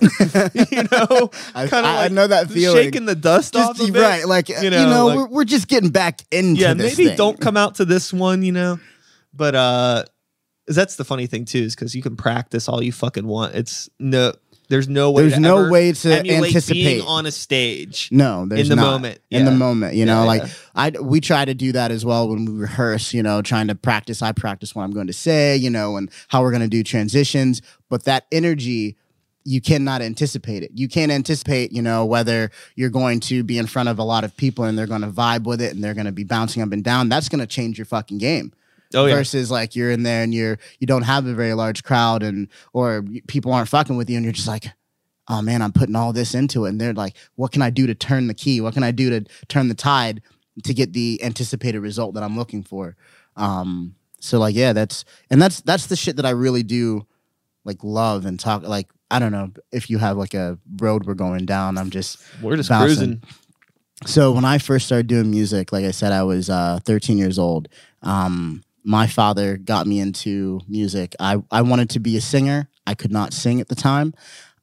you 0.54 0.82
know 0.92 1.30
I, 1.54 1.66
Kinda 1.66 1.88
I, 1.88 2.04
I 2.04 2.08
know 2.08 2.26
that 2.26 2.50
feeling 2.50 2.84
shaking 2.84 3.06
the 3.06 3.14
dust 3.14 3.56
off 3.56 3.76
just 3.78 3.88
of 3.88 3.96
it. 3.96 4.00
right 4.00 4.26
like 4.26 4.48
you 4.48 4.70
know, 4.70 4.88
know, 4.90 5.06
like- 5.06 5.16
we're, 5.16 5.28
we're 5.28 5.44
just 5.44 5.68
getting 5.68 5.90
back 5.90 6.20
into 6.30 6.60
yeah 6.60 6.74
maybe 6.74 7.06
thing. 7.06 7.16
don't 7.16 7.40
come 7.40 7.56
out 7.56 7.76
to 7.76 7.84
this 7.84 8.12
one 8.12 8.42
you 8.42 8.52
know 8.52 8.78
but 9.32 9.54
uh 9.54 10.04
that's 10.66 10.96
the 10.96 11.04
funny 11.04 11.26
thing 11.26 11.44
too 11.46 11.60
is 11.60 11.74
because 11.74 11.94
you 11.94 12.02
can 12.02 12.16
practice 12.16 12.68
all 12.68 12.82
you 12.82 12.92
fucking 12.92 13.26
want 13.26 13.54
it's 13.54 13.88
no 13.98 14.32
there's 14.68 14.88
no 14.88 15.10
way 15.10 15.22
there's 15.22 15.34
to 15.34 15.40
no 15.40 15.68
way 15.70 15.92
to 15.92 16.30
anticipate 16.30 16.74
being 16.74 17.06
on 17.06 17.26
a 17.26 17.30
stage 17.30 18.08
no 18.12 18.46
there's 18.46 18.62
in 18.62 18.68
the 18.68 18.76
not. 18.76 18.90
moment, 18.90 19.20
in 19.30 19.44
the 19.44 19.50
moment 19.50 19.94
you 19.94 20.04
know 20.04 20.20
Yeah, 20.22 20.26
like 20.26 20.42
yeah. 20.42 20.48
i 20.74 20.90
we 20.90 21.20
try 21.20 21.44
to 21.44 21.54
do 21.54 21.72
that 21.72 21.90
as 21.90 22.04
well 22.04 22.28
when 22.28 22.44
we 22.44 22.52
rehearse 22.52 23.14
you 23.14 23.22
know 23.22 23.42
trying 23.42 23.68
to 23.68 23.74
practice 23.74 24.22
i 24.22 24.32
practice 24.32 24.74
what 24.74 24.84
i'm 24.84 24.92
going 24.92 25.06
to 25.06 25.12
say 25.12 25.56
you 25.56 25.70
know 25.70 25.96
and 25.96 26.10
how 26.28 26.42
we're 26.42 26.50
going 26.52 26.62
to 26.62 26.68
do 26.68 26.82
transitions 26.82 27.62
but 27.88 28.04
that 28.04 28.26
energy 28.30 28.96
you 29.44 29.62
cannot 29.62 30.02
anticipate 30.02 30.62
it. 30.62 30.72
You 30.74 30.88
can't 30.88 31.10
anticipate, 31.10 31.72
you 31.72 31.80
know, 31.80 32.04
whether 32.04 32.50
you're 32.76 32.90
going 32.90 33.18
to 33.20 33.42
be 33.42 33.56
in 33.56 33.66
front 33.66 33.88
of 33.88 33.98
a 33.98 34.02
lot 34.02 34.22
of 34.22 34.36
people 34.36 34.64
and 34.64 34.78
they're 34.78 34.86
going 34.86 35.00
to 35.00 35.08
vibe 35.08 35.44
with 35.44 35.62
it 35.62 35.74
and 35.74 35.82
they're 35.82 35.94
going 35.94 36.04
to 36.04 36.12
be 36.12 36.24
bouncing 36.24 36.60
up 36.60 36.70
and 36.70 36.84
down. 36.84 37.08
That's 37.08 37.30
going 37.30 37.40
to 37.40 37.46
change 37.46 37.78
your 37.78 37.86
fucking 37.86 38.18
game. 38.18 38.52
Oh 38.94 39.06
yeah. 39.06 39.14
versus 39.14 39.50
like 39.50 39.76
you're 39.76 39.90
in 39.90 40.02
there 40.02 40.22
and 40.22 40.34
you're 40.34 40.58
you 40.78 40.86
don't 40.86 41.02
have 41.02 41.26
a 41.26 41.34
very 41.34 41.54
large 41.54 41.82
crowd 41.82 42.22
and 42.22 42.48
or 42.72 43.04
people 43.26 43.52
aren't 43.52 43.68
fucking 43.68 43.96
with 43.96 44.08
you 44.08 44.16
and 44.16 44.24
you're 44.24 44.32
just 44.32 44.48
like 44.48 44.66
oh 45.28 45.42
man 45.42 45.62
i'm 45.62 45.72
putting 45.72 45.96
all 45.96 46.12
this 46.12 46.34
into 46.34 46.64
it. 46.64 46.70
And 46.70 46.80
they're 46.80 46.94
like 46.94 47.16
what 47.36 47.52
can 47.52 47.62
i 47.62 47.70
do 47.70 47.86
to 47.86 47.94
turn 47.94 48.26
the 48.26 48.34
key? 48.34 48.60
What 48.60 48.74
can 48.74 48.82
i 48.82 48.90
do 48.90 49.10
to 49.10 49.24
turn 49.48 49.68
the 49.68 49.74
tide 49.74 50.22
to 50.64 50.74
get 50.74 50.92
the 50.92 51.20
anticipated 51.22 51.80
result 51.80 52.14
that 52.14 52.22
i'm 52.22 52.36
looking 52.36 52.62
for? 52.62 52.96
Um 53.36 53.94
so 54.20 54.38
like 54.38 54.54
yeah 54.54 54.72
that's 54.72 55.04
and 55.30 55.40
that's 55.40 55.60
that's 55.60 55.86
the 55.86 55.96
shit 55.96 56.16
that 56.16 56.26
i 56.26 56.30
really 56.30 56.64
do 56.64 57.06
like 57.64 57.78
love 57.84 58.26
and 58.26 58.40
talk 58.40 58.64
like 58.64 58.88
i 59.12 59.20
don't 59.20 59.30
know 59.30 59.52
if 59.70 59.88
you 59.88 59.98
have 59.98 60.16
like 60.16 60.34
a 60.34 60.58
road 60.80 61.06
we're 61.06 61.14
going 61.14 61.46
down 61.46 61.78
i'm 61.78 61.88
just 61.88 62.18
we're 62.42 62.56
just 62.56 62.68
bouncing. 62.68 62.96
cruising. 62.96 63.22
So 64.06 64.30
when 64.30 64.44
I 64.44 64.58
first 64.58 64.86
started 64.86 65.08
doing 65.08 65.30
music, 65.30 65.72
like 65.72 65.84
I 65.84 65.90
said, 65.90 66.12
I 66.12 66.22
was 66.22 66.48
uh, 66.48 66.78
13 66.84 67.18
years 67.18 67.38
old. 67.38 67.68
Um, 68.02 68.62
my 68.84 69.06
father 69.06 69.56
got 69.56 69.86
me 69.86 70.00
into 70.00 70.60
music. 70.68 71.14
I, 71.20 71.42
I 71.50 71.62
wanted 71.62 71.90
to 71.90 72.00
be 72.00 72.16
a 72.16 72.20
singer. 72.20 72.68
I 72.86 72.94
could 72.94 73.12
not 73.12 73.32
sing 73.32 73.60
at 73.60 73.68
the 73.68 73.74
time. 73.74 74.14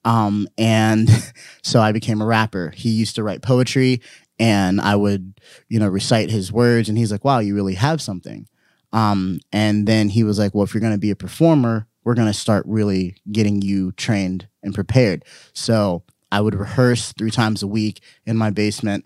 Um, 0.03 0.47
and 0.57 1.09
so 1.63 1.82
I 1.82 1.91
became 1.91 2.22
a 2.22 2.26
rapper. 2.26 2.72
He 2.76 2.89
used 2.89 3.16
to 3.16 3.24
write 3.24 3.41
poetry 3.41 4.01
and 4.39 4.82
I 4.82 4.95
would, 4.95 5.39
you 5.70 5.80
know, 5.80 5.88
recite 5.88 6.30
his 6.30 6.51
words. 6.51 6.89
And 6.89 6.97
he's 6.97 7.11
like, 7.11 7.24
wow, 7.24 7.39
you 7.39 7.55
really 7.55 7.76
have 7.76 8.01
something. 8.01 8.47
Um, 8.93 9.39
and 9.51 9.88
then 9.88 10.09
he 10.09 10.24
was 10.24 10.39
like, 10.39 10.53
well, 10.53 10.63
if 10.63 10.74
you're 10.74 10.82
going 10.82 10.93
to 10.93 10.99
be 10.99 11.11
a 11.11 11.16
performer, 11.16 11.88
we're 12.03 12.13
going 12.13 12.28
to 12.28 12.34
start 12.34 12.66
really 12.68 13.18
getting 13.32 13.61
you 13.61 13.91
trained 13.93 14.47
and 14.63 14.74
prepared. 14.74 15.26
So 15.53 16.03
I 16.32 16.41
would 16.41 16.55
rehearse 16.55 17.13
three 17.13 17.32
times 17.32 17.63
a 17.63 17.68
week 17.68 18.01
in 18.26 18.38
my 18.38 18.51
basement. 18.51 19.05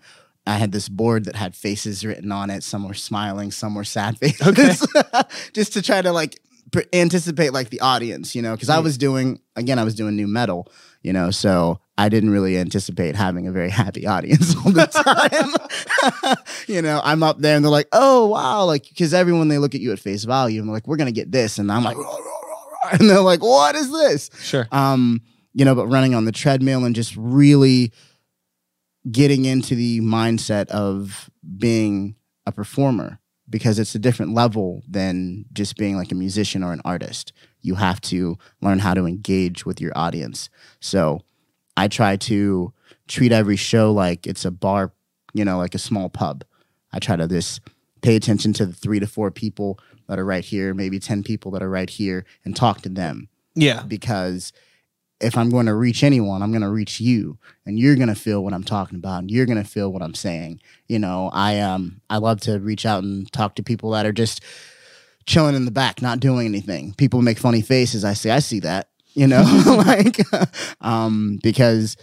I 0.50 0.58
had 0.58 0.72
this 0.72 0.88
board 0.88 1.26
that 1.26 1.36
had 1.36 1.54
faces 1.54 2.04
written 2.04 2.32
on 2.32 2.50
it. 2.50 2.64
Some 2.64 2.86
were 2.86 2.94
smiling, 2.94 3.52
some 3.52 3.76
were 3.76 3.84
sad 3.84 4.18
faces. 4.18 4.48
Okay. 4.48 4.74
Just 5.52 5.72
to 5.74 5.82
try 5.82 6.02
to 6.02 6.10
like 6.10 6.40
pr- 6.72 6.80
anticipate 6.92 7.52
like 7.52 7.70
the 7.70 7.80
audience, 7.80 8.34
you 8.34 8.42
know, 8.42 8.56
because 8.56 8.68
I 8.68 8.80
was 8.80 8.98
doing 8.98 9.40
again, 9.54 9.78
I 9.78 9.84
was 9.84 9.94
doing 9.94 10.16
nu 10.16 10.26
metal, 10.26 10.66
you 11.02 11.12
know, 11.12 11.30
so 11.30 11.78
I 11.96 12.08
didn't 12.08 12.30
really 12.30 12.58
anticipate 12.58 13.14
having 13.14 13.46
a 13.46 13.52
very 13.52 13.70
happy 13.70 14.08
audience 14.08 14.56
all 14.66 14.72
the 14.72 14.86
time. 14.86 16.36
you 16.66 16.82
know, 16.82 17.00
I'm 17.04 17.22
up 17.22 17.38
there 17.38 17.54
and 17.54 17.64
they're 17.64 17.70
like, 17.70 17.88
"Oh 17.92 18.26
wow!" 18.26 18.64
Like 18.64 18.88
because 18.88 19.14
everyone 19.14 19.46
they 19.46 19.58
look 19.58 19.76
at 19.76 19.80
you 19.80 19.92
at 19.92 20.00
face 20.00 20.24
value 20.24 20.58
and 20.58 20.68
they're 20.68 20.74
like, 20.74 20.88
"We're 20.88 20.96
gonna 20.96 21.12
get 21.12 21.30
this," 21.30 21.58
and 21.58 21.70
I'm 21.70 21.84
like, 21.84 21.96
and 22.90 23.08
they're 23.08 23.20
like, 23.20 23.42
"What 23.42 23.76
is 23.76 23.92
this?" 23.92 24.30
sure 24.42 24.66
um, 24.72 25.20
you 25.54 25.64
know, 25.64 25.76
but 25.76 25.86
running 25.86 26.16
on 26.16 26.24
the 26.24 26.32
treadmill 26.32 26.84
and 26.84 26.94
just 26.94 27.14
really 27.16 27.92
getting 29.10 29.44
into 29.44 29.74
the 29.74 30.00
mindset 30.00 30.68
of 30.68 31.30
being 31.58 32.16
a 32.46 32.52
performer 32.52 33.20
because 33.48 33.78
it's 33.78 33.94
a 33.94 33.98
different 33.98 34.34
level 34.34 34.82
than 34.88 35.44
just 35.52 35.76
being 35.76 35.96
like 35.96 36.12
a 36.12 36.14
musician 36.14 36.62
or 36.62 36.72
an 36.72 36.82
artist. 36.84 37.32
You 37.62 37.74
have 37.76 38.00
to 38.02 38.38
learn 38.60 38.78
how 38.78 38.94
to 38.94 39.06
engage 39.06 39.66
with 39.66 39.80
your 39.80 39.92
audience. 39.96 40.48
So 40.80 41.22
I 41.76 41.88
try 41.88 42.16
to 42.16 42.72
treat 43.08 43.32
every 43.32 43.56
show 43.56 43.92
like 43.92 44.26
it's 44.26 44.44
a 44.44 44.50
bar, 44.50 44.92
you 45.32 45.44
know, 45.44 45.58
like 45.58 45.74
a 45.74 45.78
small 45.78 46.08
pub. 46.08 46.44
I 46.92 46.98
try 46.98 47.16
to 47.16 47.26
just 47.26 47.60
pay 48.02 48.16
attention 48.16 48.52
to 48.54 48.66
the 48.66 48.72
three 48.72 49.00
to 49.00 49.06
four 49.06 49.30
people 49.30 49.78
that 50.06 50.18
are 50.18 50.24
right 50.24 50.44
here, 50.44 50.74
maybe 50.74 50.98
10 50.98 51.22
people 51.22 51.50
that 51.52 51.62
are 51.62 51.70
right 51.70 51.90
here, 51.90 52.24
and 52.44 52.54
talk 52.54 52.82
to 52.82 52.88
them 52.88 53.28
yeah 53.54 53.82
because 53.82 54.52
if 55.20 55.36
I'm 55.36 55.50
going 55.50 55.66
to 55.66 55.74
reach 55.74 56.02
anyone, 56.02 56.42
I'm 56.42 56.50
going 56.50 56.62
to 56.62 56.70
reach 56.70 57.00
you, 57.00 57.38
and 57.66 57.78
you're 57.78 57.96
going 57.96 58.08
to 58.08 58.14
feel 58.14 58.42
what 58.42 58.54
I'm 58.54 58.64
talking 58.64 58.96
about, 58.96 59.20
and 59.20 59.30
you're 59.30 59.46
going 59.46 59.62
to 59.62 59.68
feel 59.68 59.92
what 59.92 60.02
I'm 60.02 60.14
saying. 60.14 60.60
You 60.88 60.98
know, 60.98 61.30
I 61.32 61.60
um 61.60 62.00
I 62.08 62.18
love 62.18 62.40
to 62.42 62.58
reach 62.58 62.86
out 62.86 63.02
and 63.02 63.30
talk 63.32 63.54
to 63.56 63.62
people 63.62 63.90
that 63.90 64.06
are 64.06 64.12
just 64.12 64.42
chilling 65.26 65.54
in 65.54 65.64
the 65.64 65.70
back, 65.70 66.02
not 66.02 66.20
doing 66.20 66.46
anything. 66.46 66.94
People 66.94 67.22
make 67.22 67.38
funny 67.38 67.60
faces. 67.60 68.04
I 68.04 68.14
say, 68.14 68.30
I 68.30 68.38
see 68.40 68.60
that. 68.60 68.88
You 69.14 69.26
know, 69.26 69.42
like 69.86 70.20
um 70.80 71.38
because 71.42 71.96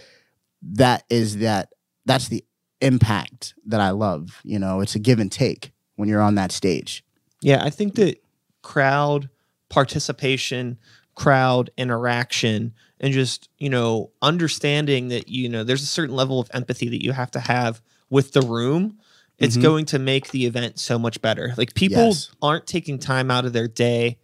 that 0.62 1.04
is 1.10 1.38
that 1.38 1.70
that's 2.06 2.28
the 2.28 2.44
impact 2.80 3.54
that 3.66 3.80
I 3.80 3.90
love. 3.90 4.40
You 4.44 4.58
know, 4.58 4.80
it's 4.80 4.94
a 4.94 4.98
give 4.98 5.18
and 5.18 5.30
take 5.30 5.72
when 5.96 6.08
you're 6.08 6.22
on 6.22 6.36
that 6.36 6.52
stage. 6.52 7.04
Yeah, 7.40 7.62
I 7.62 7.70
think 7.70 7.94
that 7.96 8.22
crowd 8.62 9.28
participation, 9.68 10.78
crowd 11.14 11.70
interaction, 11.76 12.74
and 13.00 13.12
just, 13.12 13.48
you 13.58 13.70
know, 13.70 14.10
understanding 14.22 15.08
that, 15.08 15.28
you 15.28 15.48
know, 15.48 15.64
there's 15.64 15.82
a 15.82 15.86
certain 15.86 16.14
level 16.16 16.40
of 16.40 16.50
empathy 16.54 16.88
that 16.88 17.02
you 17.02 17.12
have 17.12 17.30
to 17.32 17.40
have 17.40 17.80
with 18.10 18.32
the 18.32 18.42
room 18.42 18.98
it's 19.40 19.56
Mhm. 19.56 19.62
going 19.62 19.84
to 19.84 20.00
make 20.00 20.32
the 20.32 20.46
event 20.46 20.80
so 20.80 20.98
much 20.98 21.22
better. 21.22 21.54
Like 21.56 21.72
people 21.74 22.06
Yes. 22.06 22.28
aren't 22.42 22.66
taking 22.66 22.98
time 22.98 23.30
out 23.30 23.44
of 23.44 23.52
their 23.52 23.68
day 23.68 24.18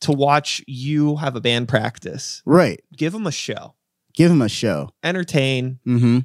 to 0.00 0.10
watch 0.10 0.60
you 0.66 1.16
have 1.18 1.36
a 1.36 1.40
band 1.40 1.68
practice. 1.68 2.42
Right. 2.44 2.82
Give 2.96 3.12
them 3.12 3.28
a 3.28 3.30
show, 3.30 3.74
Give 4.12 4.28
them 4.28 4.42
a 4.42 4.48
show. 4.48 4.90
entertain, 5.04 5.78
Mm-hmm. 5.86 6.18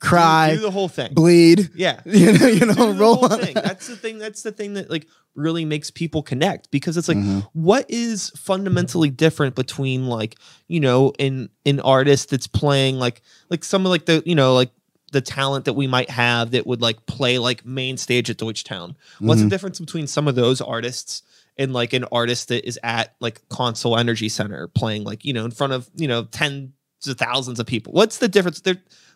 Cry, 0.00 0.50
do, 0.50 0.56
do 0.56 0.62
the 0.62 0.70
whole 0.70 0.88
thing. 0.88 1.14
bleed. 1.14 1.70
yeah, 1.74 2.00
You 2.06 2.32
know, 2.38 2.46
you 2.46 2.66
know, 2.66 2.92
roll. 2.92 3.28
That's 3.28 3.86
the 3.86 3.96
thing. 3.96 4.18
That's 4.18 4.42
the 4.42 4.52
thing 4.52 4.74
that 4.74 4.90
like 4.90 5.06
really 5.34 5.64
makes 5.64 5.90
people 5.90 6.22
connect 6.22 6.70
because 6.70 6.96
it's 6.96 7.08
like 7.08 7.16
Mhm. 7.18 7.46
what 7.52 7.84
is 7.90 8.30
fundamentally 8.30 9.10
different 9.10 9.54
between 9.54 10.06
like 10.06 10.36
you 10.66 10.80
know 10.80 11.12
an 11.18 11.50
an 11.66 11.78
artist 11.80 12.30
that's 12.30 12.46
playing 12.46 12.98
like 12.98 13.20
like 13.50 13.62
some 13.62 13.84
of 13.84 13.90
like 13.90 14.06
the 14.06 14.22
you 14.24 14.34
know 14.34 14.54
like 14.54 14.70
the 15.12 15.20
talent 15.20 15.66
that 15.66 15.74
we 15.74 15.86
might 15.86 16.08
have 16.10 16.50
that 16.52 16.66
would 16.66 16.80
like 16.80 17.04
play 17.06 17.38
like 17.38 17.64
main 17.66 17.96
stage 17.96 18.28
at 18.30 18.38
Deutschtown. 18.38 18.94
What's 19.20 19.40
the 19.42 19.46
Mhm. 19.46 19.50
difference 19.50 19.78
between 19.78 20.06
some 20.06 20.26
of 20.26 20.34
those 20.34 20.60
artists 20.60 21.22
and 21.58 21.72
like 21.72 21.92
an 21.92 22.04
artist 22.10 22.48
that 22.48 22.66
is 22.66 22.78
at 22.82 23.14
like 23.20 23.40
CONSOL 23.48 23.98
Energy 23.98 24.28
Center 24.28 24.68
playing 24.68 25.04
like 25.04 25.24
you 25.24 25.32
know 25.34 25.44
in 25.44 25.50
front 25.50 25.72
of 25.74 25.88
you 25.96 26.08
know 26.08 26.24
tens 26.24 26.70
of 27.06 27.18
thousands 27.18 27.60
of 27.60 27.66
people? 27.66 27.92
What's 27.92 28.18
the 28.18 28.26
difference? 28.28 28.62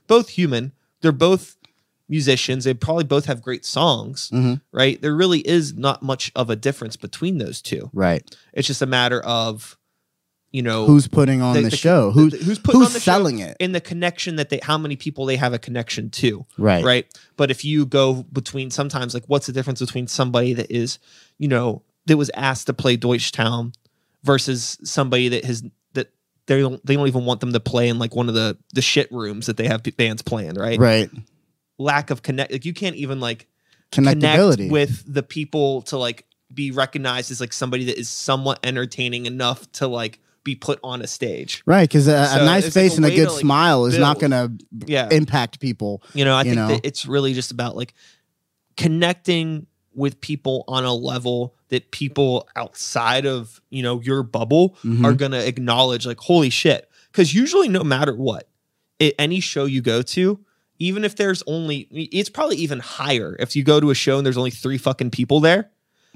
Both 0.07 0.31
human. 0.31 0.73
They're 1.01 1.13
both 1.13 1.57
musicians. 2.09 2.65
They 2.65 2.75
probably 2.75 3.05
both 3.05 3.27
have 3.27 3.41
great 3.41 3.65
songs, 3.65 4.31
Mhm. 4.33 4.61
right? 4.73 5.01
There 5.01 5.15
really 5.15 5.47
is 5.47 5.75
not 5.75 6.03
much 6.03 6.33
of 6.35 6.51
a 6.51 6.57
difference 6.57 6.97
between 6.97 7.39
those 7.39 7.63
two. 7.63 7.89
Right. 7.93 8.29
It's 8.53 8.67
just 8.67 8.83
a 8.83 8.87
matter 8.87 9.21
of, 9.21 9.77
you 10.51 10.63
know, 10.63 10.87
Who's 10.87 11.07
putting 11.07 11.41
on 11.41 11.55
the- 11.55 11.63
the, 11.63 11.69
the- 11.71 11.77
show? 11.77 12.11
Who's 12.11 12.35
who's 12.45 12.59
putting 12.59 12.81
who's 12.81 12.89
on 12.89 12.93
the 12.95 12.99
show 13.01 13.13
selling 13.13 13.39
it? 13.39 13.57
in 13.61 13.71
the 13.71 13.81
connection 13.81 14.35
that 14.37 14.49
they, 14.51 14.59
how 14.63 14.77
many 14.77 14.97
people 14.97 15.25
they 15.25 15.37
have 15.37 15.53
a 15.53 15.59
connection 15.61 16.11
to, 16.11 16.45
Right. 16.59 16.85
right? 16.85 17.07
But 17.37 17.53
if 17.53 17.65
you 17.65 17.87
go 17.87 18.25
between 18.33 18.73
sometimes, 18.73 19.15
like, 19.15 19.25
what's 19.29 19.47
the 19.47 19.53
difference 19.53 19.79
between 19.79 20.09
somebody 20.09 20.53
that 20.55 20.69
is, 20.71 20.99
you 21.39 21.47
know, 21.47 21.83
that 22.07 22.17
was 22.17 22.31
asked 22.35 22.67
to 22.67 22.73
play 22.73 22.97
Deutschtown 22.97 23.73
versus 24.25 24.79
somebody 24.83 25.29
that 25.29 25.45
has 25.45 25.63
they 26.57 26.61
don't 26.63 26.85
they 26.87 26.95
don't 26.97 27.07
even 27.09 27.25
want 27.25 27.41
them 27.41 27.53
to 27.53 27.61
play 27.61 27.89
in 27.89 27.99
like 27.99 28.15
one 28.15 28.29
of 28.29 28.35
the 28.35 28.57
the 28.75 28.83
shit 28.83 29.11
rooms 29.13 29.47
that 29.47 29.57
they 29.57 29.67
have 29.67 29.83
bands 29.97 30.23
playing, 30.23 30.55
right? 30.55 30.79
Right. 30.79 31.11
Lack 31.79 32.11
of 32.11 32.23
connect, 32.23 32.53
like 32.53 32.65
you 32.65 32.75
can't 32.75 32.97
even 32.97 33.21
like 33.21 33.47
connect 33.93 34.61
with 34.71 35.03
the 35.13 35.23
people 35.23 35.83
to 35.83 35.97
like 35.99 36.27
be 36.53 36.71
recognized 36.71 37.31
as 37.31 37.41
like 37.41 37.53
somebody 37.53 37.85
that 37.85 37.99
is 37.99 38.09
somewhat 38.09 38.59
entertaining 38.65 39.27
enough 39.27 39.71
to 39.73 39.87
like 39.87 40.19
be 40.43 40.55
put 40.55 40.81
on 40.83 41.03
a 41.03 41.07
stage. 41.07 41.63
right. 41.67 41.89
Because 41.89 42.07
a, 42.09 42.27
So 42.27 42.41
a 42.43 42.45
nice 42.45 42.67
it's 42.67 42.75
like 42.77 42.83
face 42.85 42.93
a 42.95 42.97
and 42.97 43.05
a 43.07 43.11
good 43.11 43.27
to, 43.27 43.33
like, 43.33 43.41
smile 43.41 43.87
is 43.87 43.99
not 43.99 44.19
going 44.19 44.31
to 44.31 44.51
Yeah. 44.87 45.09
impact 45.11 45.61
people. 45.61 46.03
You 46.15 46.25
know, 46.25 46.35
I 46.35 46.41
you 46.43 46.45
think 46.51 46.57
know? 46.57 46.69
that 46.69 46.81
it's 46.85 47.05
really 47.07 47.35
just 47.35 47.51
about 47.51 47.77
like 47.77 47.95
connecting 48.77 49.67
with 49.95 50.21
people 50.21 50.65
on 50.69 50.85
a 50.85 50.95
level 50.95 51.55
that 51.71 51.91
people 51.91 52.49
outside 52.57 53.27
of, 53.27 53.61
you 53.71 53.83
know, 53.83 54.01
your 54.01 54.23
bubble 54.23 54.77
Mhm. 54.85 55.05
are 55.05 55.13
going 55.15 55.33
to 55.33 55.47
acknowledge 55.47 56.07
like 56.07 56.19
holy 56.21 56.51
shit. 56.51 56.89
Cuz 57.13 57.35
usually 57.35 57.69
no 57.69 57.83
matter 57.83 58.15
what, 58.15 58.49
at 59.01 59.15
any 59.19 59.41
show 59.41 59.65
you 59.65 59.81
go 59.81 60.03
to, 60.03 60.39
even 60.79 61.05
if 61.05 61.17
there's 61.17 61.43
only 61.47 61.89
it's 61.91 62.29
probably 62.31 62.57
even 62.57 62.79
higher 62.81 63.37
if 63.41 63.55
you 63.57 63.63
go 63.63 63.81
to 63.81 63.91
a 63.91 63.95
show 63.95 64.17
and 64.19 64.25
there's 64.27 64.37
only 64.39 64.51
3 64.51 64.79
fucking 64.79 65.11
people 65.11 65.41
there. 65.41 65.71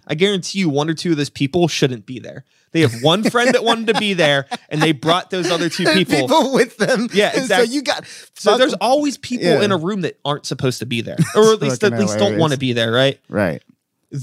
I 0.06 0.14
guarantee 0.14 0.58
you 0.58 0.68
one 0.68 0.90
or 0.90 0.94
two 0.94 1.12
of 1.12 1.16
those 1.16 1.30
people 1.30 1.66
shouldn't 1.66 2.04
be 2.04 2.18
there. 2.18 2.44
They 2.72 2.80
have 2.82 2.92
one 3.02 3.22
friend 3.30 3.54
that 3.54 3.64
wanted 3.64 3.86
to 3.94 3.98
be 3.98 4.12
there 4.12 4.46
and 4.68 4.82
they 4.82 4.92
brought 4.92 5.30
those 5.30 5.50
other 5.50 5.68
two 5.70 5.84
And 5.88 6.06
people. 6.06 6.52
with 6.52 6.76
them. 6.76 7.08
Yeah, 7.14 7.30
exactly. 7.34 7.66
So 7.68 7.72
you 7.72 7.82
got. 7.82 8.04
So 8.34 8.50
fuck- 8.50 8.58
there's 8.58 8.74
always 8.74 9.16
people 9.16 9.46
Yeah. 9.46 9.62
in 9.62 9.72
a 9.72 9.76
room 9.78 10.02
that 10.02 10.18
aren't 10.24 10.44
supposed 10.46 10.80
to 10.80 10.86
be 10.86 11.00
there, 11.00 11.16
or 11.34 11.52
at 11.54 11.62
least 11.62 11.82
at 11.84 11.98
least 11.98 12.18
don't 12.18 12.36
want 12.38 12.52
to 12.52 12.58
be 12.58 12.72
there, 12.74 12.90
right? 12.92 13.18
right. 13.28 13.62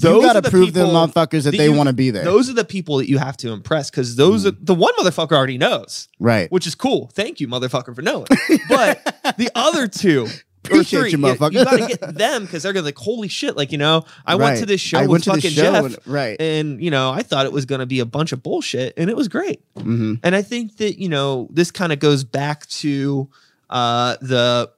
Those 0.00 0.22
you 0.22 0.26
got 0.26 0.32
to 0.34 0.40
the 0.40 0.50
prove 0.50 0.72
them 0.72 0.86
people- 0.86 1.06
motherfuckers 1.06 1.44
that 1.44 1.50
that 1.50 1.56
they 1.58 1.68
want 1.68 1.88
to 1.88 1.92
be 1.92 2.10
there. 2.10 2.24
Those 2.24 2.48
are 2.48 2.54
the 2.54 2.64
people 2.64 2.96
that 2.96 3.08
you 3.10 3.18
have 3.18 3.36
to 3.38 3.50
impress 3.50 3.90
because 3.90 4.16
those 4.16 4.46
are 4.46 4.52
the 4.52 4.74
one 4.74 4.94
motherfucker 4.98 5.32
already 5.32 5.58
knows, 5.58 6.08
right. 6.18 6.50
which 6.50 6.66
is 6.66 6.74
cool. 6.74 7.10
Thank 7.12 7.40
you, 7.40 7.46
motherfucker, 7.48 7.94
for 7.94 8.00
knowing. 8.00 8.26
But 8.68 9.04
the 9.36 9.50
other 9.54 9.86
two. 9.88 10.28
Appreciate 10.64 11.00
three, 11.00 11.10
you, 11.10 11.18
motherfucker. 11.18 11.54
You, 11.54 11.64
got 11.64 11.76
to 11.76 11.86
get 11.88 12.14
them 12.16 12.44
because 12.44 12.62
they're 12.62 12.72
gonna 12.72 12.84
like, 12.86 12.96
holy 12.96 13.26
shit! 13.26 13.56
Like 13.56 13.72
you 13.72 13.78
know, 13.78 14.04
I 14.24 14.36
went 14.36 14.60
to 14.60 14.66
this 14.66 14.80
show 14.80 14.98
I 14.98 15.02
with 15.02 15.10
went 15.10 15.24
to 15.24 15.30
this 15.32 15.42
fucking 15.42 15.56
show 15.56 15.72
Jeff, 15.72 15.84
and- 15.84 15.98
right. 16.06 16.40
and 16.40 16.80
you 16.80 16.92
know, 16.92 17.10
I 17.10 17.22
thought 17.24 17.46
it 17.46 17.52
was 17.52 17.66
gonna 17.66 17.84
be 17.84 17.98
a 17.98 18.06
bunch 18.06 18.30
of 18.30 18.44
bullshit, 18.44 18.94
and 18.96 19.10
it 19.10 19.16
was 19.16 19.26
great. 19.26 19.60
hmm 19.76 20.14
And 20.22 20.36
I 20.36 20.42
think 20.42 20.76
that, 20.76 21.00
you 21.00 21.08
know, 21.08 21.48
this 21.50 21.72
kind 21.72 21.92
of 21.92 21.98
goes 21.98 22.22
back 22.22 22.64
to 22.66 23.28
uh 23.70 24.16
the 24.20 24.70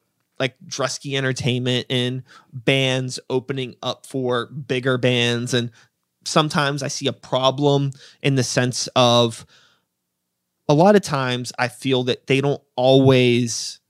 like 0.45 0.57
Drusky 0.67 1.17
Entertainment 1.17 1.87
and 1.89 2.23
bands 2.53 3.19
opening 3.31 3.77
up 3.83 4.05
for 4.07 4.47
bigger 4.47 4.99
bands. 4.99 5.55
And 5.55 5.71
sometimes 6.27 6.83
I 6.83 6.89
see 6.89 7.07
a 7.07 7.13
problem 7.13 7.93
in 8.23 8.35
the 8.35 8.43
sense 8.45 8.87
of 8.95 9.47
a 10.69 10.75
lot 10.75 10.97
of 10.97 11.03
times 11.03 11.53
I 11.59 11.69
feel 11.69 12.05
that 12.05 12.27
they 12.27 12.41
don't 12.43 12.63
always 12.77 13.81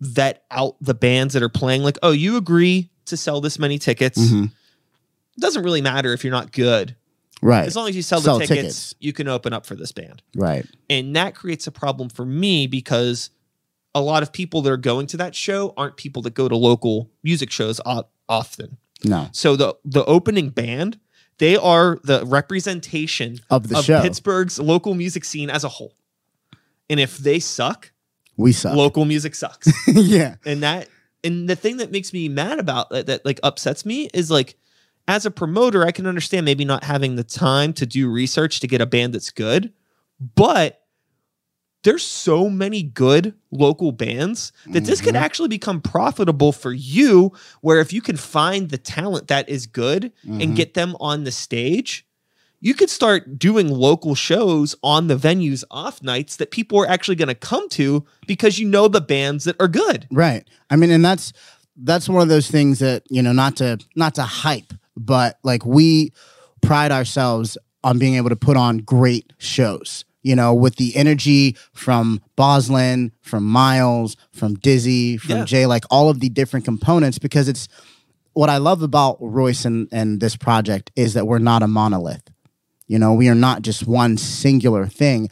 vet 0.00 0.44
out 0.50 0.76
the 0.80 0.94
bands 0.94 1.34
that 1.34 1.42
are 1.42 1.48
playing. 1.48 1.82
Like, 1.82 1.98
oh, 2.02 2.10
you 2.12 2.36
agree 2.36 2.90
to 3.06 3.16
sell 3.16 3.40
this 3.40 3.58
many 3.58 3.78
tickets. 3.78 4.18
hmm 4.30 4.44
It 4.44 5.40
doesn't 5.40 5.62
really 5.62 5.80
matter 5.82 6.12
if 6.12 6.24
you're 6.24 6.32
not 6.32 6.50
good. 6.52 6.96
Right. 7.40 7.66
As 7.66 7.76
long 7.76 7.88
as 7.88 7.94
you 7.94 8.02
sell 8.02 8.20
the 8.20 8.24
Sell 8.24 8.38
tickets, 8.40 8.56
tickets. 8.56 8.94
you 9.00 9.12
can 9.12 9.28
open 9.28 9.52
up 9.52 9.66
for 9.66 9.74
this 9.76 9.92
band. 9.92 10.22
Right. 10.34 10.66
And 10.88 11.14
that 11.14 11.34
creates 11.34 11.66
a 11.66 11.72
problem 11.72 12.08
for 12.08 12.24
me 12.24 12.66
because 12.66 13.30
a 13.94 14.00
lot 14.00 14.22
of 14.22 14.32
people 14.32 14.62
that 14.62 14.70
are 14.72 14.76
going 14.76 15.06
to 15.08 15.16
that 15.18 15.34
show 15.34 15.72
aren't 15.76 15.96
people 15.96 16.22
that 16.22 16.34
go 16.34 16.48
to 16.48 16.56
local 16.56 17.10
music 17.22 17.50
shows 17.50 17.80
often. 18.28 18.76
No. 19.04 19.28
So 19.32 19.56
the 19.56 19.76
the 19.84 20.04
opening 20.06 20.50
band, 20.50 20.98
they 21.38 21.56
are 21.56 21.98
the 22.04 22.24
representation 22.26 23.40
Of 23.50 23.68
the 23.68 23.78
of 23.78 23.84
show. 23.84 24.00
Pittsburgh's 24.02 24.58
local 24.58 24.94
music 24.94 25.24
scene 25.24 25.50
as 25.50 25.64
a 25.64 25.68
whole. 25.68 25.94
And 26.90 26.98
if 27.00 27.18
they 27.18 27.38
suck, 27.38 27.92
We 28.36 28.52
suck. 28.52 28.74
local 28.76 29.04
music 29.04 29.34
sucks. 29.34 29.68
yeah. 29.88 30.36
and 30.44 30.62
that 30.62 30.88
and 31.22 31.48
the 31.48 31.56
thing 31.56 31.78
that 31.78 31.90
makes 31.90 32.12
me 32.12 32.28
mad 32.28 32.58
about 32.58 32.90
that, 32.90 33.06
that 33.06 33.24
like 33.24 33.40
upsets 33.42 33.86
me 33.86 34.08
is 34.12 34.30
like 34.30 34.56
as 35.06 35.24
a 35.26 35.30
promoter 35.30 35.84
i 35.86 35.90
can 35.90 36.06
understand 36.06 36.44
maybe 36.46 36.64
not 36.64 36.82
having 36.84 37.16
the 37.16 37.24
time 37.24 37.72
to 37.74 37.84
do 37.86 38.10
research 38.10 38.60
to 38.60 38.66
get 38.66 38.80
a 38.80 38.86
band 38.86 39.12
that's 39.14 39.30
good 39.30 39.72
but 40.34 40.80
there's 41.84 42.02
so 42.02 42.50
many 42.50 42.82
good 42.82 43.34
local 43.52 43.92
bands 43.92 44.52
that 44.66 44.84
this 44.84 45.00
could 45.00 45.14
actually 45.14 45.48
become 45.48 45.80
profitable 45.80 46.50
for 46.50 46.72
you 46.72 47.32
where 47.60 47.78
if 47.80 47.92
you 47.92 48.00
can 48.02 48.16
find 48.16 48.70
the 48.70 48.78
talent 48.78 49.28
that 49.28 49.48
is 49.48 49.66
good 49.66 50.10
Mhm. 50.26 50.42
and 50.42 50.56
get 50.56 50.74
them 50.74 50.96
on 50.98 51.24
the 51.24 51.30
stage 51.32 52.04
you 52.60 52.72
could 52.74 52.88
start 52.90 53.38
doing 53.38 53.68
local 53.68 54.14
shows 54.14 54.74
on 54.82 55.06
the 55.06 55.16
venues 55.16 55.62
off 55.70 56.02
nights 56.02 56.36
that 56.36 56.50
people 56.50 56.78
are 56.80 56.88
actually 56.88 57.14
going 57.16 57.28
to 57.28 57.34
come 57.34 57.68
to 57.68 58.04
because 58.26 58.58
you 58.58 58.66
know 58.66 58.88
the 58.88 59.02
bands 59.02 59.44
that 59.44 59.54
are 59.60 59.68
good 59.68 60.06
Right. 60.10 60.44
I 60.70 60.76
mean, 60.76 60.90
and 60.90 61.04
that's 61.04 61.32
that's 61.76 62.08
one 62.08 62.22
of 62.22 62.28
those 62.28 62.48
things 62.50 62.78
that 62.78 63.02
you 63.10 63.20
know, 63.20 63.32
not 63.32 63.56
to 63.56 63.78
not 63.96 64.14
to 64.14 64.22
hype, 64.22 64.72
but 64.96 65.38
like 65.42 65.66
we 65.66 66.12
pride 66.62 66.92
ourselves 66.92 67.58
on 67.82 67.98
being 67.98 68.14
able 68.14 68.30
to 68.30 68.36
put 68.36 68.56
on 68.56 68.78
great 68.78 69.32
shows. 69.38 70.04
You 70.24 70.34
know, 70.34 70.52
with 70.54 70.76
the 70.76 70.96
energy 70.96 71.56
from 71.72 72.20
Boslin, 72.34 73.12
from 73.20 73.44
Miles, 73.44 74.16
from 74.32 74.54
Dizzy, 74.54 75.18
from 75.18 75.36
Yeah. 75.36 75.44
Jay, 75.44 75.66
like 75.66 75.84
all 75.90 76.08
of 76.08 76.18
the 76.18 76.30
different 76.30 76.64
components, 76.64 77.18
because 77.18 77.46
it's 77.46 77.68
what 78.32 78.50
I 78.50 78.56
love 78.56 78.82
about 78.82 79.18
Royce 79.20 79.64
and, 79.64 79.86
and 79.92 80.20
this 80.20 80.34
project 80.34 80.90
is 80.96 81.14
that 81.14 81.26
we're 81.26 81.38
not 81.38 81.62
a 81.62 81.68
monolith. 81.68 82.28
You 82.88 82.98
know, 82.98 83.14
we 83.14 83.28
are 83.28 83.34
not 83.34 83.62
just 83.62 83.86
one 83.86 84.16
singular 84.16 84.86
thing. 84.86 85.28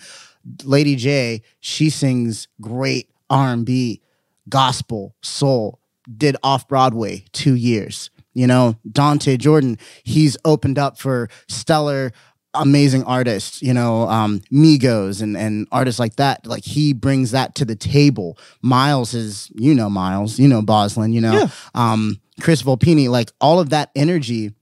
Lady 0.62 0.94
J, 0.94 1.42
she 1.60 1.90
sings 1.90 2.48
great 2.60 3.08
R&B, 3.30 4.02
gospel, 4.48 5.14
soul, 5.22 5.80
did 6.16 6.36
off 6.42 6.68
Broadway 6.68 7.24
2 7.32 7.54
years. 7.54 8.10
You 8.34 8.46
know, 8.46 8.76
Dante 8.90 9.36
Jordan, 9.36 9.78
he's 10.04 10.36
opened 10.44 10.78
up 10.78 10.98
for 10.98 11.28
stellar 11.48 12.12
amazing 12.54 13.04
artists, 13.04 13.62
you 13.62 13.72
know, 13.72 14.08
um 14.08 14.40
Migos 14.52 15.22
and 15.22 15.36
and 15.36 15.66
artists 15.72 15.98
like 15.98 16.16
that. 16.16 16.46
Like 16.46 16.64
he 16.64 16.92
brings 16.92 17.30
that 17.30 17.54
to 17.56 17.64
the 17.64 17.76
table. 17.76 18.38
Miles 18.60 19.14
is, 19.14 19.50
you 19.54 19.74
know, 19.74 19.88
Miles, 19.88 20.38
you 20.38 20.48
know, 20.48 20.62
Boslin, 20.62 21.12
you 21.12 21.20
know, 21.20 21.32
Yeah. 21.32 21.46
um 21.74 22.20
Chris 22.40 22.62
Volpini, 22.62 23.08
like 23.08 23.30
all 23.40 23.60
of 23.60 23.70
that 23.70 23.90
energy 23.94 24.52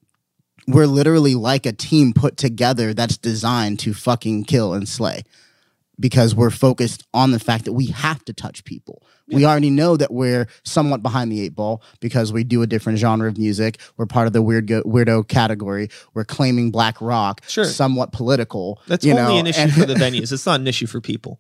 we're 0.69 0.87
literally 0.87 1.35
like 1.35 1.67
a 1.67 1.73
team 1.73 2.13
put 2.13 2.37
together 2.37 2.95
that's 2.95 3.17
designed 3.17 3.81
to 3.81 3.93
fucking 3.95 4.45
kill 4.45 4.73
and 4.75 4.89
slay 4.89 5.23
because 6.01 6.35
we're 6.35 6.51
focused 6.51 7.05
on 7.15 7.31
the 7.31 7.39
fact 7.39 7.67
that 7.67 7.75
we 7.75 7.87
have 7.87 8.25
to 8.25 8.33
touch 8.33 8.65
people. 8.65 9.03
We 9.29 9.45
already 9.45 9.71
know 9.71 9.97
that 9.97 10.13
we're 10.13 10.49
somewhat 10.65 11.03
behind 11.05 11.31
the 11.31 11.41
eight 11.43 11.55
ball 11.55 11.83
because 12.01 12.33
we 12.33 12.43
do 12.43 12.63
a 12.63 12.67
different 12.67 12.99
genre 12.99 13.29
of 13.29 13.39
music. 13.39 13.79
We're 13.97 14.07
part 14.07 14.27
of 14.27 14.33
the 14.33 14.43
weird 14.43 14.67
go- 14.67 14.83
weirdo 14.83 15.29
category. 15.29 15.89
We're 16.15 16.25
claiming 16.25 16.73
black 16.73 17.01
rock, 17.01 17.43
Sure. 17.47 17.65
somewhat 17.65 18.11
political. 18.13 18.81
That's 18.89 19.05
only 19.07 19.17
know, 19.17 19.39
an 19.39 19.47
issue 19.47 19.61
and- 19.61 19.73
for 19.73 19.85
the 19.87 19.95
venues. 19.95 20.33
It's 20.33 20.47
not 20.47 20.59
an 20.59 20.67
issue 20.67 20.87
for 20.89 21.01
people. 21.01 21.39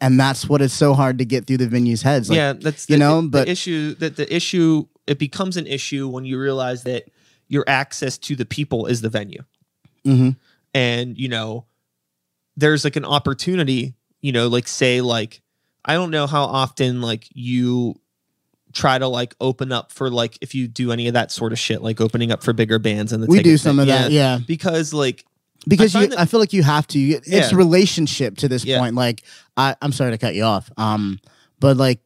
and 0.00 0.18
that's 0.18 0.48
what 0.48 0.60
is 0.62 0.72
so 0.72 0.94
hard 0.94 1.18
to 1.18 1.24
get 1.24 1.46
through 1.46 1.58
the 1.58 1.68
venue's 1.68 2.02
heads. 2.02 2.28
Like, 2.28 2.36
yeah, 2.36 2.52
that's 2.54 2.88
you 2.88 2.96
the, 2.96 3.00
know, 3.00 3.20
the 3.20 3.28
but- 3.28 3.48
issue 3.48 3.94
that 3.96 4.16
the 4.16 4.34
issue 4.34 4.86
it 5.06 5.18
becomes 5.18 5.56
an 5.56 5.66
issue 5.66 6.08
when 6.08 6.24
you 6.24 6.38
realize 6.38 6.84
that 6.84 7.10
your 7.48 7.64
access 7.66 8.16
to 8.18 8.36
the 8.36 8.44
people 8.46 8.86
is 8.86 9.00
the 9.02 9.08
venue. 9.10 9.42
mhm. 10.06 10.36
and 10.74 11.18
you 11.18 11.28
know 11.28 11.66
there's 12.56 12.84
like 12.84 12.96
an 12.96 13.04
opportunity 13.04 13.94
you 14.20 14.32
know 14.32 14.48
like 14.48 14.68
say 14.68 15.00
like 15.00 15.40
i 15.84 15.94
don't 15.94 16.10
know 16.10 16.26
how 16.26 16.44
often 16.44 17.00
like 17.00 17.26
you 17.34 17.94
try 18.72 18.98
to 18.98 19.06
like 19.08 19.34
open 19.40 19.70
up 19.72 19.92
for 19.92 20.10
like 20.10 20.38
if 20.40 20.54
you 20.54 20.66
do 20.68 20.92
any 20.92 21.06
of 21.08 21.14
that 21.14 21.30
sort 21.30 21.52
of 21.52 21.58
shit 21.58 21.82
like 21.82 22.00
opening 22.00 22.30
up 22.32 22.42
for 22.42 22.52
bigger 22.52 22.78
bands 22.78 23.12
and 23.12 23.22
the 23.22 23.26
we 23.26 23.42
do 23.42 23.56
some 23.58 23.76
thing. 23.76 23.82
of 23.82 23.86
that, 23.88 24.10
yeah. 24.10 24.38
because 24.46 24.94
like 24.94 25.24
because 25.68 25.94
I 25.94 26.00
you, 26.02 26.06
that- 26.08 26.18
I 26.18 26.24
feel 26.24 26.40
like 26.40 26.52
you 26.52 26.62
have 26.64 26.86
to. 26.88 26.98
It's 26.98 27.28
Yeah. 27.28 27.50
relationship 27.52 28.38
to 28.38 28.48
this 28.48 28.64
Yeah. 28.64 28.78
point. 28.80 28.96
Like, 28.96 29.22
I, 29.56 29.76
I'm 29.80 29.92
sorry 29.92 30.10
to 30.10 30.18
cut 30.18 30.34
you 30.34 30.42
off. 30.42 30.68
Um, 30.76 31.20
but 31.60 31.76
like 31.76 32.00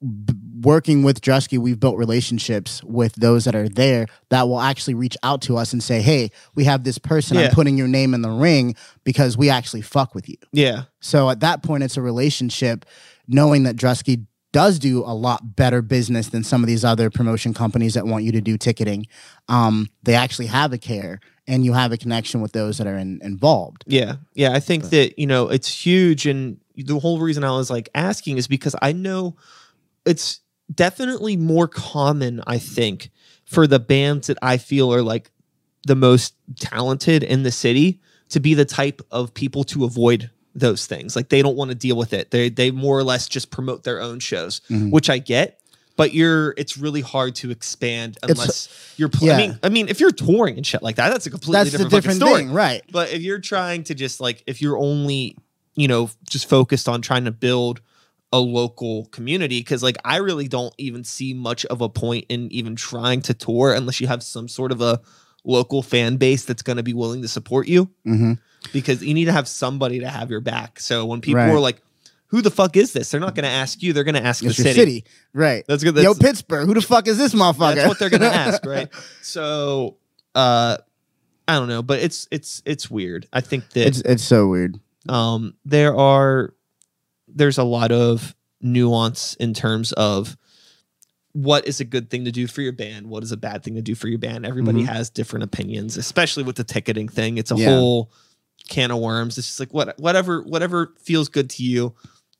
b- 0.00 0.32
working 0.62 1.02
with 1.02 1.20
Drusky, 1.20 1.58
we've 1.58 1.78
built 1.78 1.96
relationships 1.96 2.82
with 2.84 3.14
those 3.16 3.44
that 3.44 3.54
are 3.54 3.68
there 3.68 4.06
that 4.30 4.48
will 4.48 4.60
actually 4.60 4.94
reach 4.94 5.16
out 5.22 5.42
to 5.42 5.56
us 5.56 5.72
and 5.72 5.82
say, 5.82 6.00
"Hey, 6.00 6.30
we 6.54 6.64
have 6.64 6.84
this 6.84 6.98
person. 6.98 7.36
Yeah. 7.36 7.46
I'm 7.46 7.50
putting 7.54 7.76
your 7.76 7.88
name 7.88 8.14
in 8.14 8.22
the 8.22 8.30
ring 8.30 8.74
because 9.04 9.36
we 9.36 9.50
actually 9.50 9.82
fuck 9.82 10.14
with 10.14 10.28
you." 10.28 10.36
yeah 10.52 10.84
So 11.00 11.30
at 11.30 11.40
that 11.40 11.62
point, 11.62 11.82
it's 11.82 11.96
a 11.96 12.02
relationship, 12.02 12.84
knowing 13.26 13.64
that 13.64 13.76
Drusky 13.76 14.26
does 14.52 14.78
do 14.78 15.00
a 15.00 15.14
lot 15.14 15.56
better 15.56 15.80
business 15.80 16.28
than 16.28 16.44
some 16.44 16.62
of 16.62 16.66
these 16.66 16.84
other 16.84 17.08
promotion 17.08 17.54
companies 17.54 17.94
that 17.94 18.06
want 18.06 18.22
you 18.22 18.32
to 18.32 18.40
do 18.40 18.58
ticketing. 18.58 19.06
Um, 19.48 19.88
they 20.02 20.14
actually 20.14 20.46
have 20.48 20.74
a 20.74 20.78
care, 20.78 21.20
and 21.46 21.64
you 21.64 21.72
have 21.72 21.90
a 21.90 21.96
connection 21.96 22.42
with 22.42 22.52
those 22.52 22.76
that 22.78 22.86
are 22.86 22.96
in, 22.98 23.18
involved. 23.22 23.84
yeah 23.86 24.16
yeah 24.34 24.52
i 24.52 24.60
think 24.60 24.90
that 24.90 25.18
you 25.18 25.26
know 25.26 25.48
it's 25.48 25.68
huge 25.86 26.26
and 26.26 26.60
the 26.76 26.98
whole 26.98 27.18
reason 27.18 27.44
i 27.44 27.50
was 27.50 27.68
like 27.70 27.88
asking 27.94 28.38
is 28.38 28.46
because 28.46 28.76
i 28.80 28.92
know 28.92 29.36
it's 30.04 30.40
definitely 30.74 31.36
more 31.36 31.68
common 31.68 32.42
i 32.46 32.58
think 32.58 33.10
for 33.44 33.66
the 33.66 33.78
bands 33.78 34.26
that 34.28 34.38
i 34.42 34.56
feel 34.56 34.92
are 34.92 35.02
like 35.02 35.30
the 35.86 35.96
most 35.96 36.34
talented 36.60 37.22
in 37.22 37.42
the 37.42 37.50
city 37.50 38.00
to 38.28 38.40
be 38.40 38.54
the 38.54 38.64
type 38.64 39.02
of 39.10 39.34
people 39.34 39.64
to 39.64 39.84
avoid 39.84 40.30
those 40.54 40.86
things 40.86 41.16
like 41.16 41.28
they 41.28 41.42
don't 41.42 41.56
want 41.56 41.70
to 41.70 41.74
deal 41.74 41.96
with 41.96 42.12
it 42.12 42.30
they 42.30 42.48
they 42.48 42.70
more 42.70 42.98
or 42.98 43.02
less 43.04 43.28
just 43.28 43.50
promote 43.50 43.82
their 43.84 44.00
own 44.00 44.18
shows 44.20 44.60
Mhm. 44.70 44.90
which 44.90 45.10
i 45.10 45.18
get 45.18 45.58
but 45.96 46.14
you're 46.14 46.54
it's 46.56 46.76
really 46.78 47.00
hard 47.00 47.34
to 47.36 47.50
expand 47.50 48.16
It's- 48.22 48.38
unless 48.38 48.68
you're 48.96 49.08
pl- 49.08 49.28
yeah. 49.28 49.34
i 49.34 49.36
mean 49.38 49.58
i 49.62 49.68
mean 49.68 49.88
if 49.88 49.98
you're 50.00 50.10
touring 50.12 50.56
and 50.56 50.66
shit 50.66 50.82
like 50.82 50.96
that 50.96 51.10
that's 51.10 51.26
a 51.26 51.30
completely 51.30 51.54
That's 51.54 51.70
different, 51.70 51.90
fucking 51.90 52.00
different 52.02 52.20
story 52.20 52.42
thing, 52.44 52.52
right? 52.52 52.82
but 52.90 53.10
if 53.12 53.22
you're 53.22 53.40
trying 53.40 53.84
to 53.84 53.94
just 53.94 54.20
like, 54.20 54.42
if 54.46 54.60
you're 54.62 54.78
only, 54.78 55.36
you 55.74 55.88
know, 55.88 56.10
just 56.28 56.48
focused 56.48 56.88
on 56.88 57.00
trying 57.02 57.24
to 57.24 57.30
build 57.32 57.80
a 58.32 58.38
local 58.38 59.06
community, 59.06 59.60
because 59.60 59.82
like 59.82 59.96
I 60.04 60.16
really 60.16 60.48
don't 60.48 60.74
even 60.78 61.04
see 61.04 61.34
much 61.34 61.64
of 61.66 61.80
a 61.80 61.88
point 61.88 62.24
in 62.28 62.50
even 62.52 62.74
trying 62.76 63.20
to 63.22 63.34
tour 63.34 63.72
unless 63.74 64.00
you 64.00 64.06
have 64.06 64.22
some 64.22 64.48
sort 64.48 64.72
of 64.72 64.80
a 64.80 65.00
local 65.44 65.82
fan 65.82 66.16
base 66.16 66.44
that's 66.44 66.62
going 66.62 66.76
to 66.78 66.82
be 66.82 66.94
willing 66.94 67.22
to 67.22 67.28
support 67.28 67.66
you, 67.68 67.86
Mm-hmm. 68.06 68.32
because 68.72 69.02
you 69.02 69.12
need 69.14 69.26
to 69.26 69.32
have 69.32 69.46
somebody 69.48 70.00
to 70.00 70.08
have 70.08 70.30
your 70.30 70.40
back. 70.40 70.80
So 70.80 71.04
when 71.04 71.20
people 71.20 71.40
Right. 71.42 71.50
are 71.50 71.60
like, 71.60 71.82
"Who 72.28 72.40
the 72.42 72.50
fuck 72.50 72.76
is 72.76 72.92
this?" 72.92 73.10
They're 73.10 73.20
not 73.20 73.34
going 73.34 73.44
to 73.44 73.50
ask 73.50 73.82
you; 73.82 73.92
they're 73.92 74.04
going 74.04 74.14
to 74.14 74.24
ask 74.24 74.42
It's 74.42 74.56
the 74.56 74.62
your 74.62 74.72
city. 74.72 74.80
city, 75.00 75.04
right? 75.34 75.64
That's 75.68 75.82
good. 75.84 75.96
Yo, 75.96 76.14
Pittsburgh, 76.14 76.66
who 76.66 76.74
the 76.74 76.80
fuck 76.80 77.06
is 77.08 77.18
this 77.18 77.34
motherfucker? 77.34 77.74
that's 77.74 77.88
what 77.88 77.98
they're 77.98 78.08
going 78.10 78.22
to 78.30 78.32
ask, 78.34 78.64
right? 78.64 78.88
So, 79.20 79.96
uh, 80.34 80.76
I 81.48 81.58
don't 81.58 81.68
know, 81.68 81.82
but 81.82 82.00
it's 82.00 82.28
it's 82.30 82.62
it's 82.64 82.90
weird. 82.90 83.26
I 83.32 83.40
think 83.42 83.68
that 83.70 83.86
it's 83.88 84.00
it's 84.00 84.22
so 84.24 84.46
weird. 84.46 84.78
um, 85.08 85.54
there 85.64 85.94
are 85.96 86.54
there's 87.34 87.58
a 87.58 87.64
lot 87.64 87.92
of 87.92 88.34
nuance 88.60 89.34
in 89.34 89.54
terms 89.54 89.92
of 89.92 90.36
what 91.32 91.66
is 91.66 91.80
a 91.80 91.84
good 91.84 92.10
thing 92.10 92.24
to 92.26 92.30
do 92.32 92.46
for 92.46 92.60
your 92.60 92.72
band 92.72 93.06
what 93.08 93.22
is 93.22 93.32
a 93.32 93.36
bad 93.36 93.62
thing 93.64 93.74
to 93.74 93.82
do 93.82 93.94
for 93.94 94.06
your 94.08 94.18
band. 94.18 94.44
Everybody 94.44 94.82
Mhm. 94.82 94.86
has 94.88 95.08
different 95.10 95.44
opinions 95.44 95.96
especially 95.96 96.42
with 96.42 96.56
the 96.56 96.64
ticketing 96.64 97.08
thing. 97.08 97.38
It's 97.38 97.50
a 97.50 97.56
Yeah. 97.56 97.70
whole 97.70 98.12
can 98.68 98.90
of 98.90 98.98
worms. 98.98 99.38
It's 99.38 99.46
just 99.48 99.60
like 99.60 99.72
what 99.72 99.98
whatever 99.98 100.42
whatever 100.42 100.94
feels 101.02 101.28
good 101.28 101.48
to 101.50 101.62
you 101.64 101.94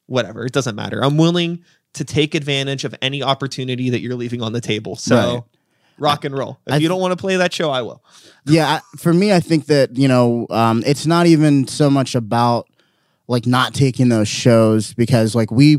whatever 0.07 0.45
it 0.45 0.53
doesn't 0.53 0.76
matter. 0.76 1.03
I'm 1.03 1.16
willing 1.16 1.61
to 1.95 2.05
take 2.05 2.34
advantage 2.34 2.84
of 2.84 2.95
any 3.03 3.22
opportunity 3.22 3.90
that 3.90 4.01
you're 4.01 4.14
leaving 4.14 4.43
on 4.43 4.53
the 4.53 4.61
table. 4.61 4.95
So 4.97 5.16
Right. 5.16 5.43
rock 5.99 6.24
and 6.26 6.36
roll. 6.36 6.59
If 6.66 6.74
I 6.74 6.76
you 6.76 6.88
don't 6.88 7.01
want 7.01 7.12
to 7.12 7.16
play 7.16 7.36
that 7.36 7.53
show 7.55 7.70
i 7.70 7.80
will. 7.82 8.03
Yeah, 8.47 8.68
I- 8.68 8.97
for 8.99 9.12
me, 9.14 9.32
I 9.32 9.40
think 9.40 9.66
that 9.66 9.97
you 9.97 10.09
know, 10.09 10.47
um, 10.51 10.82
it's 10.86 11.07
not 11.07 11.26
even 11.26 11.66
so 11.66 11.88
much 11.88 12.14
about 12.14 12.66
like 13.33 13.47
not 13.47 13.74
taking 13.74 14.09
those 14.11 14.28
shows 14.28 14.95
because 14.95 15.35
like 15.35 15.51
we 15.51 15.78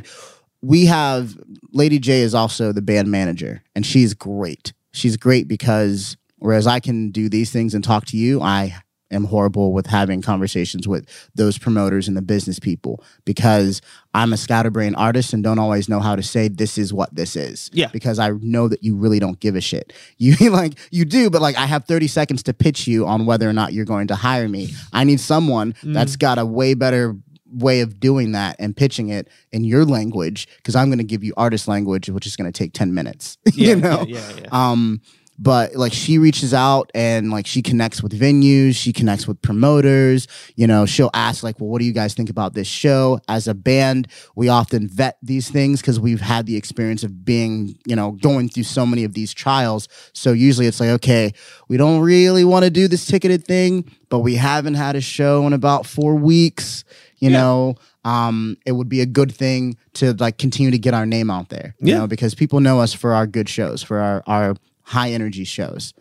we 0.61 0.85
have 0.87 1.37
Lady 1.71 1.99
J 1.99 2.21
is 2.21 2.33
also 2.33 2.71
the 2.71 2.81
band 2.81 3.09
manager 3.09 3.63
and 3.75 3.85
she's 3.85 4.13
great. 4.13 4.73
She's 4.91 5.17
great 5.17 5.47
because 5.47 6.17
whereas 6.39 6.67
I 6.67 6.79
can 6.79 7.11
do 7.11 7.29
these 7.29 7.51
things 7.51 7.73
and 7.73 7.83
talk 7.83 8.05
to 8.07 8.17
you, 8.17 8.41
I 8.41 8.75
am 9.11 9.25
horrible 9.25 9.73
with 9.73 9.85
having 9.85 10.21
conversations 10.23 10.87
with 10.87 11.05
those 11.35 11.57
promoters 11.59 12.07
and 12.07 12.17
the 12.17 12.21
business 12.21 12.59
people 12.59 13.03
because 13.25 13.79
I'm 14.15 14.33
a 14.33 14.37
scatterbrain 14.37 14.95
artist 14.95 15.33
and 15.33 15.43
don't 15.43 15.59
always 15.59 15.87
know 15.87 15.99
how 15.99 16.15
to 16.15 16.23
say 16.23 16.47
this 16.47 16.77
is 16.79 16.91
what 16.93 17.13
this 17.13 17.35
is. 17.35 17.69
Yeah. 17.73 17.89
Because 17.93 18.17
I 18.17 18.29
know 18.41 18.67
that 18.69 18.83
you 18.83 18.95
really 18.95 19.19
don't 19.19 19.39
give 19.39 19.55
a 19.55 19.61
shit. 19.61 19.93
You 20.17 20.49
like 20.49 20.73
you 20.91 21.05
do, 21.05 21.29
but 21.29 21.41
like 21.41 21.57
I 21.57 21.65
have 21.67 21.85
30 21.85 22.07
seconds 22.07 22.41
to 22.43 22.53
pitch 22.53 22.87
you 22.87 23.05
on 23.05 23.25
whether 23.27 23.47
or 23.47 23.53
not 23.53 23.73
you're 23.73 23.85
going 23.85 24.07
to 24.07 24.15
hire 24.15 24.47
me. 24.49 24.73
I 24.93 25.03
need 25.03 25.19
someone 25.19 25.73
Mm. 25.83 25.93
that's 25.93 26.15
got 26.15 26.39
a 26.39 26.45
way 26.45 26.73
better 26.73 27.15
way 27.53 27.81
of 27.81 27.99
doing 27.99 28.31
that 28.33 28.55
and 28.59 28.75
pitching 28.75 29.09
it 29.09 29.27
in 29.51 29.63
your 29.63 29.85
language 29.85 30.47
because 30.57 30.75
I'm 30.75 30.87
going 30.87 30.97
to 30.97 31.03
give 31.03 31.23
you 31.23 31.33
artist 31.37 31.67
language 31.67 32.09
which 32.09 32.25
is 32.25 32.35
going 32.35 32.51
to 32.51 32.57
take 32.57 32.73
10 32.73 32.93
minutes. 32.93 33.37
yeah 33.53 33.69
you 33.69 33.75
know. 33.75 34.05
yeah 34.07 34.31
yeah. 34.37 34.47
Um, 34.51 35.01
but 35.39 35.75
like 35.75 35.93
she 35.93 36.17
reaches 36.17 36.53
out 36.53 36.91
and 36.93 37.31
like 37.31 37.47
she 37.47 37.61
connects 37.61 38.03
with 38.03 38.17
venues, 38.17 38.75
she 38.75 38.93
connects 38.93 39.27
with 39.27 39.41
promoters. 39.41 40.27
You 40.55 40.67
know, 40.67 40.85
she'll 40.85 41.09
ask 41.13 41.43
like, 41.43 41.59
"Well, 41.59 41.69
what 41.69 41.79
do 41.79 41.85
you 41.85 41.91
guys 41.91 42.13
think 42.13 42.29
about 42.29 42.53
this 42.53 42.67
show?" 42.67 43.19
As 43.27 43.47
a 43.47 43.53
band, 43.53 44.07
we 44.35 44.49
often 44.49 44.87
vet 44.87 45.17
these 45.21 45.49
things 45.49 45.81
because 45.81 45.99
we've 45.99 46.21
had 46.21 46.45
the 46.45 46.55
experience 46.55 47.03
of 47.03 47.25
being, 47.25 47.75
you 47.85 47.95
know, 47.95 48.11
going 48.11 48.49
through 48.49 48.63
so 48.63 48.85
many 48.85 49.03
of 49.03 49.13
these 49.13 49.33
trials. 49.33 49.87
So 50.13 50.33
usually 50.33 50.67
it's 50.67 50.79
like, 50.79 50.89
okay, 50.89 51.33
we 51.67 51.77
don't 51.77 52.01
really 52.01 52.43
want 52.43 52.65
to 52.65 52.71
do 52.71 52.87
this 52.87 53.05
ticketed 53.05 53.45
thing, 53.45 53.89
but 54.09 54.19
we 54.19 54.35
haven't 54.35 54.75
had 54.75 54.95
a 54.95 55.01
show 55.01 55.47
in 55.47 55.53
about 55.53 55.85
four 55.85 56.15
weeks. 56.15 56.83
You 57.23 57.29
Yeah. 57.29 57.37
know, 57.41 57.75
um, 58.03 58.57
it 58.65 58.73
would 58.73 58.89
be 58.89 58.99
a 58.99 59.05
good 59.05 59.31
thing 59.33 59.77
to 59.93 60.11
like 60.19 60.37
continue 60.37 60.71
to 60.71 60.77
get 60.77 60.93
our 60.93 61.05
name 61.05 61.29
out 61.29 61.47
there. 61.47 61.73
You 61.79 61.93
Yeah. 61.93 61.99
know, 61.99 62.07
because 62.07 62.35
people 62.35 62.59
know 62.59 62.81
us 62.81 62.91
for 62.91 63.13
our 63.13 63.25
good 63.25 63.47
shows, 63.47 63.81
for 63.81 63.99
our 63.99 64.21
our 64.27 64.55
high 64.81 65.11
energy 65.11 65.45
shows. 65.45 65.93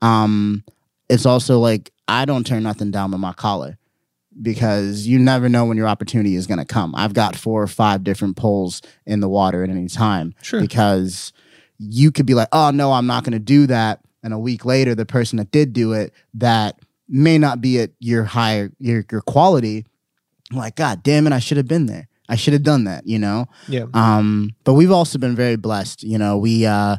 Um, 0.00 0.62
it's 1.08 1.26
also 1.26 1.58
like 1.58 1.90
I 2.06 2.24
don't 2.26 2.46
turn 2.46 2.62
nothing 2.62 2.92
down 2.92 3.10
with 3.10 3.18
my 3.20 3.32
collar 3.32 3.76
because 4.40 5.04
you 5.08 5.18
never 5.18 5.48
know 5.48 5.64
when 5.64 5.76
your 5.76 5.88
opportunity 5.88 6.36
is 6.36 6.46
going 6.46 6.58
to 6.60 6.64
come. 6.64 6.94
I've 6.94 7.12
got 7.12 7.34
four 7.34 7.60
or 7.60 7.66
five 7.66 8.04
different 8.04 8.36
poles 8.36 8.80
in 9.04 9.18
the 9.18 9.28
water 9.28 9.64
at 9.64 9.70
any 9.70 9.88
time 9.88 10.32
Sure. 10.42 10.60
because 10.60 11.32
you 11.80 12.12
could 12.12 12.24
be 12.26 12.34
like, 12.34 12.48
oh 12.52 12.70
no, 12.70 12.92
I'm 12.92 13.06
not 13.06 13.24
going 13.24 13.32
to 13.32 13.38
do 13.40 13.66
that, 13.66 13.98
and 14.22 14.32
a 14.32 14.38
week 14.38 14.64
later, 14.64 14.94
the 14.94 15.06
person 15.06 15.38
that 15.38 15.50
did 15.50 15.72
do 15.72 15.92
it 15.92 16.12
that 16.34 16.78
may 17.08 17.36
not 17.38 17.60
be 17.60 17.80
at 17.80 17.90
your 17.98 18.22
higher 18.24 18.70
your 18.78 19.04
your 19.10 19.22
quality. 19.22 19.84
I'm 20.50 20.58
like, 20.58 20.76
God 20.76 21.02
damn 21.02 21.26
it, 21.26 21.32
I 21.32 21.38
should 21.38 21.56
have 21.56 21.68
been 21.68 21.86
there. 21.86 22.08
I 22.28 22.36
should 22.36 22.52
have 22.52 22.62
done 22.62 22.84
that, 22.84 23.06
you 23.06 23.18
know. 23.18 23.46
yeah 23.68 23.86
Um, 23.94 24.50
but 24.64 24.74
we've 24.74 24.90
also 24.90 25.18
been 25.18 25.34
very 25.34 25.56
blessed. 25.56 26.02
You 26.02 26.18
know, 26.18 26.36
we 26.36 26.66
uh, 26.66 26.96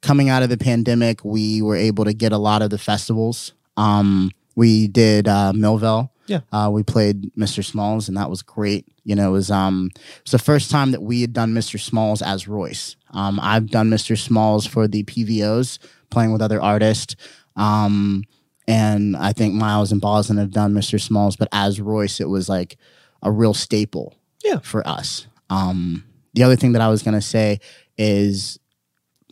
coming 0.00 0.28
out 0.28 0.42
of 0.42 0.48
the 0.48 0.58
pandemic, 0.58 1.24
we 1.24 1.62
were 1.62 1.76
able 1.76 2.04
to 2.04 2.12
get 2.12 2.32
a 2.32 2.38
lot 2.38 2.60
of 2.62 2.70
the 2.70 2.78
festivals. 2.78 3.52
Um, 3.76 4.30
we 4.56 4.88
did 4.88 5.28
uh, 5.28 5.52
Millvale. 5.54 6.10
Yeah. 6.26 6.40
Uh, 6.52 6.70
we 6.72 6.82
played 6.82 7.32
Mr. 7.34 7.64
Smalls, 7.64 8.08
and 8.08 8.16
that 8.16 8.30
was 8.30 8.42
great. 8.42 8.86
You 9.04 9.14
know, 9.16 9.30
it 9.30 9.32
was 9.32 9.50
um, 9.50 9.90
it 9.94 10.22
was 10.24 10.32
the 10.32 10.38
first 10.38 10.70
time 10.70 10.92
that 10.92 11.02
we 11.02 11.20
had 11.20 11.32
done 11.32 11.52
Mr. 11.52 11.80
Smalls 11.80 12.22
as 12.22 12.46
Royce. 12.46 12.96
Um, 13.10 13.40
I've 13.40 13.70
done 13.70 13.90
Mr. 13.90 14.16
Smalls 14.18 14.66
for 14.66 14.86
the 14.86 15.04
PVOs, 15.04 15.78
playing 16.10 16.32
with 16.32 16.42
other 16.42 16.60
artists. 16.60 17.16
Um, 17.56 18.24
and 18.68 19.16
I 19.16 19.32
think 19.32 19.54
Miles 19.54 19.92
and 19.92 20.00
Boslin 20.00 20.38
have 20.38 20.50
done 20.52 20.72
Mr. 20.74 21.00
Smalls, 21.00 21.36
but 21.36 21.48
as 21.52 21.80
Royce, 21.80 22.20
it 22.20 22.28
was 22.28 22.48
like 22.48 22.76
a 23.22 23.30
real 23.30 23.54
staple 23.54 24.14
Yeah. 24.44 24.58
for 24.62 24.86
us. 24.86 25.26
Um, 25.50 26.04
the 26.34 26.42
other 26.44 26.56
thing 26.56 26.72
that 26.72 26.82
I 26.82 26.88
was 26.88 27.02
gonna 27.02 27.20
say 27.22 27.60
is, 27.98 28.58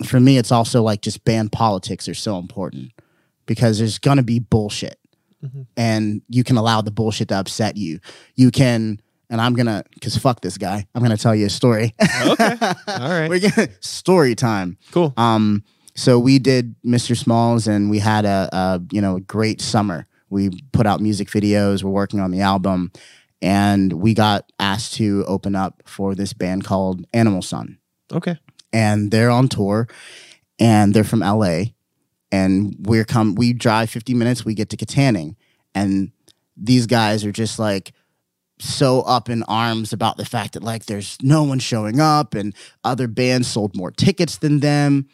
for 0.05 0.19
me, 0.21 0.39
it's 0.39 0.53
also 0.53 0.83
like 0.83 1.03
just 1.03 1.25
band 1.25 1.53
politics 1.53 2.09
are 2.09 2.15
so 2.15 2.39
important 2.39 2.91
because 3.47 3.79
there's 3.79 3.99
gonna 3.99 4.23
be 4.23 4.39
bullshit, 4.39 4.99
Mhm. 5.45 5.67
and 5.77 6.23
you 6.29 6.45
can 6.45 6.57
allow 6.57 6.81
the 6.81 6.91
bullshit 6.91 7.29
to 7.29 7.37
upset 7.37 7.77
you. 7.77 8.01
You 8.37 8.51
can, 8.51 9.01
and 9.31 9.41
I'm 9.41 9.55
gonna, 9.55 9.83
cause 10.01 10.17
fuck 10.17 10.41
this 10.43 10.59
guy. 10.59 10.87
I'm 10.95 11.03
gonna 11.03 11.17
tell 11.17 11.35
you 11.35 11.47
a 11.47 11.51
story. 11.51 11.95
Okay. 12.01 12.57
All 12.89 13.09
right. 13.11 13.29
We're 13.29 13.41
gonna 13.41 13.69
story 13.81 14.35
time. 14.35 14.77
cool 14.93 15.13
Um, 15.17 15.65
so 16.01 16.19
we 16.19 16.39
did 16.39 16.75
Mr. 16.83 17.17
Smalls, 17.17 17.67
and 17.67 17.91
we 17.91 17.99
had 17.99 18.25
a, 18.25 18.49
a 18.53 18.83
you 18.91 19.01
know 19.01 19.17
a 19.17 19.21
great 19.21 19.61
summer. 19.61 20.07
We 20.31 20.51
put 20.73 20.87
out 20.87 21.01
music 21.01 21.29
videos. 21.29 21.83
We're 21.83 21.91
working 21.91 22.21
on 22.21 22.31
the 22.31 22.41
album, 22.41 22.91
and 23.43 23.93
we 23.93 24.15
got 24.15 24.51
asked 24.59 24.95
to 24.95 25.25
open 25.27 25.55
up 25.55 25.83
for 25.85 26.15
this 26.15 26.33
band 26.33 26.65
called 26.65 27.07
Animal 27.13 27.43
Sun. 27.43 27.79
Okay. 28.13 28.39
And 28.73 29.11
they're 29.11 29.31
on 29.31 29.49
tour 29.49 29.89
and 30.59 30.95
they're 30.95 31.05
from 31.05 31.21
LA. 31.21 31.65
And 32.33 32.77
we're 32.81 33.05
come 33.05 33.35
we 33.35 33.53
drive 33.53 33.91
50 33.91 34.15
minutes, 34.15 34.45
we 34.45 34.55
get 34.55 34.69
to 34.71 34.77
Katanning. 34.77 35.37
And 35.75 36.13
these 36.57 36.87
guys 36.87 37.25
are 37.25 37.33
just 37.33 37.59
like 37.59 37.93
so 38.59 39.01
up 39.03 39.29
in 39.29 39.43
arms 39.45 39.93
about 39.93 40.17
the 40.17 40.25
fact 40.25 40.53
that 40.53 40.63
like 40.63 40.85
there's 40.85 41.17
no 41.23 41.43
one 41.43 41.59
showing 41.59 41.99
up 41.99 42.35
and 42.35 42.55
other 42.85 43.09
bands 43.09 43.49
sold 43.49 43.75
more 43.75 43.91
tickets 43.91 44.37
than 44.37 44.61
them. 44.61 45.09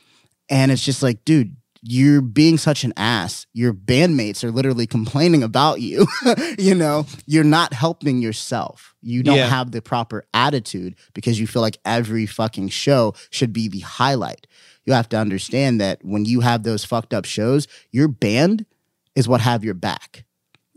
And 0.48 0.70
it's 0.70 0.84
just 0.84 1.02
like, 1.02 1.24
dude, 1.24 1.56
you're 1.82 2.20
being 2.20 2.58
such 2.58 2.82
an 2.84 2.92
ass. 2.96 3.46
Your 3.52 3.72
bandmates 3.72 4.42
are 4.42 4.50
literally 4.50 4.86
complaining 4.86 5.42
about 5.42 5.80
you. 5.80 6.06
you 6.58 6.74
know, 6.74 7.06
you're 7.26 7.44
not 7.44 7.72
helping 7.72 8.20
yourself. 8.20 8.94
You 9.02 9.22
don't 9.22 9.36
Yeah. 9.36 9.48
have 9.48 9.70
the 9.70 9.80
proper 9.82 10.24
attitude 10.34 10.96
because 11.14 11.38
you 11.38 11.46
feel 11.46 11.62
like 11.62 11.78
every 11.84 12.26
fucking 12.26 12.70
show 12.70 13.14
should 13.30 13.52
be 13.52 13.68
the 13.68 13.80
highlight. 13.80 14.46
You 14.84 14.94
have 14.94 15.08
to 15.10 15.16
understand 15.18 15.80
that 15.80 16.04
when 16.04 16.24
you 16.24 16.40
have 16.40 16.62
those 16.64 16.84
fucked 16.84 17.14
up 17.14 17.24
shows, 17.24 17.68
your 17.92 18.08
band 18.08 18.66
is 19.14 19.28
what 19.28 19.40
have 19.40 19.64
your 19.64 19.74
back. 19.74 20.24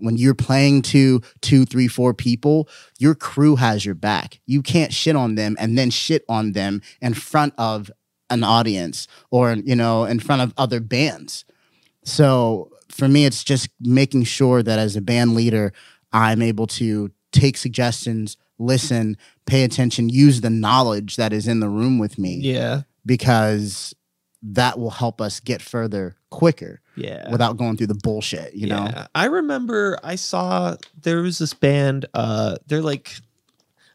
When 0.01 0.15
you're 0.15 0.33
playing 0.35 0.83
to 0.83 1.21
two, 1.41 1.65
three, 1.65 1.87
four 1.89 2.13
people, 2.13 2.69
your 2.99 3.15
crew 3.15 3.57
has 3.57 3.83
your 3.85 3.95
back. 3.95 4.39
You 4.45 4.61
can't 4.61 4.93
shit 4.93 5.15
on 5.15 5.35
them 5.35 5.57
and 5.59 5.77
then 5.77 5.89
shit 5.89 6.23
on 6.29 6.53
them 6.53 6.81
in 7.01 7.13
front 7.13 7.53
of 7.57 7.91
an 8.29 8.43
audience 8.43 9.07
or 9.31 9.53
you 9.53 9.75
know 9.75 10.05
in 10.05 10.19
front 10.19 10.41
of 10.41 10.53
other 10.57 10.79
bands 10.79 11.45
so 12.03 12.71
for 12.89 13.07
me 13.07 13.25
it's 13.25 13.43
just 13.43 13.69
making 13.79 14.23
sure 14.23 14.61
that 14.63 14.79
as 14.79 14.95
a 14.95 15.01
band 15.01 15.35
leader 15.35 15.73
i'm 16.13 16.41
able 16.41 16.67
to 16.67 17.11
take 17.31 17.57
suggestions 17.57 18.37
listen 18.57 19.17
pay 19.45 19.63
attention 19.63 20.09
use 20.09 20.41
the 20.41 20.49
knowledge 20.49 21.15
that 21.15 21.33
is 21.33 21.47
in 21.47 21.59
the 21.59 21.69
room 21.69 21.97
with 21.99 22.17
me 22.17 22.35
Yeah. 22.35 22.81
because 23.05 23.93
that 24.41 24.79
will 24.79 24.91
help 24.91 25.19
us 25.21 25.39
get 25.39 25.61
further 25.61 26.15
quicker 26.29 26.81
Yeah. 26.95 27.29
without 27.31 27.57
going 27.57 27.75
through 27.77 27.87
the 27.87 27.95
bullshit 28.03 28.53
you 28.53 28.67
know 28.67 28.87
I 29.15 29.25
remember 29.25 29.97
I 30.03 30.15
saw 30.15 30.75
there 31.01 31.21
was 31.21 31.39
this 31.39 31.53
band, 31.53 32.05
uh, 32.13 32.57
they're 32.67 32.81
like 32.81 33.15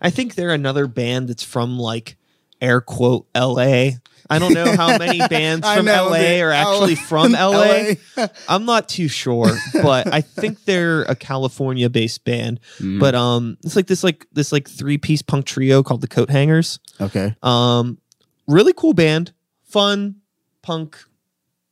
I 0.01 0.11
think 0.11 0.35
they're 0.35 0.51
another 0.51 0.87
band 0.87 1.29
that's 1.29 1.43
from 1.45 1.79
like 1.79 2.17
air 2.61 2.81
quote 2.81 3.27
LA. 3.35 3.91
I 4.31 4.39
don't 4.39 4.55
know 4.55 4.75
how 4.77 4.97
many 4.99 5.19
bands 5.29 5.67
from 5.71 5.85
know, 5.87 6.09
LA 6.09 6.41
are 6.41 6.51
L- 6.53 6.73
actually 6.73 6.95
from 6.95 7.33
LA. 7.33 7.95
LA. 8.17 8.27
I'm 8.49 8.65
not 8.65 8.89
too 8.89 9.09
sure, 9.09 9.51
but 9.75 10.13
I 10.13 10.21
think 10.41 10.65
they're 10.65 11.03
a 11.03 11.15
California 11.15 11.91
based 11.91 12.25
band. 12.25 12.61
Mm. 12.79 13.01
But 13.01 13.15
um 13.15 13.59
it's 13.65 13.77
like 13.77 13.87
this 13.87 14.03
like 14.03 14.27
this 14.33 14.51
like 14.53 14.69
three 14.69 14.99
piece 14.99 15.23
punk 15.23 15.47
trio 15.47 15.83
called 15.83 16.01
the 16.01 16.09
Coathangers. 16.09 16.79
okay 17.01 17.35
Um, 17.43 17.99
really 18.47 18.73
cool 18.73 18.95
band, 18.95 19.33
fun 19.65 20.17
punk, 20.63 20.97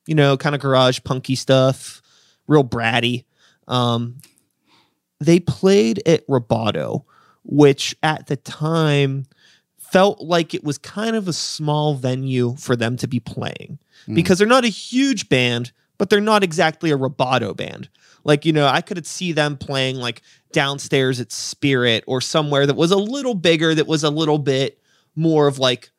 you 0.06 0.14
know, 0.14 0.36
kind 0.36 0.54
of 0.54 0.60
garage 0.60 1.00
punky 1.04 1.34
stuff, 1.34 2.02
real 2.46 2.64
bratty. 2.64 3.24
Um, 3.68 4.18
they 5.20 5.38
played 5.40 6.02
at 6.06 6.26
Roboto, 6.26 7.04
which 7.44 7.94
at 8.02 8.26
the 8.26 8.36
time 8.36 9.24
felt 9.92 10.20
like 10.20 10.54
it 10.54 10.64
was 10.64 10.78
kind 10.78 11.14
of 11.14 11.28
a 11.28 11.32
small 11.32 11.94
venue 11.94 12.56
for 12.56 12.74
them 12.76 12.96
to 12.96 13.06
be 13.06 13.20
playing 13.20 13.78
Mm. 14.08 14.14
because 14.16 14.38
they're 14.38 14.48
not 14.48 14.64
a 14.64 14.68
huge 14.68 15.28
band, 15.28 15.70
but 15.98 16.10
they're 16.10 16.20
not 16.20 16.42
exactly 16.42 16.90
a 16.90 16.96
Roboto 16.98 17.56
band. 17.56 17.88
Like, 18.24 18.44
you 18.44 18.52
know, 18.52 18.66
I 18.66 18.80
could 18.80 19.06
see 19.06 19.30
them 19.32 19.56
playing 19.56 19.96
like 19.96 20.22
downstairs 20.52 21.20
at 21.20 21.30
Spirit 21.30 22.02
or 22.08 22.20
somewhere 22.20 22.66
that 22.66 22.74
was 22.74 22.90
a 22.90 22.96
little 22.96 23.34
bigger, 23.34 23.74
that 23.74 23.86
was 23.86 24.02
a 24.02 24.10
little 24.10 24.38
bit 24.38 24.80
more 25.14 25.46
of 25.46 25.58
like 25.60 25.90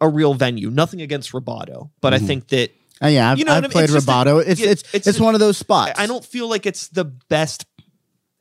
a 0.00 0.08
real 0.08 0.34
venue. 0.34 0.70
Nothing 0.70 1.00
against 1.02 1.32
Roboto, 1.32 1.90
but 2.00 2.14
I 2.14 2.18
Mhm. 2.18 2.26
think 2.26 2.48
that 2.48 2.70
Uh, 3.02 3.06
yeah 3.08 3.32
i've, 3.32 3.38
You 3.38 3.44
know 3.46 3.52
I've 3.52 3.62
what 3.62 3.64
I 3.64 3.68
mean? 3.80 3.86
played 3.88 3.96
It's 3.96 4.04
roboto 4.06 4.46
it's, 4.46 4.60
yeah, 4.60 4.68
it's 4.70 4.84
it's 4.92 5.06
it's 5.06 5.18
one 5.20 5.34
of 5.34 5.40
those 5.40 5.56
spots 5.56 5.98
I 5.98 6.06
don't 6.06 6.24
feel 6.24 6.48
like 6.48 6.66
it's 6.66 6.88
the 6.88 7.04
best. 7.06 7.64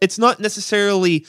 It's 0.02 0.18
not 0.20 0.40
necessarily 0.40 1.26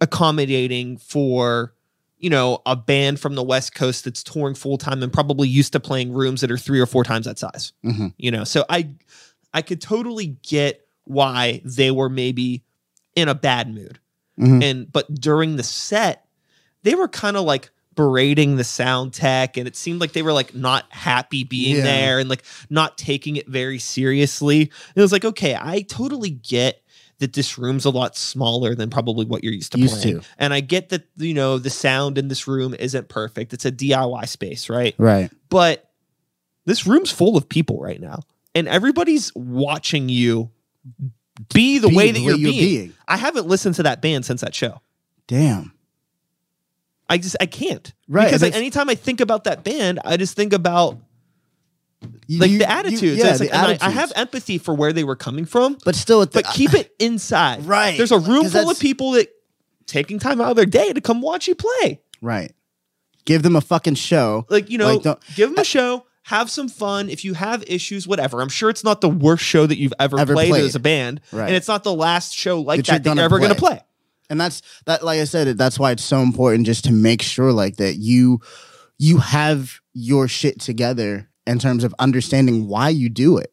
accommodating 0.00 0.96
for 0.98 1.74
you 2.18 2.30
know 2.30 2.60
a 2.66 2.74
band 2.76 3.20
from 3.20 3.34
the 3.34 3.42
West 3.42 3.74
Coast 3.74 4.04
that's 4.04 4.22
touring 4.22 4.54
full 4.54 4.78
time 4.78 5.02
and 5.02 5.12
probably 5.12 5.48
used 5.48 5.72
to 5.72 5.80
playing 5.80 6.12
rooms 6.12 6.40
that 6.40 6.50
are 6.50 6.58
three 6.58 6.80
or 6.80 6.86
four 6.86 7.04
times 7.04 7.26
that 7.26 7.38
size. 7.38 7.72
Mhm. 7.84 8.12
You 8.18 8.30
know, 8.30 8.44
so 8.44 8.64
I 8.68 8.90
I 9.54 9.62
could 9.62 9.80
totally 9.80 10.36
get 10.42 10.86
why 11.04 11.62
they 11.64 11.90
were 11.90 12.08
maybe 12.08 12.62
in 13.16 13.28
a 13.28 13.34
bad 13.34 13.72
mood, 13.72 13.98
Mhm. 14.38 14.62
and 14.62 14.92
but 14.92 15.12
during 15.14 15.56
the 15.56 15.62
set 15.62 16.24
they 16.84 16.94
were 16.94 17.08
kind 17.08 17.36
of 17.36 17.44
like 17.44 17.70
berating 17.96 18.54
the 18.56 18.62
sound 18.62 19.12
tech 19.12 19.56
and 19.56 19.66
it 19.66 19.74
seemed 19.74 20.00
like 20.00 20.12
they 20.12 20.22
were 20.22 20.32
like 20.32 20.54
not 20.54 20.84
happy 20.90 21.42
being 21.42 21.76
Yeah. 21.76 21.82
there 21.82 22.18
and 22.20 22.28
like 22.30 22.44
not 22.70 22.96
taking 22.96 23.34
it 23.34 23.48
very 23.48 23.80
seriously. 23.80 24.60
And 24.60 24.70
it 24.96 25.00
was 25.00 25.10
like, 25.10 25.24
okay, 25.24 25.56
I 25.60 25.80
totally 25.82 26.30
get 26.30 26.80
that 27.18 27.32
this 27.32 27.58
room's 27.58 27.84
a 27.84 27.90
lot 27.90 28.16
smaller 28.16 28.74
than 28.74 28.90
probably 28.90 29.24
what 29.26 29.42
you're 29.42 29.52
used 29.52 29.72
to 29.72 29.78
Used 29.78 30.02
playing. 30.02 30.20
to. 30.20 30.26
And 30.38 30.54
I 30.54 30.60
get 30.60 30.90
that, 30.90 31.04
you 31.16 31.34
know, 31.34 31.58
the 31.58 31.70
sound 31.70 32.16
in 32.18 32.28
this 32.28 32.46
room 32.46 32.74
isn't 32.78 33.08
perfect. 33.08 33.52
It's 33.52 33.64
a 33.64 33.72
DIY 33.72 34.28
space, 34.28 34.68
right? 34.70 34.94
right 34.98 35.30
But 35.48 35.90
this 36.64 36.86
room's 36.86 37.10
full 37.10 37.36
of 37.36 37.48
people 37.48 37.80
right 37.80 38.00
now. 38.00 38.20
And 38.54 38.68
everybody's 38.68 39.32
watching 39.34 40.08
you 40.08 40.50
be 41.54 41.78
the 41.78 41.88
Be 41.88 41.96
way 41.96 42.10
that 42.12 42.20
you're, 42.20 42.36
being. 42.36 42.52
being. 42.58 42.94
I 43.06 43.16
haven't 43.16 43.46
listened 43.46 43.74
to 43.76 43.82
that 43.84 44.00
band 44.02 44.24
since 44.24 44.40
that 44.40 44.54
show. 44.54 44.80
damn 45.26 45.72
I 47.10 47.16
just 47.18 47.36
I 47.40 47.46
can't. 47.46 47.90
Right, 48.06 48.26
Because 48.26 48.42
like, 48.42 48.54
anytime 48.54 48.90
I 48.90 48.94
think 48.94 49.20
about 49.20 49.44
that 49.44 49.64
band, 49.64 49.98
I 50.04 50.16
just 50.18 50.36
think 50.36 50.52
about 50.52 50.98
You- 52.26 52.38
like 52.40 52.50
the 52.50 52.56
you- 52.58 52.62
attitudes. 52.64 53.18
yeah, 53.18 53.36
like, 53.38 53.52
I- 53.82 53.86
I, 53.88 53.90
have 53.90 54.12
empathy 54.14 54.58
for 54.58 54.74
where 54.74 54.92
they 54.92 55.02
were 55.04 55.16
coming 55.16 55.44
from, 55.44 55.78
but 55.84 55.94
still, 55.96 56.22
at 56.22 56.30
the, 56.32 56.42
but 56.42 56.52
keep 56.52 56.72
it 56.74 56.94
inside. 56.98 57.64
Right, 57.66 57.96
There's 57.96 58.12
a 58.12 58.18
room 58.18 58.48
full 58.48 58.70
of 58.70 58.78
people 58.78 59.12
that 59.12 59.28
taking 59.86 60.18
time 60.18 60.40
out 60.40 60.50
of 60.50 60.56
their 60.56 60.66
day 60.66 60.92
to 60.92 61.00
come 61.00 61.20
watch 61.20 61.48
you 61.48 61.54
play. 61.54 62.00
right. 62.20 62.52
Give 63.24 63.42
them 63.42 63.56
a 63.56 63.60
fucking 63.60 63.96
show. 63.96 64.46
Like, 64.48 64.70
you 64.70 64.78
know, 64.78 64.96
Like, 64.96 65.18
give 65.36 65.50
them 65.50 65.58
a 65.58 65.64
show, 65.64 66.06
have 66.22 66.50
some 66.50 66.66
fun. 66.66 67.10
If 67.10 67.26
you 67.26 67.34
have 67.34 67.62
issues, 67.66 68.08
whatever. 68.08 68.40
I'm 68.40 68.48
sure 68.48 68.70
it's 68.70 68.82
not 68.84 69.02
the 69.02 69.08
worst 69.10 69.44
show 69.44 69.66
that 69.66 69.76
you've 69.78 69.92
ever, 69.98 70.18
Ever 70.18 70.32
played, 70.32 70.48
played. 70.48 70.64
as 70.64 70.74
a 70.74 70.80
band. 70.80 71.20
Right. 71.30 71.46
And 71.48 71.54
it's 71.54 71.68
not 71.68 71.84
the 71.84 71.92
last 71.92 72.34
show 72.34 72.60
like 72.62 72.78
That 72.78 72.86
that, 72.86 72.92
you're 72.92 72.98
that 73.00 73.04
you're 73.04 73.14
gonna 73.16 73.22
ever 73.24 73.38
going 73.38 73.50
to 73.50 73.54
play. 73.54 73.70
play. 73.76 73.80
and 74.30 74.40
that's 74.40 74.62
that. 74.86 75.04
Like 75.04 75.20
I 75.20 75.24
said, 75.24 75.58
that's 75.58 75.78
why 75.78 75.90
it's 75.92 76.04
so 76.04 76.20
important 76.20 76.64
just 76.64 76.84
to 76.84 76.92
make 76.92 77.20
sure 77.20 77.52
like 77.52 77.76
that 77.76 77.96
you 77.96 78.40
you 78.98 79.18
have 79.18 79.78
your 79.92 80.26
shit 80.26 80.58
together 80.60 81.27
in 81.48 81.58
terms 81.58 81.84
of 81.84 81.94
understanding 81.98 82.68
why 82.68 82.90
you 82.90 83.08
do 83.08 83.38
it. 83.38 83.52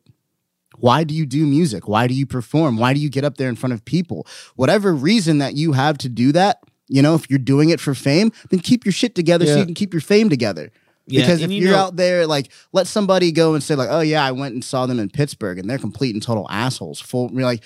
Why 0.78 1.04
do 1.04 1.14
you 1.14 1.26
do 1.26 1.46
music? 1.46 1.88
Why 1.88 2.08
do 2.08 2.14
you 2.14 2.26
perform? 2.26 2.78
Why 2.78 2.94
do 2.94 3.00
you 3.00 3.10
get 3.10 3.24
up 3.24 3.38
there 3.38 3.48
in 3.50 3.56
front 3.56 3.74
of 3.74 3.86
people? 3.86 4.28
Whatever 4.56 4.94
reason 4.94 5.38
that 5.38 5.56
you 5.56 5.72
have 5.72 5.98
to 6.00 6.10
do 6.10 6.34
that, 6.34 6.62
you 6.88 7.02
know, 7.02 7.16
if 7.16 7.30
you're 7.30 7.40
doing 7.40 7.70
it 7.70 7.80
for 7.80 7.96
fame, 7.96 8.32
then 8.50 8.60
keep 8.60 8.86
your 8.86 8.92
shit 8.92 9.16
together 9.16 9.46
so 9.46 9.58
you 9.58 9.66
can 9.66 9.74
keep 9.74 9.94
your 9.94 10.02
fame 10.02 10.30
together. 10.30 10.72
Yeah, 11.08 11.22
because 11.22 11.42
if 11.42 11.52
you 11.52 11.62
you're 11.62 11.72
know- 11.72 11.78
out 11.78 11.96
there, 11.96 12.28
like, 12.28 12.52
let 12.74 12.88
somebody 12.88 13.32
go 13.32 13.54
and 13.54 13.64
say, 13.64 13.76
like, 13.76 13.90
oh 13.92 14.02
yeah, 14.02 14.26
I 14.26 14.32
went 14.32 14.54
and 14.54 14.64
saw 14.64 14.86
them 14.86 15.00
in 15.00 15.10
Pittsburgh 15.10 15.58
and 15.60 15.70
they're 15.70 15.78
complete 15.78 16.14
and 16.14 16.22
total 16.22 16.48
assholes. 16.50 17.00
Full, 17.00 17.32
you're 17.32 17.44
like, 17.44 17.64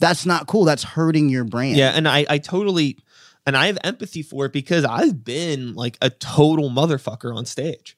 that's 0.00 0.26
not 0.26 0.46
cool. 0.46 0.64
That's 0.64 0.82
hurting 0.82 1.28
your 1.28 1.44
brand. 1.44 1.76
Yeah, 1.76 1.92
and 1.94 2.08
I, 2.08 2.26
I 2.28 2.38
totally, 2.38 2.98
and 3.46 3.56
I 3.56 3.66
have 3.66 3.78
empathy 3.84 4.22
for 4.22 4.46
it 4.46 4.52
because 4.52 4.84
I've 4.84 5.24
been 5.24 5.74
like 5.74 5.96
a 6.02 6.10
total 6.10 6.70
motherfucker 6.70 7.34
on 7.34 7.46
stage. 7.46 7.96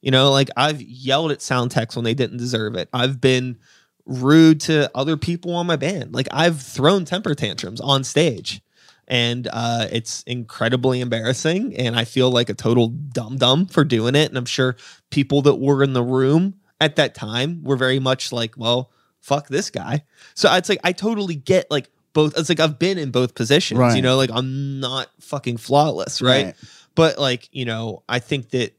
You 0.00 0.10
know, 0.10 0.30
like 0.30 0.48
I've 0.56 0.80
yelled 0.80 1.30
at 1.30 1.42
sound 1.42 1.70
techs 1.70 1.94
when 1.94 2.04
they 2.04 2.14
didn't 2.14 2.38
deserve 2.38 2.74
it. 2.74 2.88
I've 2.92 3.20
been 3.20 3.58
rude 4.06 4.60
to 4.62 4.90
other 4.94 5.16
people 5.16 5.54
on 5.54 5.66
my 5.66 5.76
band. 5.76 6.14
Like 6.14 6.28
I've 6.32 6.60
thrown 6.60 7.04
temper 7.04 7.34
tantrums 7.34 7.80
on 7.80 8.04
stage. 8.04 8.62
And 9.06 9.48
uh, 9.52 9.88
it's 9.90 10.22
incredibly 10.22 11.00
embarrassing. 11.00 11.76
And 11.76 11.96
I 11.96 12.04
feel 12.04 12.30
like 12.30 12.48
a 12.48 12.54
total 12.54 12.88
dum 12.88 13.38
dum 13.38 13.66
for 13.66 13.82
doing 13.82 14.14
it. 14.14 14.28
And 14.28 14.38
I'm 14.38 14.46
sure 14.46 14.76
people 15.10 15.42
that 15.42 15.56
were 15.56 15.82
in 15.82 15.94
the 15.94 16.02
room 16.02 16.54
at 16.80 16.94
that 16.96 17.14
time 17.16 17.62
were 17.64 17.76
very 17.76 17.98
much 17.98 18.30
like, 18.30 18.54
well, 18.56 18.92
fuck 19.20 19.48
this 19.48 19.68
guy. 19.68 20.04
So 20.34 20.52
it's 20.54 20.68
like, 20.68 20.78
I 20.84 20.92
totally 20.92 21.34
get 21.34 21.68
like 21.72 21.90
both. 22.12 22.38
It's 22.38 22.48
like 22.48 22.60
I've 22.60 22.78
been 22.78 22.98
in 22.98 23.10
both 23.10 23.34
positions, 23.34 23.78
you 23.96 24.02
know, 24.02 24.16
like 24.16 24.30
I'm 24.32 24.78
not 24.78 25.08
fucking 25.20 25.56
flawless, 25.56 26.22
right? 26.22 26.46
Right. 26.46 26.54
But 26.94 27.18
like, 27.18 27.48
you 27.50 27.64
know, 27.64 28.04
I 28.08 28.20
think 28.20 28.50
that 28.50 28.76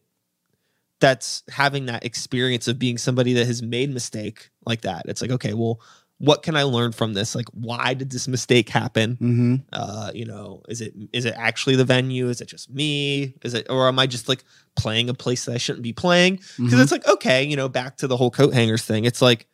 that's 1.01 1.43
having 1.49 1.87
that 1.87 2.05
experience 2.05 2.67
of 2.69 2.79
being 2.79 2.97
somebody 2.97 3.33
that 3.33 3.45
has 3.47 3.61
made 3.61 3.93
mistake 3.93 4.49
like 4.65 4.81
that. 4.81 5.03
It's 5.07 5.21
like, 5.21 5.31
okay, 5.31 5.53
well, 5.53 5.81
what 6.19 6.43
can 6.43 6.55
I 6.55 6.63
learn 6.63 6.91
from 6.91 7.13
this? 7.13 7.33
Like, 7.35 7.47
why 7.51 7.95
did 7.95 8.11
this 8.11 8.27
mistake 8.27 8.69
happen? 8.69 9.13
Mm-hmm. 9.15 9.55
Uh, 9.73 10.11
you 10.13 10.23
know, 10.25 10.61
is 10.69 10.79
it 10.79 10.93
is 11.11 11.25
it 11.25 11.33
actually 11.35 11.75
the 11.75 11.83
venue? 11.83 12.29
Is 12.29 12.39
it 12.41 12.47
just 12.47 12.69
me? 12.69 13.33
Is 13.43 13.55
it 13.55 13.65
or 13.69 13.87
am 13.87 13.97
I 13.97 14.05
just 14.05 14.29
like 14.29 14.43
playing 14.75 15.09
a 15.09 15.13
place 15.15 15.45
that 15.45 15.53
I 15.55 15.57
shouldn't 15.57 15.81
be 15.83 15.93
playing? 15.93 16.35
Because 16.57 16.73
Mhm. 16.73 16.81
it's 16.83 16.91
like, 16.91 17.07
okay, 17.07 17.43
you 17.43 17.55
know, 17.55 17.67
back 17.67 17.97
to 17.97 18.07
the 18.07 18.15
whole 18.17 18.29
Coathangers 18.31 18.81
thing. 18.83 19.05
It's 19.05 19.21
like 19.21 19.47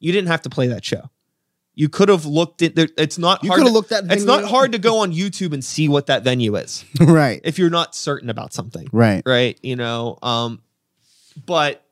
you 0.00 0.12
didn't 0.12 0.28
have 0.28 0.42
to 0.42 0.50
play 0.50 0.66
that 0.66 0.84
show. 0.84 1.08
You 1.78 1.88
could 1.90 2.08
have 2.08 2.24
looked 2.24 2.62
at. 2.62 2.74
there- 2.74 2.88
It's 2.96 3.18
not 3.18 3.44
You 3.44 3.50
hard. 3.50 3.58
could 3.58 3.64
to- 3.64 3.68
have 3.68 3.74
looked 3.74 3.92
at. 3.92 4.10
It's 4.10 4.24
not 4.24 4.44
hard 4.44 4.72
to 4.72 4.78
go 4.78 4.98
on 5.02 5.12
YouTube 5.12 5.52
and 5.52 5.62
see 5.64 5.88
what 5.88 6.06
that 6.06 6.24
venue 6.24 6.56
is 6.56 6.84
right. 7.00 7.40
if 7.44 7.58
you're 7.58 7.70
not 7.70 7.94
certain 7.94 8.30
about 8.30 8.52
something, 8.54 8.88
Right. 8.92 9.22
right? 9.26 9.58
You 9.62 9.76
know, 9.76 10.18
um, 10.22 10.62
but 11.46 11.84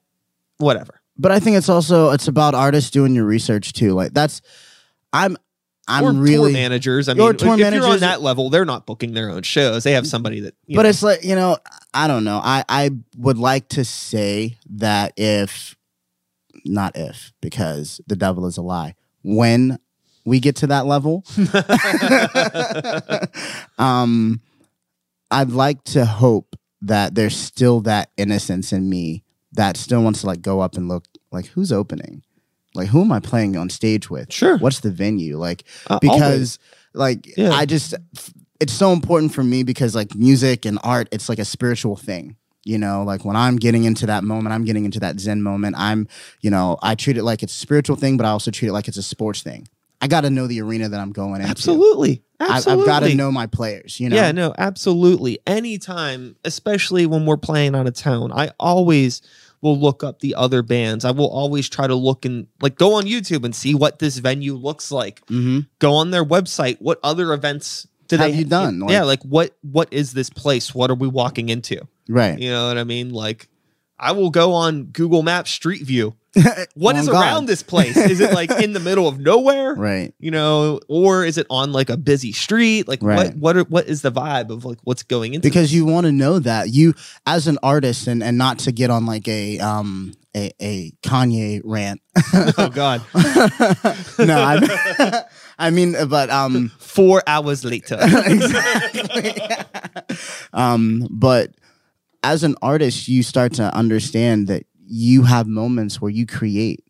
whatever. 0.59 1.01
But 1.19 1.33
I 1.33 1.39
think 1.39 1.57
it's 1.59 1.69
also 1.69 2.11
it's 2.11 2.27
about 2.29 2.55
artists 2.55 2.91
doing 2.91 3.15
your 3.15 3.25
research 3.27 3.73
too. 3.75 3.93
Like 3.93 4.13
that's 4.15 4.41
I'm 5.13 5.37
I'm 5.87 6.03
or 6.05 6.13
really 6.13 6.51
tour 6.53 6.61
managers. 6.63 7.09
I 7.11 7.15
mean, 7.15 7.31
if 7.31 7.37
tour 7.37 7.57
you're 7.59 7.85
on 7.87 8.01
that 8.01 8.23
level, 8.23 8.49
they're 8.49 8.65
not 8.65 8.87
booking 8.87 9.13
their 9.13 9.29
own 9.29 9.43
shows. 9.43 9.85
They 9.85 9.93
have 9.93 10.07
somebody 10.07 10.41
that. 10.41 10.55
But 10.67 10.85
know, 10.85 10.89
it's 10.89 11.03
like 11.03 11.23
you 11.23 11.35
know 11.37 11.59
i 11.97 12.09
don't 12.09 12.25
know 12.25 12.41
i 12.43 12.65
i 12.69 12.91
would 13.19 13.39
like 13.39 13.69
to 13.69 13.85
say 13.85 14.57
that 14.71 15.13
if 15.17 15.77
not 16.65 16.97
if 16.97 17.33
because 17.41 18.01
the 18.09 18.17
devil 18.17 18.47
is 18.47 18.57
a 18.57 18.63
lie 18.63 18.95
when 19.25 19.77
we 20.25 20.39
get 20.39 20.55
to 20.57 20.69
that 20.69 20.87
level 20.87 21.25
um 23.79 24.41
i'd 25.31 25.51
like 25.51 25.83
to 25.85 26.05
hope 26.05 26.57
that 26.81 27.15
there's 27.15 27.37
still 27.37 27.81
that 27.81 28.11
innocence 28.17 28.73
in 28.73 28.89
me 28.89 29.23
that 29.53 29.77
still 29.77 30.03
wants 30.03 30.21
to 30.21 30.27
like 30.27 30.43
go 30.43 30.61
up 30.61 30.77
and 30.77 30.89
look 30.89 31.05
like 31.33 31.47
who's 31.47 31.73
opening 31.73 32.23
like 32.75 32.89
who 32.89 33.01
am 33.01 33.13
i 33.13 33.21
playing 33.21 33.57
on 33.57 33.71
stage 33.71 34.11
with 34.11 34.33
sure. 34.33 34.59
what's 34.59 34.81
the 34.81 34.91
venue 34.91 35.37
like 35.39 35.65
Uh, 35.89 35.99
always. 36.03 36.19
because 36.19 36.59
like 36.95 37.37
Yeah. 37.37 37.51
I 37.51 37.67
just 37.67 37.95
it's 38.61 38.73
so 38.73 38.93
important 38.93 39.35
for 39.35 39.43
me 39.43 39.65
because 39.65 39.95
like 39.95 40.15
music 40.15 40.65
and 40.65 40.79
art 40.85 41.09
it's 41.11 41.29
like 41.29 41.41
a 41.41 41.45
spiritual 41.45 41.97
thing. 41.97 42.37
You 42.65 42.79
know, 42.79 43.05
like 43.05 43.25
when 43.25 43.37
I'm 43.37 43.57
getting 43.57 43.85
into 43.85 44.07
that 44.07 44.25
moment, 44.25 44.55
I'm 44.55 44.65
getting 44.65 44.85
into 44.85 45.01
that 45.01 45.21
zen 45.21 45.43
moment. 45.43 45.77
I'm, 45.79 46.09
you 46.41 46.51
know, 46.51 46.79
I 46.83 46.95
treat 46.95 47.17
it 47.19 47.23
like 47.23 47.43
it's 47.43 47.55
a 47.55 47.59
spiritual 47.59 47.97
thing, 47.97 48.17
but 48.17 48.25
I 48.25 48.31
also 48.31 48.51
treat 48.51 48.69
it 48.69 48.73
like 48.73 48.89
it's 48.89 48.97
a 48.97 49.03
sports 49.03 49.43
thing. 49.43 49.69
I 50.01 50.07
got 50.07 50.23
to 50.23 50.31
know 50.31 50.47
the 50.47 50.61
arena 50.61 50.89
that 50.89 51.01
I'm 51.01 51.13
going 51.13 51.41
into. 51.41 51.51
absolutely, 51.51 52.23
I, 52.39 52.57
absolutely. 52.57 52.83
I've 52.83 52.87
got 52.87 53.01
to 53.09 53.15
know 53.15 53.33
my 53.33 53.47
players. 53.47 54.01
You 54.01 54.11
know, 54.11 54.17
Yeah, 54.17 54.33
no, 54.33 54.55
absolutely. 54.59 55.39
Anytime, 55.47 56.37
especially 56.45 57.07
when 57.07 57.27
we're 57.27 57.37
playing 57.39 57.75
on 57.75 57.87
a 57.87 57.91
town, 57.91 58.31
I 58.33 58.51
always 58.61 59.23
will 59.63 59.79
look 59.79 60.05
up 60.05 60.21
the 60.21 60.35
other 60.35 60.63
bands. 60.63 61.07
I 61.07 61.11
will 61.11 61.31
always 61.31 61.71
try 61.71 61.87
to 61.87 61.95
look 61.95 62.27
and 62.27 62.47
like 62.61 62.77
go 62.77 62.95
on 62.95 63.05
YouTube 63.05 63.45
and 63.45 63.55
see 63.55 63.75
what 63.75 63.99
this 63.99 64.19
venue 64.19 64.55
looks 64.55 64.91
like. 64.93 65.27
hmm 65.29 65.61
Go 65.79 65.95
on 65.95 66.11
their 66.11 66.25
website. 66.25 66.77
What 66.81 67.01
other 67.03 67.33
events 67.33 67.87
did 68.09 68.21
Have 68.21 68.31
they 68.33 68.39
you 68.39 68.45
done? 68.45 68.83
yeah, 68.89 69.03
Like- 69.03 69.21
like 69.25 69.31
what 69.31 69.57
what 69.63 69.93
is 69.93 70.13
this 70.13 70.31
place? 70.31 70.75
What 70.75 70.91
are 70.91 70.95
we 70.95 71.09
walking 71.09 71.49
into? 71.49 71.87
right. 72.09 72.39
You 72.39 72.51
know 72.51 72.69
what 72.69 72.79
I 72.79 72.85
mean? 72.85 73.11
Like 73.11 73.49
I 73.99 74.13
will 74.13 74.31
go 74.31 74.53
on 74.53 74.85
Google 74.87 75.23
Maps 75.23 75.51
Street 75.51 75.83
View. 75.83 76.15
What 76.75 76.97
is 76.97 77.03
Oh, 77.09 77.13
is 77.13 77.17
God. 77.17 77.23
around 77.23 77.47
this 77.47 77.63
place? 77.63 77.97
Is 77.97 78.19
it 78.19 78.33
like 78.33 78.51
in 78.51 78.73
the 78.73 78.81
middle 78.81 79.07
of 79.07 79.21
nowhere? 79.21 79.75
Right. 79.79 80.13
you 80.19 80.31
know, 80.33 80.81
or 80.89 81.25
is 81.25 81.39
it 81.39 81.47
on 81.49 81.71
like 81.73 81.91
a 81.91 81.97
busy 81.97 82.33
street? 82.33 82.89
Like 82.89 83.03
Right. 83.03 83.17
what 83.35 83.37
what 83.37 83.57
are, 83.57 83.65
what 83.65 83.87
is 83.87 84.03
the 84.03 84.11
vibe 84.11 84.51
of 84.51 84.65
like 84.65 84.79
what's 84.83 85.05
going 85.05 85.35
into 85.35 85.47
because 85.49 85.67
this? 85.71 85.73
you 85.73 85.85
want 85.87 86.07
to 86.07 86.13
know 86.13 86.41
that 86.41 86.71
you 86.75 86.95
as 87.25 87.47
an 87.47 87.59
artist 87.63 88.09
and 88.09 88.23
and 88.23 88.37
not 88.37 88.59
to 88.61 88.73
get 88.73 88.91
on 88.91 89.07
like 89.07 89.29
a 89.29 89.61
um 89.61 90.13
a, 90.37 90.53
a 90.61 90.91
Kanye 91.03 91.61
rant. 91.65 92.01
oh 92.59 92.71
god, 92.73 93.03
no, 94.19 94.39
I, 94.39 95.25
I 95.59 95.71
mean, 95.71 95.95
but 96.09 96.31
um, 96.31 96.71
four 96.79 97.23
hours 97.27 97.65
later. 97.65 97.99
exactly. 98.01 99.41
um, 100.53 101.07
but 101.11 101.51
as 102.23 102.43
an 102.43 102.57
artist, 102.63 103.09
you 103.09 103.23
start 103.23 103.53
to 103.55 103.75
understand 103.75 104.49
that 104.49 104.65
you 104.87 105.23
have 105.23 105.47
moments 105.47 106.01
where 106.01 106.11
you 106.11 106.27
create. 106.27 106.81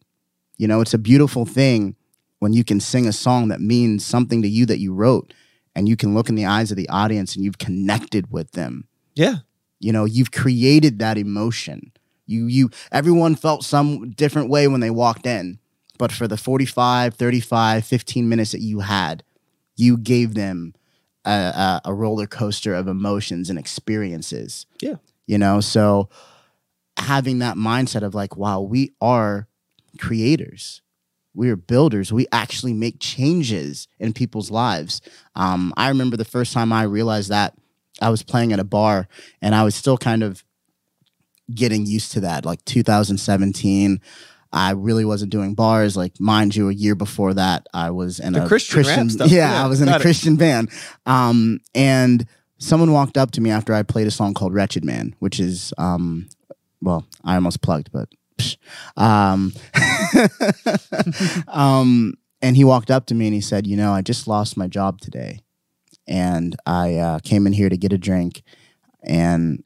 You 0.57 0.69
know, 0.69 0.81
it's 0.81 0.95
a 0.95 0.99
beautiful 0.99 1.45
thing 1.45 1.97
when 2.39 2.53
you 2.53 2.65
can 2.65 2.81
sing 2.81 3.07
a 3.07 3.13
song 3.13 3.49
that 3.49 3.61
means 3.61 4.05
something 4.05 4.43
to 4.43 4.49
you 4.49 4.67
that 4.67 4.79
you 4.79 4.93
wrote, 4.95 5.33
and 5.75 5.89
you 5.89 5.97
can 5.97 6.15
look 6.15 6.29
in 6.29 6.35
the 6.35 6.47
eyes 6.47 6.71
of 6.71 6.77
the 6.77 6.89
audience 6.89 7.35
and 7.35 7.45
you've 7.45 7.59
connected 7.59 8.31
with 8.31 8.53
them. 8.53 8.87
yeah, 9.15 9.37
You 9.81 9.93
know, 9.93 10.05
you've 10.05 10.31
created 10.31 10.99
that 11.01 11.19
emotion. 11.19 11.93
You 12.27 12.47
you 12.47 12.71
everyone 12.91 13.37
felt 13.37 13.65
some 13.65 14.11
different 14.11 14.49
way 14.51 14.69
when 14.69 14.81
they 14.81 14.91
walked 14.91 15.27
in, 15.27 15.59
but 15.99 16.13
for 16.13 16.27
the 16.27 16.37
45, 16.37 17.15
35, 17.15 17.85
15 17.85 18.29
minutes 18.29 18.53
that 18.53 18.61
you 18.61 18.81
had, 18.81 19.23
you 19.77 19.97
gave 19.97 20.35
them 20.35 20.75
a, 21.25 21.31
a, 21.31 21.81
a 21.87 21.95
roller 21.95 22.27
coaster 22.27 22.75
of 22.75 22.89
emotions 22.89 23.51
and 23.51 23.59
experiences. 23.59 24.67
Yeah. 24.81 24.97
You 25.27 25.39
know, 25.39 25.61
so 25.61 26.09
having 26.97 27.39
that 27.41 27.57
mindset 27.57 28.03
of 28.03 28.15
like, 28.15 28.37
wow, 28.37 28.61
we 28.61 28.95
are 29.01 29.49
creators. 29.99 30.83
We 31.35 31.51
are 31.51 31.57
builders. 31.57 32.13
We 32.13 32.27
actually 32.31 32.75
make 32.75 33.01
changes 33.01 33.89
in 33.99 34.13
people's 34.13 34.51
lives. 34.51 35.01
Um, 35.35 35.73
I 35.77 35.89
remember 35.89 36.17
the 36.17 36.25
first 36.25 36.53
time 36.53 36.73
I 36.73 36.85
realized 36.85 37.31
that 37.31 37.55
I 38.01 38.11
was 38.11 38.23
playing 38.23 38.53
at 38.53 38.61
a 38.61 38.65
bar 38.65 39.09
and 39.43 39.55
I 39.55 39.65
was 39.65 39.75
still 39.75 39.99
kind 39.99 40.23
of 40.23 40.45
getting 41.53 41.87
used 41.87 42.13
to 42.13 42.21
that. 42.21 42.45
Like 42.45 42.65
2017, 42.65 44.01
I 44.53 44.71
really 44.71 45.05
wasn't 45.05 45.33
doing 45.33 45.55
bars. 45.55 45.97
Like, 45.97 46.19
mind 46.21 46.55
you, 46.55 46.69
a 46.69 46.73
year 46.73 46.95
before 46.95 47.35
that, 47.35 47.67
I 47.75 47.91
was 47.91 48.21
in 48.21 48.35
The 48.35 48.45
a 48.45 48.49
Christian 48.49 48.83
rap 48.83 49.11
stuff. 49.11 49.31
Yeah, 49.31 49.51
Yeah, 49.53 49.65
I 49.65 49.67
was 49.67 49.81
in 49.81 49.89
a 49.89 49.93
got 49.93 50.01
it. 50.01 50.05
Christian 50.05 50.37
band. 50.37 50.71
Um, 51.07 51.61
and 51.75 52.27
someone 52.59 52.93
walked 52.93 53.19
up 53.19 53.33
to 53.33 53.41
me 53.41 53.51
after 53.51 53.75
I 53.75 53.83
played 53.83 54.07
a 54.07 54.13
song 54.13 54.33
called 54.33 54.55
Wretched 54.55 54.85
Man, 54.85 55.15
which 55.19 55.41
is, 55.41 55.73
um, 55.77 56.29
well, 56.81 57.05
I 57.25 57.35
almost 57.35 57.63
plugged, 57.63 57.91
but. 57.93 58.09
psh. 58.39 58.57
Um, 58.97 59.53
um, 61.49 62.15
and 62.43 62.57
he 62.57 62.65
walked 62.65 62.91
up 62.91 63.07
to 63.07 63.15
me 63.15 63.27
and 63.27 63.35
he 63.35 63.41
said, 63.41 63.67
You 63.67 63.77
know, 63.77 63.93
I 63.93 64.03
just 64.03 64.29
lost 64.29 64.57
my 64.57 64.67
job 64.67 65.01
today. 65.01 65.41
And 66.07 66.55
I 66.67 66.97
uh, 66.97 67.19
came 67.21 67.47
in 67.47 67.53
here 67.55 67.69
to 67.69 67.77
get 67.77 67.93
a 67.93 67.99
drink. 67.99 68.43
And 69.03 69.65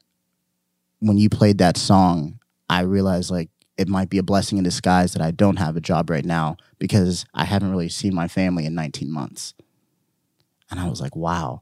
when 0.99 1.17
you 1.17 1.29
played 1.29 1.57
that 1.59 1.77
song, 1.77 2.39
I 2.69 2.81
realized 2.81 3.31
like 3.31 3.49
it 3.77 3.87
might 3.87 4.09
be 4.09 4.17
a 4.17 4.23
blessing 4.23 4.57
in 4.57 4.63
disguise 4.63 5.13
that 5.13 5.21
I 5.21 5.31
don't 5.31 5.55
have 5.57 5.77
a 5.77 5.81
job 5.81 6.09
right 6.09 6.25
now 6.25 6.57
because 6.79 7.25
I 7.33 7.45
haven't 7.45 7.71
really 7.71 7.89
seen 7.89 8.13
my 8.13 8.27
family 8.27 8.65
in 8.65 8.75
19 8.75 9.09
months. 9.11 9.53
And 10.69 10.79
I 10.79 10.87
was 10.89 10.99
like, 11.01 11.15
wow. 11.15 11.61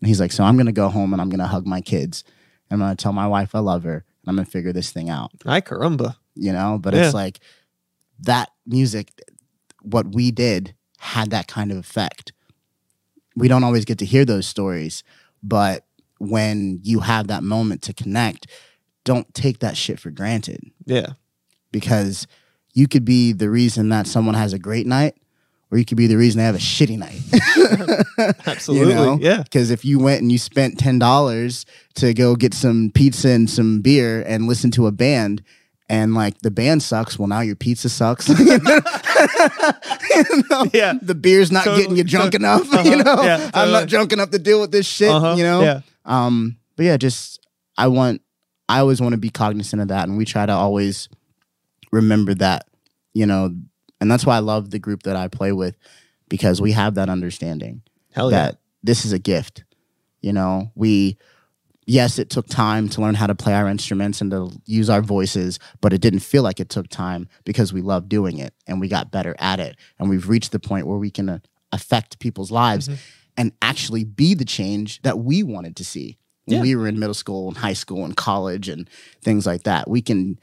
And 0.00 0.08
he's 0.08 0.20
like, 0.20 0.32
so 0.32 0.44
I'm 0.44 0.54
going 0.56 0.66
to 0.66 0.72
go 0.72 0.88
home 0.88 1.12
and 1.12 1.20
I'm 1.20 1.28
going 1.28 1.40
to 1.40 1.46
hug 1.46 1.66
my 1.66 1.80
kids. 1.80 2.24
And 2.70 2.80
I'm 2.80 2.86
going 2.86 2.96
to 2.96 3.02
tell 3.02 3.12
my 3.12 3.26
wife 3.26 3.54
I 3.54 3.58
love 3.58 3.82
her. 3.82 3.96
And 4.22 4.28
I'm 4.28 4.36
going 4.36 4.46
to 4.46 4.50
figure 4.50 4.72
this 4.72 4.92
thing 4.92 5.10
out 5.10 5.32
Ay 5.44 5.60
caramba. 5.60 6.16
you 6.36 6.52
know 6.52 6.78
but 6.80 6.94
Yeah. 6.94 7.06
it's 7.06 7.14
like 7.14 7.40
that 8.20 8.50
music 8.66 9.10
what 9.82 10.14
we 10.14 10.30
did 10.30 10.74
had 10.98 11.30
that 11.30 11.48
kind 11.48 11.72
of 11.72 11.78
effect 11.78 12.32
we 13.34 13.48
don't 13.48 13.64
always 13.64 13.86
get 13.86 13.98
to 13.98 14.04
hear 14.04 14.26
those 14.26 14.46
stories 14.46 15.02
but 15.42 15.86
when 16.20 16.78
you 16.84 17.00
have 17.00 17.26
that 17.26 17.42
moment 17.42 17.82
to 17.82 17.92
connect 17.92 18.46
don't 19.04 19.32
take 19.34 19.58
that 19.60 19.76
shit 19.76 19.98
for 19.98 20.10
granted 20.10 20.60
Yeah, 20.86 21.14
because 21.72 22.26
you 22.74 22.86
could 22.86 23.04
be 23.04 23.32
the 23.32 23.48
reason 23.50 23.88
that 23.88 24.06
someone 24.06 24.34
has 24.36 24.52
a 24.52 24.58
great 24.58 24.86
night 24.86 25.14
or 25.72 25.78
you 25.78 25.84
could 25.84 25.96
be 25.96 26.06
the 26.06 26.16
reason 26.16 26.38
they 26.38 26.44
have 26.44 26.54
a 26.54 26.58
shitty 26.58 26.98
night 26.98 27.20
absolutely. 28.46 28.94
know? 28.94 29.18
Yeah, 29.20 29.42
because 29.42 29.70
if 29.70 29.84
you 29.84 29.98
went 29.98 30.20
and 30.20 30.30
you 30.30 30.38
spent 30.38 30.76
$10 30.78 31.64
to 31.94 32.12
go 32.14 32.36
get 32.36 32.52
some 32.54 32.90
pizza 32.94 33.30
and 33.30 33.48
some 33.48 33.80
beer 33.80 34.22
and 34.26 34.46
listen 34.46 34.70
to 34.72 34.86
a 34.86 34.92
band 34.92 35.42
and 35.88 36.14
like 36.14 36.38
the 36.40 36.50
band 36.50 36.82
sucks 36.82 37.18
well 37.18 37.26
now 37.28 37.40
your 37.40 37.56
pizza 37.56 37.88
sucks 37.88 38.28
You 38.38 38.58
know? 40.50 40.66
Yeah. 40.72 40.94
the 41.00 41.14
beer's 41.18 41.50
not 41.50 41.64
Totally. 41.64 41.82
getting 41.82 41.96
you 41.96 42.04
drunk 42.04 42.34
enough 42.34 42.62
uh-huh. 42.72 42.82
you 42.88 43.02
know 43.02 43.22
Yeah, 43.22 43.50
i'm 43.54 43.70
not 43.72 43.88
drunk 43.88 44.12
enough 44.12 44.30
to 44.30 44.38
deal 44.38 44.60
with 44.60 44.70
this 44.70 44.86
shit 44.86 45.08
Uh-huh. 45.10 45.34
you 45.36 45.42
know 45.42 45.62
Yeah, 45.62 45.80
um 46.10 46.58
but 46.76 46.84
yeah 46.84 46.96
just 46.96 47.40
i 47.78 47.86
want 47.86 48.20
i 48.68 48.78
always 48.78 49.00
want 49.00 49.12
to 49.12 49.18
be 49.18 49.30
cognizant 49.30 49.80
of 49.80 49.88
that 49.88 50.06
and 50.08 50.18
we 50.18 50.24
try 50.24 50.44
to 50.44 50.52
always 50.52 51.08
remember 51.92 52.34
that 52.34 52.66
you 53.14 53.24
know 53.24 53.54
and 54.00 54.10
that's 54.10 54.26
why 54.26 54.36
i 54.36 54.40
love 54.40 54.70
the 54.70 54.78
group 54.78 55.02
that 55.04 55.16
i 55.16 55.26
play 55.28 55.52
with 55.52 55.76
because 56.28 56.60
we 56.60 56.72
have 56.72 56.94
that 56.94 57.08
understanding 57.08 57.82
hell 58.12 58.30
yeah. 58.30 58.46
that 58.46 58.58
this 58.82 59.04
is 59.04 59.12
a 59.12 59.18
gift. 59.18 59.64
You 60.22 60.32
know, 60.32 60.70
we 60.74 61.16
yes, 61.86 62.18
it 62.18 62.30
took 62.30 62.46
time 62.46 62.88
to 62.90 63.00
learn 63.00 63.14
how 63.14 63.26
to 63.26 63.34
play 63.34 63.52
our 63.54 63.68
instruments 63.68 64.20
and 64.20 64.30
to 64.30 64.50
use 64.66 64.88
our 64.88 65.02
voices, 65.02 65.58
but 65.80 65.92
it 65.92 66.00
didn't 66.00 66.20
feel 66.20 66.42
like 66.42 66.60
it 66.60 66.68
took 66.68 66.88
time 66.88 67.26
because 67.44 67.72
we 67.72 67.80
love 67.80 68.08
doing 68.08 68.38
it 68.38 68.54
and 68.66 68.80
we 68.80 68.88
got 68.88 69.10
better 69.10 69.34
at 69.38 69.60
it 69.60 69.76
and 69.98 70.08
we've 70.08 70.28
reached 70.28 70.52
the 70.52 70.60
point 70.60 70.86
where 70.86 70.98
we 70.98 71.10
can 71.10 71.28
uh, 71.28 71.38
affect 71.72 72.18
people's 72.20 72.50
lives 72.50 72.88
Mhm. 72.88 72.98
And 73.36 73.52
actually 73.62 74.04
be 74.04 74.34
the 74.34 74.44
change 74.44 75.00
that 75.02 75.18
we 75.18 75.42
wanted 75.42 75.76
to 75.76 75.84
see 75.84 76.18
when 76.46 76.56
Yeah. 76.58 76.62
we 76.62 76.76
were 76.76 76.88
in 76.88 76.98
middle 76.98 77.14
school 77.14 77.48
and 77.48 77.56
high 77.56 77.72
school 77.74 78.04
and 78.04 78.16
college 78.16 78.68
and 78.68 78.88
things 79.22 79.46
like 79.46 79.62
that. 79.64 79.88
We 79.88 80.02
can 80.02 80.38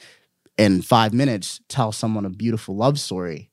in 0.58 0.82
5 0.82 1.14
minutes 1.14 1.60
tell 1.70 1.92
someone 1.92 2.26
a 2.26 2.30
beautiful 2.30 2.76
love 2.76 3.00
story 3.00 3.50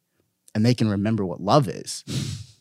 and 0.54 0.64
they 0.64 0.74
can 0.74 0.88
remember 0.88 1.24
what 1.26 1.40
love 1.40 1.68
is. 1.68 2.04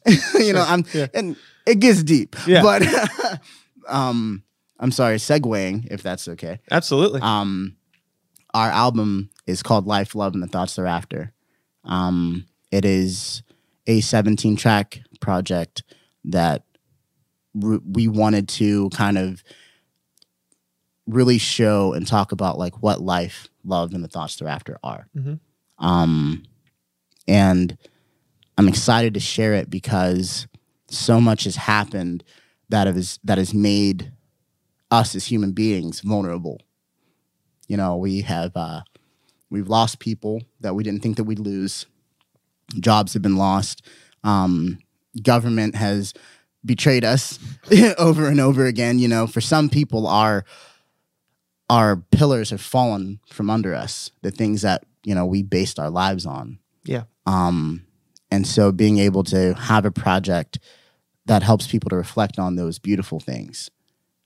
you 0.35 0.53
know, 0.53 0.65
I'm 0.67 0.83
Yeah. 0.93 1.07
and 1.13 1.35
it 1.65 1.79
gets 1.79 2.03
deep. 2.03 2.35
Yeah. 2.47 2.61
But 2.61 2.83
um 3.87 4.43
I'm 4.79 4.91
sorry, 4.91 5.15
segueing, 5.17 5.87
if 5.91 6.03
that's 6.03 6.27
okay. 6.27 6.59
Absolutely. 6.71 7.21
Um 7.21 7.77
our 8.53 8.69
album 8.69 9.29
is 9.47 9.63
called 9.63 9.87
Life, 9.87 10.13
Love, 10.13 10.33
and 10.33 10.43
the 10.43 10.47
Thoughts 10.47 10.75
Thereafter. 10.75 11.31
Um 11.83 12.45
it 12.71 12.85
is 12.85 13.43
a 13.87 14.01
17 14.01 14.55
track 14.55 15.01
project 15.19 15.83
that 16.25 16.63
r- 17.61 17.79
we 17.89 18.07
wanted 18.07 18.47
to 18.49 18.89
kind 18.89 19.17
of 19.17 19.43
really 21.05 21.37
show 21.37 21.93
and 21.93 22.07
talk 22.07 22.31
about 22.31 22.57
like 22.57 22.81
what 22.81 23.01
life, 23.01 23.47
love, 23.65 23.93
and 23.93 24.03
the 24.03 24.07
thoughts 24.07 24.35
thereafter 24.37 24.77
are. 24.83 25.07
Mhm. 25.15 25.39
Um, 25.79 26.43
and 27.27 27.77
I'm 28.57 28.67
excited 28.67 29.13
to 29.15 29.19
share 29.19 29.53
it 29.53 29.69
because 29.69 30.47
so 30.89 31.19
much 31.19 31.43
has 31.43 31.55
happened 31.55 32.23
that 32.69 32.87
has 32.87 33.19
that 33.23 33.37
has 33.37 33.53
made 33.53 34.11
us 34.91 35.15
as 35.15 35.25
human 35.25 35.51
beings 35.51 36.01
vulnerable. 36.01 36.61
You 37.67 37.77
know, 37.77 37.97
we 37.97 38.21
have 38.21 38.51
uh, 38.55 38.81
we've 39.49 39.67
lost 39.67 39.99
people 39.99 40.41
that 40.61 40.75
we 40.75 40.83
didn't 40.83 41.01
think 41.01 41.17
that 41.17 41.23
we'd 41.25 41.39
lose. 41.39 41.85
Jobs 42.79 43.13
have 43.13 43.21
been 43.21 43.37
lost. 43.37 43.81
Um, 44.23 44.79
government 45.21 45.75
has 45.75 46.13
betrayed 46.65 47.03
us 47.03 47.39
over 47.97 48.27
and 48.27 48.39
over 48.39 48.65
again. 48.65 48.99
You 48.99 49.07
know, 49.07 49.27
for 49.27 49.41
some 49.41 49.69
people, 49.69 50.07
our 50.07 50.45
our 51.69 51.97
pillars 52.11 52.49
have 52.49 52.61
fallen 52.61 53.19
from 53.27 53.49
under 53.49 53.73
us. 53.73 54.11
The 54.21 54.31
things 54.31 54.61
that 54.61 54.85
you 55.03 55.15
know 55.15 55.25
we 55.25 55.43
based 55.43 55.79
our 55.79 55.89
lives 55.89 56.25
on. 56.25 56.59
Yeah. 56.85 57.03
Um, 57.25 57.85
and 58.31 58.45
so 58.47 58.71
being 58.71 58.97
able 58.97 59.23
to 59.25 59.53
have 59.53 59.85
a 59.85 59.91
project 59.91 60.59
that 61.25 61.43
helps 61.43 61.67
people 61.67 61.89
to 61.89 61.95
reflect 61.95 62.39
on 62.39 62.55
those 62.55 62.79
beautiful 62.79 63.19
things. 63.19 63.69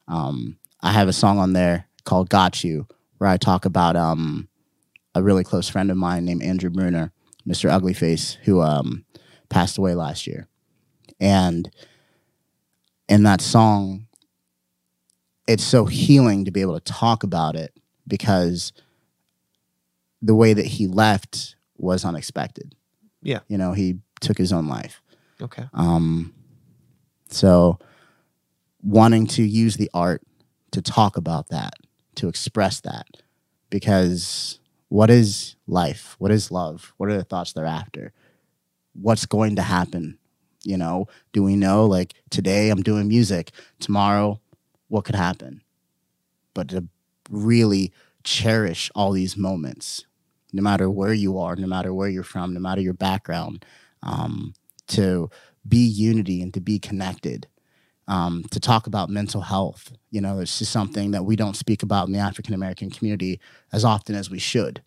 Um, 0.08 0.58
I 0.82 0.94
have 0.94 1.08
a 1.08 1.14
song 1.14 1.38
on 1.38 1.54
there 1.54 1.88
called 2.06 2.30
"Got 2.30 2.64
You," 2.64 2.88
where 3.18 3.30
I 3.30 3.38
talk 3.38 3.66
about 3.66 3.96
um, 3.96 4.48
a 5.14 5.22
really 5.22 5.44
close 5.44 5.68
friend 5.68 5.92
of 5.92 5.98
mine 5.98 6.26
named 6.26 6.44
Andrew 6.44 6.70
Bruner, 6.70 7.12
Mr. 7.48 7.70
Uglyface, 7.70 8.36
who 8.44 8.62
um, 8.62 9.06
passed 9.50 9.78
away 9.78 9.96
last 9.96 10.28
year. 10.28 10.48
And 11.20 11.70
in 13.10 13.24
that 13.24 13.42
song, 13.42 14.08
it's 15.48 15.64
so 15.64 15.86
healing 15.86 16.46
to 16.46 16.52
be 16.52 16.62
able 16.62 16.80
to 16.80 16.94
talk 16.94 17.24
about 17.24 17.56
it 17.56 17.74
because 18.08 18.74
the 20.22 20.36
way 20.36 20.54
that 20.54 20.66
he 20.66 20.88
left 20.88 21.56
was 21.78 22.04
unexpected. 22.04 22.76
Yeah. 23.22 23.40
You 23.48 23.58
know, 23.58 23.74
he 23.74 24.00
took 24.20 24.38
his 24.38 24.52
own 24.52 24.68
life. 24.68 25.02
Okay. 25.42 25.66
Um, 25.74 26.34
so 27.30 27.80
wanting 28.82 29.28
to 29.28 29.44
use 29.44 29.78
the 29.78 29.90
art 29.94 30.22
to 30.72 30.82
talk 30.82 31.18
about 31.18 31.50
that, 31.50 31.74
to 32.16 32.28
express 32.28 32.82
that, 32.82 33.08
because 33.70 34.60
what 34.90 35.10
is 35.10 35.56
life? 35.68 36.16
What 36.20 36.32
is 36.32 36.52
love? 36.52 36.94
What 36.98 37.10
are 37.10 37.18
the 37.18 37.24
thoughts 37.24 37.54
thereafter? 37.54 38.14
What's 38.94 39.26
going 39.26 39.56
to 39.58 39.62
happen? 39.62 40.18
You 40.68 40.78
know, 40.78 41.08
do 41.32 41.44
we 41.44 41.56
know 41.56 41.86
like 41.86 42.14
today 42.30 42.70
I'm 42.70 42.84
doing 42.84 43.08
music, 43.08 43.52
tomorrow 43.80 44.42
what 44.90 45.06
could 45.06 45.16
happen? 45.16 45.62
But 46.54 46.68
to 46.70 46.86
really 47.30 47.94
cherish 48.26 48.92
all 48.94 49.14
these 49.14 49.38
moments, 49.38 50.06
no 50.52 50.62
matter 50.62 50.90
where 50.90 51.14
you 51.14 51.40
are, 51.40 51.56
no 51.56 51.68
matter 51.68 51.94
where 51.94 52.10
you're 52.10 52.22
from, 52.22 52.54
no 52.54 52.60
matter 52.60 52.82
your 52.82 52.94
background, 52.94 53.66
um, 54.04 54.54
to 54.88 55.30
be 55.66 55.78
unity 55.78 56.42
and 56.42 56.54
to 56.54 56.60
be 56.60 56.80
connected. 56.80 57.48
Um, 58.10 58.44
to 58.52 58.60
talk 58.60 58.88
about 58.88 59.10
mental 59.10 59.42
health, 59.42 59.92
you 60.12 60.22
know, 60.22 60.40
it's 60.40 60.60
just 60.60 60.72
something 60.72 61.12
that 61.12 61.26
we 61.26 61.36
don't 61.36 61.58
speak 61.58 61.84
about 61.84 62.08
in 62.08 62.14
the 62.14 62.20
African 62.20 62.54
American 62.54 62.90
community 62.90 63.40
as 63.72 63.86
often 63.86 64.16
as 64.16 64.30
we 64.30 64.40
should. 64.40 64.82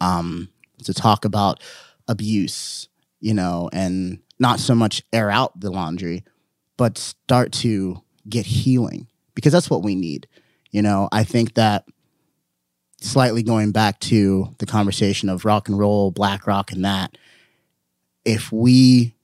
Um, 0.00 0.48
to 0.84 0.94
talk 0.94 1.24
about 1.24 1.62
abuse, 2.06 2.88
you 3.20 3.34
know, 3.34 3.70
and 3.72 4.20
not 4.38 4.60
so 4.60 4.74
much 4.74 5.02
air 5.12 5.30
out 5.30 5.58
the 5.58 5.70
laundry, 5.70 6.24
but 6.76 6.98
start 6.98 7.52
to 7.52 8.02
get 8.28 8.46
healing 8.46 9.08
because 9.34 9.52
that's 9.52 9.70
what 9.70 9.82
we 9.82 9.94
need. 9.94 10.26
You 10.70 10.82
know, 10.82 11.08
I 11.12 11.24
think 11.24 11.54
that 11.54 11.86
slightly 13.00 13.42
going 13.42 13.72
back 13.72 14.00
to 14.00 14.54
the 14.58 14.66
conversation 14.66 15.28
of 15.28 15.44
rock 15.44 15.68
and 15.68 15.78
roll, 15.78 16.10
black 16.10 16.46
rock, 16.46 16.72
and 16.72 16.84
that, 16.84 17.16
if 18.24 18.52
we 18.52 19.14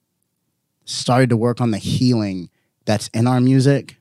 started 0.84 1.30
to 1.30 1.36
work 1.36 1.60
on 1.60 1.70
the 1.70 1.78
healing 1.78 2.50
that's 2.84 3.08
in 3.08 3.26
our 3.26 3.40
music 3.40 3.96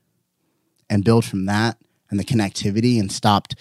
and 0.88 1.04
build 1.04 1.24
from 1.24 1.46
that 1.46 1.78
and 2.10 2.20
the 2.20 2.24
connectivity 2.24 3.00
and 3.00 3.10
stopped, 3.10 3.56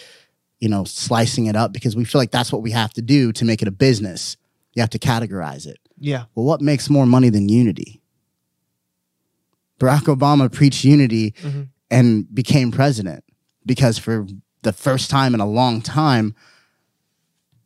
you 0.60 0.70
know, 0.70 0.84
slicing 0.84 1.48
it 1.48 1.56
up 1.56 1.74
because 1.74 1.96
we 1.96 2.06
feel 2.06 2.20
like 2.20 2.32
that's 2.32 2.52
what 2.52 2.62
we 2.62 2.72
have 2.72 2.94
to 2.94 3.02
do 3.02 3.32
to 3.34 3.46
make 3.46 3.62
it 3.62 3.68
a 3.68 3.72
business. 3.72 4.38
You 4.74 4.82
have 4.82 4.90
to 4.92 5.00
categorize 5.00 5.66
it. 5.66 5.80
Yeah. 6.00 6.26
Well, 6.36 6.46
what 6.46 6.62
makes 6.62 6.90
more 6.90 7.06
money 7.06 7.30
than 7.30 7.50
unity? 7.50 8.02
Barack 9.80 10.04
Obama 10.04 10.52
preached 10.52 10.84
unity 10.84 11.32
Mhm. 11.44 11.68
and 11.92 12.34
became 12.34 12.72
president 12.72 13.24
because 13.66 13.98
for 13.98 14.28
the 14.62 14.74
first 14.74 15.10
time 15.10 15.34
in 15.34 15.40
a 15.40 15.48
long 15.48 15.82
time, 15.82 16.36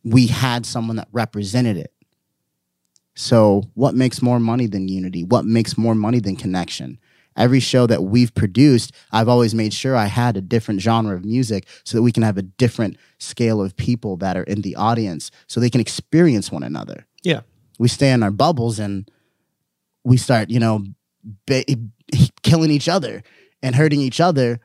we 0.04 0.26
had 0.26 0.64
someone 0.66 0.96
that 0.96 1.08
represented 1.12 1.76
it. 1.76 1.92
So, 3.14 3.64
what 3.74 3.94
makes 3.94 4.22
more 4.22 4.38
money 4.38 4.66
than 4.66 4.88
unity? 4.88 5.24
What 5.24 5.44
makes 5.44 5.76
more 5.76 5.94
money 5.94 6.20
than 6.20 6.36
connection? 6.36 6.98
Every 7.36 7.60
show 7.60 7.86
that 7.86 8.02
we've 8.04 8.34
produced, 8.34 8.92
I've 9.12 9.28
always 9.28 9.54
made 9.54 9.72
sure 9.72 9.94
I 9.94 10.06
had 10.06 10.36
a 10.36 10.40
different 10.40 10.80
genre 10.80 11.14
of 11.14 11.24
music 11.24 11.66
so 11.84 11.96
that 11.96 12.02
we 12.02 12.10
can 12.12 12.22
have 12.24 12.36
a 12.38 12.42
different 12.42 12.96
scale 13.18 13.60
of 13.60 13.76
people 13.76 14.16
that 14.18 14.36
are 14.36 14.42
in 14.44 14.62
the 14.62 14.74
audience 14.76 15.30
so 15.46 15.60
they 15.60 15.70
can 15.70 15.80
experience 15.80 16.50
one 16.50 16.62
another. 16.64 17.06
Yeah. 17.22 17.40
We 17.78 17.88
stay 17.88 18.10
in 18.10 18.22
our 18.22 18.30
bubbles 18.30 18.78
and 18.78 19.08
we 20.04 20.16
start, 20.16 20.50
you 20.50 20.58
know, 20.60 20.84
ba- 21.46 21.64
killing 22.42 22.70
each 22.70 22.88
other 22.88 23.22
and 23.62 23.74
hurting 23.74 24.00
each 24.00 24.20
other 24.20 24.60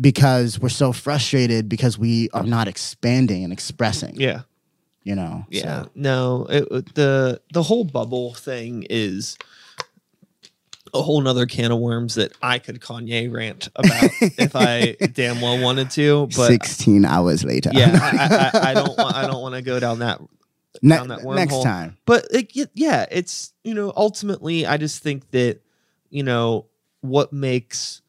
because 0.00 0.58
we're 0.58 0.68
so 0.68 0.92
frustrated 0.92 1.68
because 1.68 1.98
we 1.98 2.28
are 2.32 2.44
not 2.44 2.68
expanding 2.68 3.44
and 3.44 3.52
expressing. 3.52 4.14
Yeah. 4.16 4.42
You 5.02 5.14
know. 5.14 5.46
Yeah, 5.48 5.84
So, 5.84 5.90
no, 5.94 6.46
it, 6.50 6.94
the 6.94 7.40
the 7.54 7.62
whole 7.62 7.84
bubble 7.84 8.34
thing 8.34 8.86
is 8.90 9.38
a 10.92 11.00
whole 11.00 11.20
nother 11.20 11.46
can 11.46 11.70
of 11.72 11.78
worms 11.78 12.16
that 12.16 12.32
I 12.42 12.58
could 12.58 12.80
Kanye 12.80 13.32
rant 13.32 13.68
about 13.76 14.10
if 14.20 14.52
I 14.54 14.92
damn 15.12 15.40
well 15.40 15.58
wanted 15.62 15.90
to. 15.92 16.26
But 16.36 16.48
sixteen 16.48 17.04
hours 17.06 17.44
later. 17.44 17.70
yeah, 17.72 17.98
I, 18.00 18.58
I, 18.58 18.70
I 18.70 18.74
don't 18.74 18.96
want 18.98 19.14
I 19.16 19.26
don't 19.26 19.40
want 19.40 19.54
to 19.54 19.62
go 19.62 19.80
down 19.80 20.00
that. 20.00 20.20
Ne- 20.82 20.96
down 20.96 21.08
that 21.08 21.24
next 21.24 21.62
time. 21.62 21.96
But 22.06 22.26
it, 22.30 22.70
yeah, 22.74 23.06
it's 23.10 23.52
you 23.64 23.74
know 23.74 23.92
ultimately 23.96 24.66
I 24.66 24.76
just 24.76 25.02
think 25.02 25.30
that 25.30 25.60
you 26.10 26.22
know 26.22 26.66
what 27.00 27.32
makes 27.32 28.02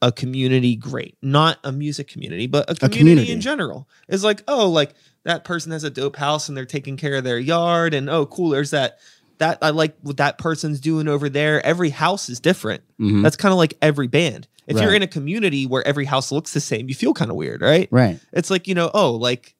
a 0.00 0.12
community 0.12 0.76
great, 0.76 1.16
not 1.22 1.58
a 1.64 1.72
music 1.72 2.08
community, 2.08 2.46
but 2.46 2.70
a 2.70 2.74
community, 2.74 2.98
community. 3.00 3.32
in 3.32 3.40
general, 3.40 3.88
is 4.08 4.24
like 4.24 4.42
oh 4.48 4.68
like 4.68 4.94
that 5.24 5.44
person 5.44 5.72
has 5.72 5.84
a 5.84 5.90
dope 5.90 6.16
house 6.16 6.48
and 6.48 6.56
they're 6.56 6.64
taking 6.64 6.96
care 6.96 7.16
of 7.16 7.24
their 7.24 7.38
yard 7.38 7.94
and 7.94 8.08
oh 8.08 8.24
cool 8.26 8.50
there's 8.50 8.70
that 8.70 8.98
that 9.38 9.58
I 9.62 9.70
like 9.70 9.96
what 10.02 10.16
that 10.16 10.38
person's 10.38 10.80
doing 10.80 11.08
over 11.08 11.28
there. 11.28 11.64
Every 11.64 11.90
house 11.90 12.28
is 12.28 12.40
different. 12.40 12.82
Mhm. 13.00 13.22
That's 13.22 13.36
kind 13.36 13.52
of 13.52 13.58
like 13.58 13.74
every 13.80 14.08
band. 14.08 14.48
If 14.66 14.76
you're 14.82 14.94
in 14.94 15.02
a 15.02 15.06
community 15.06 15.64
where 15.64 15.86
every 15.86 16.04
house 16.04 16.30
looks 16.30 16.52
the 16.52 16.60
same, 16.60 16.88
you 16.88 16.94
feel 16.94 17.14
kind 17.14 17.30
of 17.30 17.36
weird, 17.38 17.62
right? 17.62 17.88
Right. 17.90 18.20
It's 18.34 18.50
like, 18.50 18.68
you 18.68 18.74
know, 18.74 18.90
oh, 18.92 19.12
like 19.12 19.54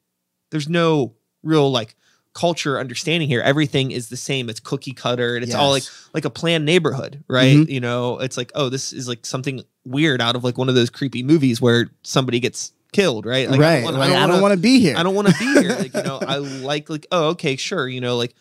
there's 0.50 0.68
no 0.68 1.14
real 1.42 1.70
like 1.70 1.94
culture 2.38 2.78
understanding 2.78 3.28
here. 3.28 3.40
Everything 3.40 3.90
is 3.90 4.10
the 4.10 4.16
same. 4.16 4.48
It's 4.48 4.60
cookie 4.60 4.92
cutter 4.92 5.34
and 5.34 5.42
it's 5.42 5.56
all 5.56 5.70
like 5.70 5.82
like 6.14 6.24
a 6.24 6.30
planned 6.30 6.64
neighborhood, 6.64 7.24
right? 7.26 7.56
Mhm. 7.56 7.68
You 7.68 7.80
know, 7.80 8.20
it's 8.20 8.36
like, 8.36 8.52
oh, 8.54 8.68
this 8.68 8.92
is 8.92 9.08
like 9.08 9.26
something 9.26 9.64
weird 9.84 10.20
out 10.22 10.36
of 10.36 10.44
like 10.44 10.56
one 10.56 10.68
of 10.68 10.76
those 10.76 10.88
creepy 10.88 11.24
movies 11.24 11.60
where 11.60 11.90
somebody 12.04 12.38
gets 12.38 12.70
killed, 12.92 13.26
right? 13.26 13.50
Like, 13.50 13.58
right. 13.58 13.84
I 13.84 14.26
don't, 14.28 14.40
want 14.40 14.52
to 14.52 14.60
be 14.60 14.78
here. 14.78 14.96
I 14.96 15.02
don't 15.02 15.16
want 15.16 15.26
to 15.26 15.34
be 15.36 15.60
here. 15.60 15.70
Like, 15.70 15.94
you 15.94 16.02
know, 16.04 16.20
I 16.20 16.36
like 16.36 16.88
like, 16.88 17.08
oh, 17.10 17.30
okay, 17.30 17.56
sure. 17.56 17.88
You 17.88 18.00
know, 18.00 18.16
like 18.16 18.36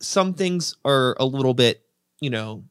some 0.00 0.32
things 0.32 0.74
are 0.86 1.14
a 1.20 1.26
little 1.26 1.52
bit, 1.52 1.82
you 2.22 2.30
know, 2.30 2.64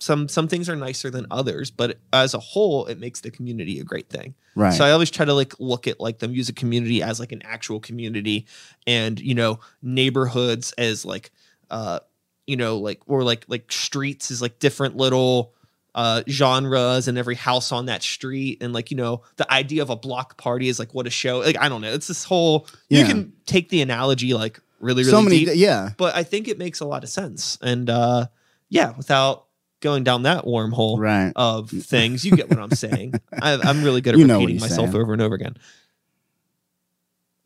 some 0.00 0.28
some 0.28 0.48
things 0.48 0.68
are 0.68 0.76
nicer 0.76 1.08
than 1.10 1.26
others, 1.30 1.70
but 1.70 1.98
as 2.12 2.34
a 2.34 2.38
whole, 2.38 2.86
it 2.86 2.98
makes 2.98 3.20
the 3.20 3.30
community 3.30 3.78
a 3.80 3.84
great 3.84 4.08
thing. 4.08 4.34
right. 4.54 4.72
So 4.72 4.84
I 4.84 4.90
always 4.90 5.10
try 5.10 5.24
to 5.24 5.34
like 5.34 5.54
look 5.60 5.86
at 5.86 6.00
like 6.00 6.18
the 6.18 6.28
music 6.28 6.56
community 6.56 7.02
as 7.02 7.20
like 7.20 7.32
an 7.32 7.42
actual 7.44 7.80
community 7.80 8.46
and 8.86 9.18
you 9.20 9.34
know 9.34 9.60
neighborhoods 9.82 10.72
as 10.72 11.04
like 11.04 11.30
uh 11.70 12.00
you 12.46 12.56
know 12.56 12.78
like 12.78 13.00
or 13.06 13.22
like 13.22 13.44
like 13.48 13.70
streets 13.72 14.30
is 14.30 14.42
like 14.42 14.58
different 14.58 14.96
little 14.96 15.54
uh 15.94 16.22
genres 16.28 17.06
and 17.08 17.16
every 17.16 17.36
house 17.36 17.70
on 17.70 17.86
that 17.86 18.02
street 18.02 18.58
and 18.60 18.72
like 18.72 18.90
you 18.90 18.96
know 18.96 19.22
the 19.36 19.50
idea 19.52 19.80
of 19.80 19.90
a 19.90 19.96
block 19.96 20.36
party 20.36 20.68
is 20.68 20.78
like 20.78 20.92
what 20.92 21.06
a 21.06 21.10
show 21.10 21.38
like 21.38 21.56
I 21.58 21.68
don't 21.68 21.80
know 21.80 21.92
it's 21.92 22.08
this 22.08 22.24
whole 22.24 22.66
you 22.88 23.04
can 23.06 23.32
take 23.46 23.68
the 23.68 23.80
analogy 23.80 24.34
like 24.34 24.60
really 24.80 25.02
really 25.02 25.10
so 25.10 25.22
many. 25.22 25.44
deep 25.44 25.50
Yeah. 25.54 25.90
but 25.96 26.14
I 26.16 26.24
think 26.24 26.48
it 26.48 26.58
makes 26.58 26.80
a 26.80 26.84
lot 26.84 27.04
of 27.04 27.08
sense 27.10 27.56
and 27.62 27.88
uh 27.88 28.26
yeah 28.68 28.90
without 28.96 29.43
going 29.84 30.02
down 30.02 30.22
that 30.24 30.44
wormhole 30.44 30.98
Right. 30.98 31.32
of 31.36 31.70
things. 31.70 32.24
You 32.24 32.34
get 32.34 32.50
what 32.50 32.58
I'm 32.58 32.72
saying. 32.72 33.14
I, 33.40 33.52
I'm 33.54 33.84
really 33.84 34.00
good 34.00 34.14
at 34.14 34.18
You 34.20 34.26
repeating 34.26 34.58
myself 34.60 34.90
saying. 34.90 35.00
over 35.00 35.12
and 35.12 35.22
over 35.22 35.36
again. 35.36 35.56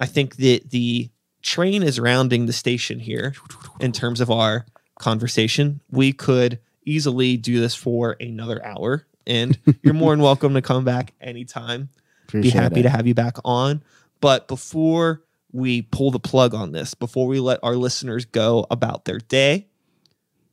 I 0.00 0.06
think 0.06 0.36
that 0.36 0.70
the 0.70 1.10
train 1.42 1.82
is 1.82 1.98
rounding 2.00 2.46
the 2.46 2.52
station 2.52 2.98
here 3.00 3.34
in 3.80 3.92
terms 3.92 4.20
of 4.20 4.30
our 4.30 4.64
conversation. 4.98 5.80
We 5.90 6.12
could 6.12 6.60
easily 6.84 7.36
do 7.36 7.60
this 7.60 7.74
for 7.74 8.16
another 8.20 8.64
hour, 8.64 9.06
and 9.26 9.58
you're 9.82 9.94
more 9.94 10.12
than 10.12 10.22
welcome 10.22 10.54
to 10.54 10.62
come 10.62 10.84
back 10.84 11.14
anytime. 11.20 11.88
Be 12.32 12.50
happy 12.50 12.80
it. 12.80 12.82
to 12.84 12.90
have 12.90 13.06
you 13.06 13.14
back 13.14 13.36
on. 13.44 13.82
But 14.20 14.48
before 14.48 15.22
we 15.52 15.82
pull 15.82 16.10
the 16.10 16.20
plug 16.20 16.54
on 16.54 16.72
this, 16.72 16.94
before 16.94 17.26
we 17.26 17.40
let 17.40 17.58
our 17.62 17.74
listeners 17.74 18.24
go 18.24 18.66
about 18.70 19.04
their 19.04 19.18
day, 19.18 19.66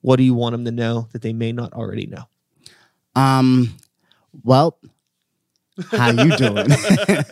what 0.06 0.18
do 0.18 0.24
you 0.24 0.36
want 0.36 0.51
them 0.51 0.66
to 0.66 0.72
know 0.72 1.08
that 1.14 1.24
they 1.24 1.34
may 1.34 1.51
not 1.51 1.74
already 1.74 2.06
know? 2.06 2.26
Um, 3.16 3.76
well, 4.43 4.78
how 5.89 6.12
you 6.12 6.38
doing? 6.38 6.68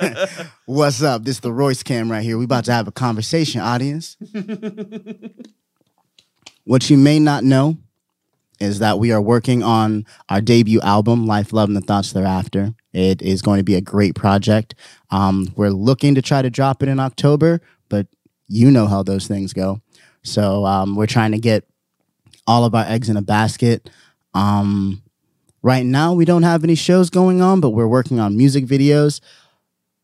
What's 0.65 1.03
up? 1.03 1.23
This 1.23 1.35
is 1.35 1.41
the 1.41 1.53
Royce 1.53 1.83
Cam 1.83 2.11
right 2.11 2.23
here. 2.23 2.35
We 2.35 2.45
about 2.45 2.65
to 2.65 2.73
have 2.73 2.87
a 2.87 2.91
conversation, 2.91 3.61
audience. 3.61 4.17
what 6.63 6.89
you 6.89 6.97
may 6.97 7.19
not 7.19 7.43
know 7.43 7.77
is 8.59 8.79
that 8.79 8.97
we 8.97 9.11
are 9.11 9.21
working 9.21 9.61
on 9.61 10.07
our 10.29 10.41
debut 10.41 10.81
album, 10.81 11.27
Life, 11.27 11.53
Love, 11.53 11.69
and 11.69 11.77
the 11.77 11.81
Thoughts 11.81 12.11
Thereafter. 12.11 12.73
It 12.91 13.21
is 13.21 13.43
going 13.43 13.59
to 13.59 13.63
be 13.63 13.75
a 13.75 13.81
great 13.81 14.15
project. 14.15 14.73
Um, 15.11 15.53
we're 15.55 15.69
looking 15.69 16.15
to 16.15 16.23
try 16.23 16.41
to 16.41 16.49
drop 16.49 16.81
it 16.81 16.89
in 16.89 16.99
October, 16.99 17.61
but 17.87 18.07
you 18.47 18.71
know 18.71 18.87
how 18.87 19.03
those 19.03 19.27
things 19.27 19.53
go. 19.53 19.79
So 20.23 20.65
um, 20.65 20.95
we're 20.95 21.05
trying 21.05 21.33
to 21.33 21.39
get 21.39 21.67
all 22.47 22.65
of 22.65 22.73
our 22.75 22.85
eggs 22.85 23.09
in 23.09 23.17
a 23.17 23.21
basket. 23.21 23.89
Um, 24.33 25.01
Right 25.65 25.85
now, 25.85 26.13
we 26.13 26.25
don't 26.25 26.43
have 26.43 26.65
any 26.65 26.75
shows 26.75 27.09
going 27.09 27.41
on, 27.41 27.61
but 27.61 27.69
we're 27.69 27.87
working 27.87 28.19
on 28.19 28.35
music 28.35 28.65
videos. 28.65 29.21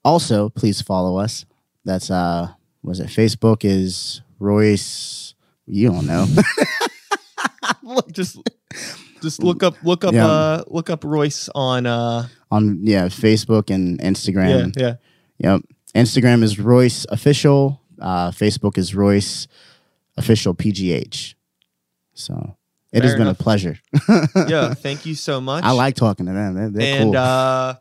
Also, 0.05 0.47
please 0.47 0.81
follow 0.81 1.17
us. 1.17 1.43
That's 1.83 2.09
uh, 2.09 2.47
was 2.81 3.01
it? 3.01 3.07
Facebook 3.07 3.65
is 3.65 4.21
Royce. 4.39 5.33
You 5.65 5.89
don't 5.91 6.07
know. 6.07 6.27
look, 7.83 8.09
just 8.13 8.37
just 9.21 9.43
look 9.43 9.61
up 9.61 9.75
look 9.83 10.05
up 10.05 10.13
Yeah. 10.13 10.27
uh 10.27 10.63
look 10.67 10.89
up 10.89 11.03
Royce 11.03 11.49
on 11.53 11.85
uh 11.85 12.29
on 12.49 12.79
yeah, 12.83 13.07
Facebook 13.07 13.69
and 13.69 13.99
Instagram. 13.99 14.73
yeah, 14.77 14.95
yeah. 15.39 15.51
Yep. 15.55 15.61
Instagram 15.93 16.41
is 16.41 16.57
Royce 16.57 17.05
official. 17.09 17.81
Uh, 17.99 18.31
Facebook 18.31 18.77
is 18.77 18.95
Royce 18.95 19.47
official 20.15 20.53
PGH. 20.55 21.33
So 22.20 22.57
it 22.91 23.03
has 23.03 23.13
been 23.13 23.24
enough. 23.24 23.39
a 23.39 23.43
pleasure. 23.43 23.80
Yeah, 24.47 24.74
thank 24.74 25.05
you 25.05 25.15
so 25.15 25.39
much. 25.39 25.63
I 25.63 25.72
like 25.72 25.95
talking 25.95 26.26
to 26.26 26.34
them. 26.34 26.55
They're, 26.55 26.70
they're 26.70 27.01
and 27.01 27.13
cool. 27.13 27.17
uh 27.17 27.76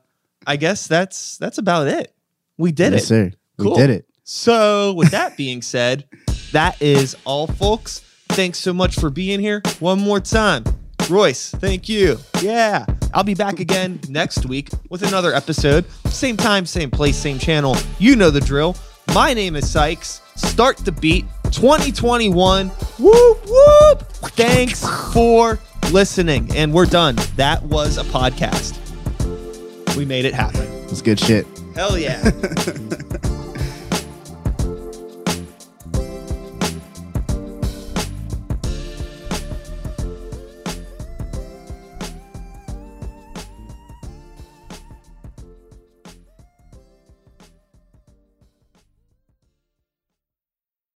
I 0.46 0.56
guess 0.56 0.86
that's 0.86 1.38
that's 1.38 1.58
about 1.58 1.88
it. 1.88 2.14
We 2.56 2.72
did 2.72 2.92
yes, 2.92 3.04
it. 3.04 3.06
sir. 3.06 3.30
Cool. 3.58 3.72
We 3.72 3.76
did 3.76 3.90
it. 3.90 4.08
So, 4.24 4.92
with 4.92 5.10
that 5.12 5.38
being 5.38 5.62
said, 5.62 6.04
that 6.52 6.80
is 6.82 7.16
all, 7.24 7.46
folks. 7.46 8.00
Thanks 8.30 8.58
so 8.58 8.74
much 8.74 8.96
for 8.96 9.08
being 9.08 9.40
here. 9.40 9.62
One 9.80 9.98
more 9.98 10.20
time. 10.20 10.64
Royce, 11.08 11.50
thank 11.50 11.88
you. 11.88 12.18
Yeah. 12.42 12.84
I'll 13.14 13.24
be 13.24 13.34
back 13.34 13.60
again 13.60 13.98
next 14.10 14.44
week 14.44 14.68
with 14.90 15.02
another 15.02 15.32
episode. 15.32 15.90
Same 16.08 16.36
time, 16.36 16.66
same 16.66 16.90
place, 16.90 17.16
same 17.16 17.38
channel. 17.38 17.74
You 17.98 18.16
know 18.16 18.30
the 18.30 18.40
drill. 18.40 18.76
My 19.14 19.32
name 19.32 19.56
is 19.56 19.70
Sykes. 19.70 20.20
Start 20.36 20.76
the 20.76 20.92
beat 20.92 21.24
2021. 21.52 22.68
Whoop, 22.68 23.46
whoop. 23.46 24.02
Thanks 24.36 24.86
for 25.12 25.58
listening. 25.90 26.48
And 26.54 26.72
we're 26.72 26.86
done. 26.86 27.16
That 27.36 27.62
was 27.64 27.98
a 27.98 28.04
podcast. 28.04 28.76
We 29.96 30.04
made 30.04 30.24
it 30.24 30.34
happen. 30.34 30.66
It's 30.84 31.02
good 31.02 31.18
shit. 31.18 31.46
Hell 31.74 31.98
yeah. 31.98 32.30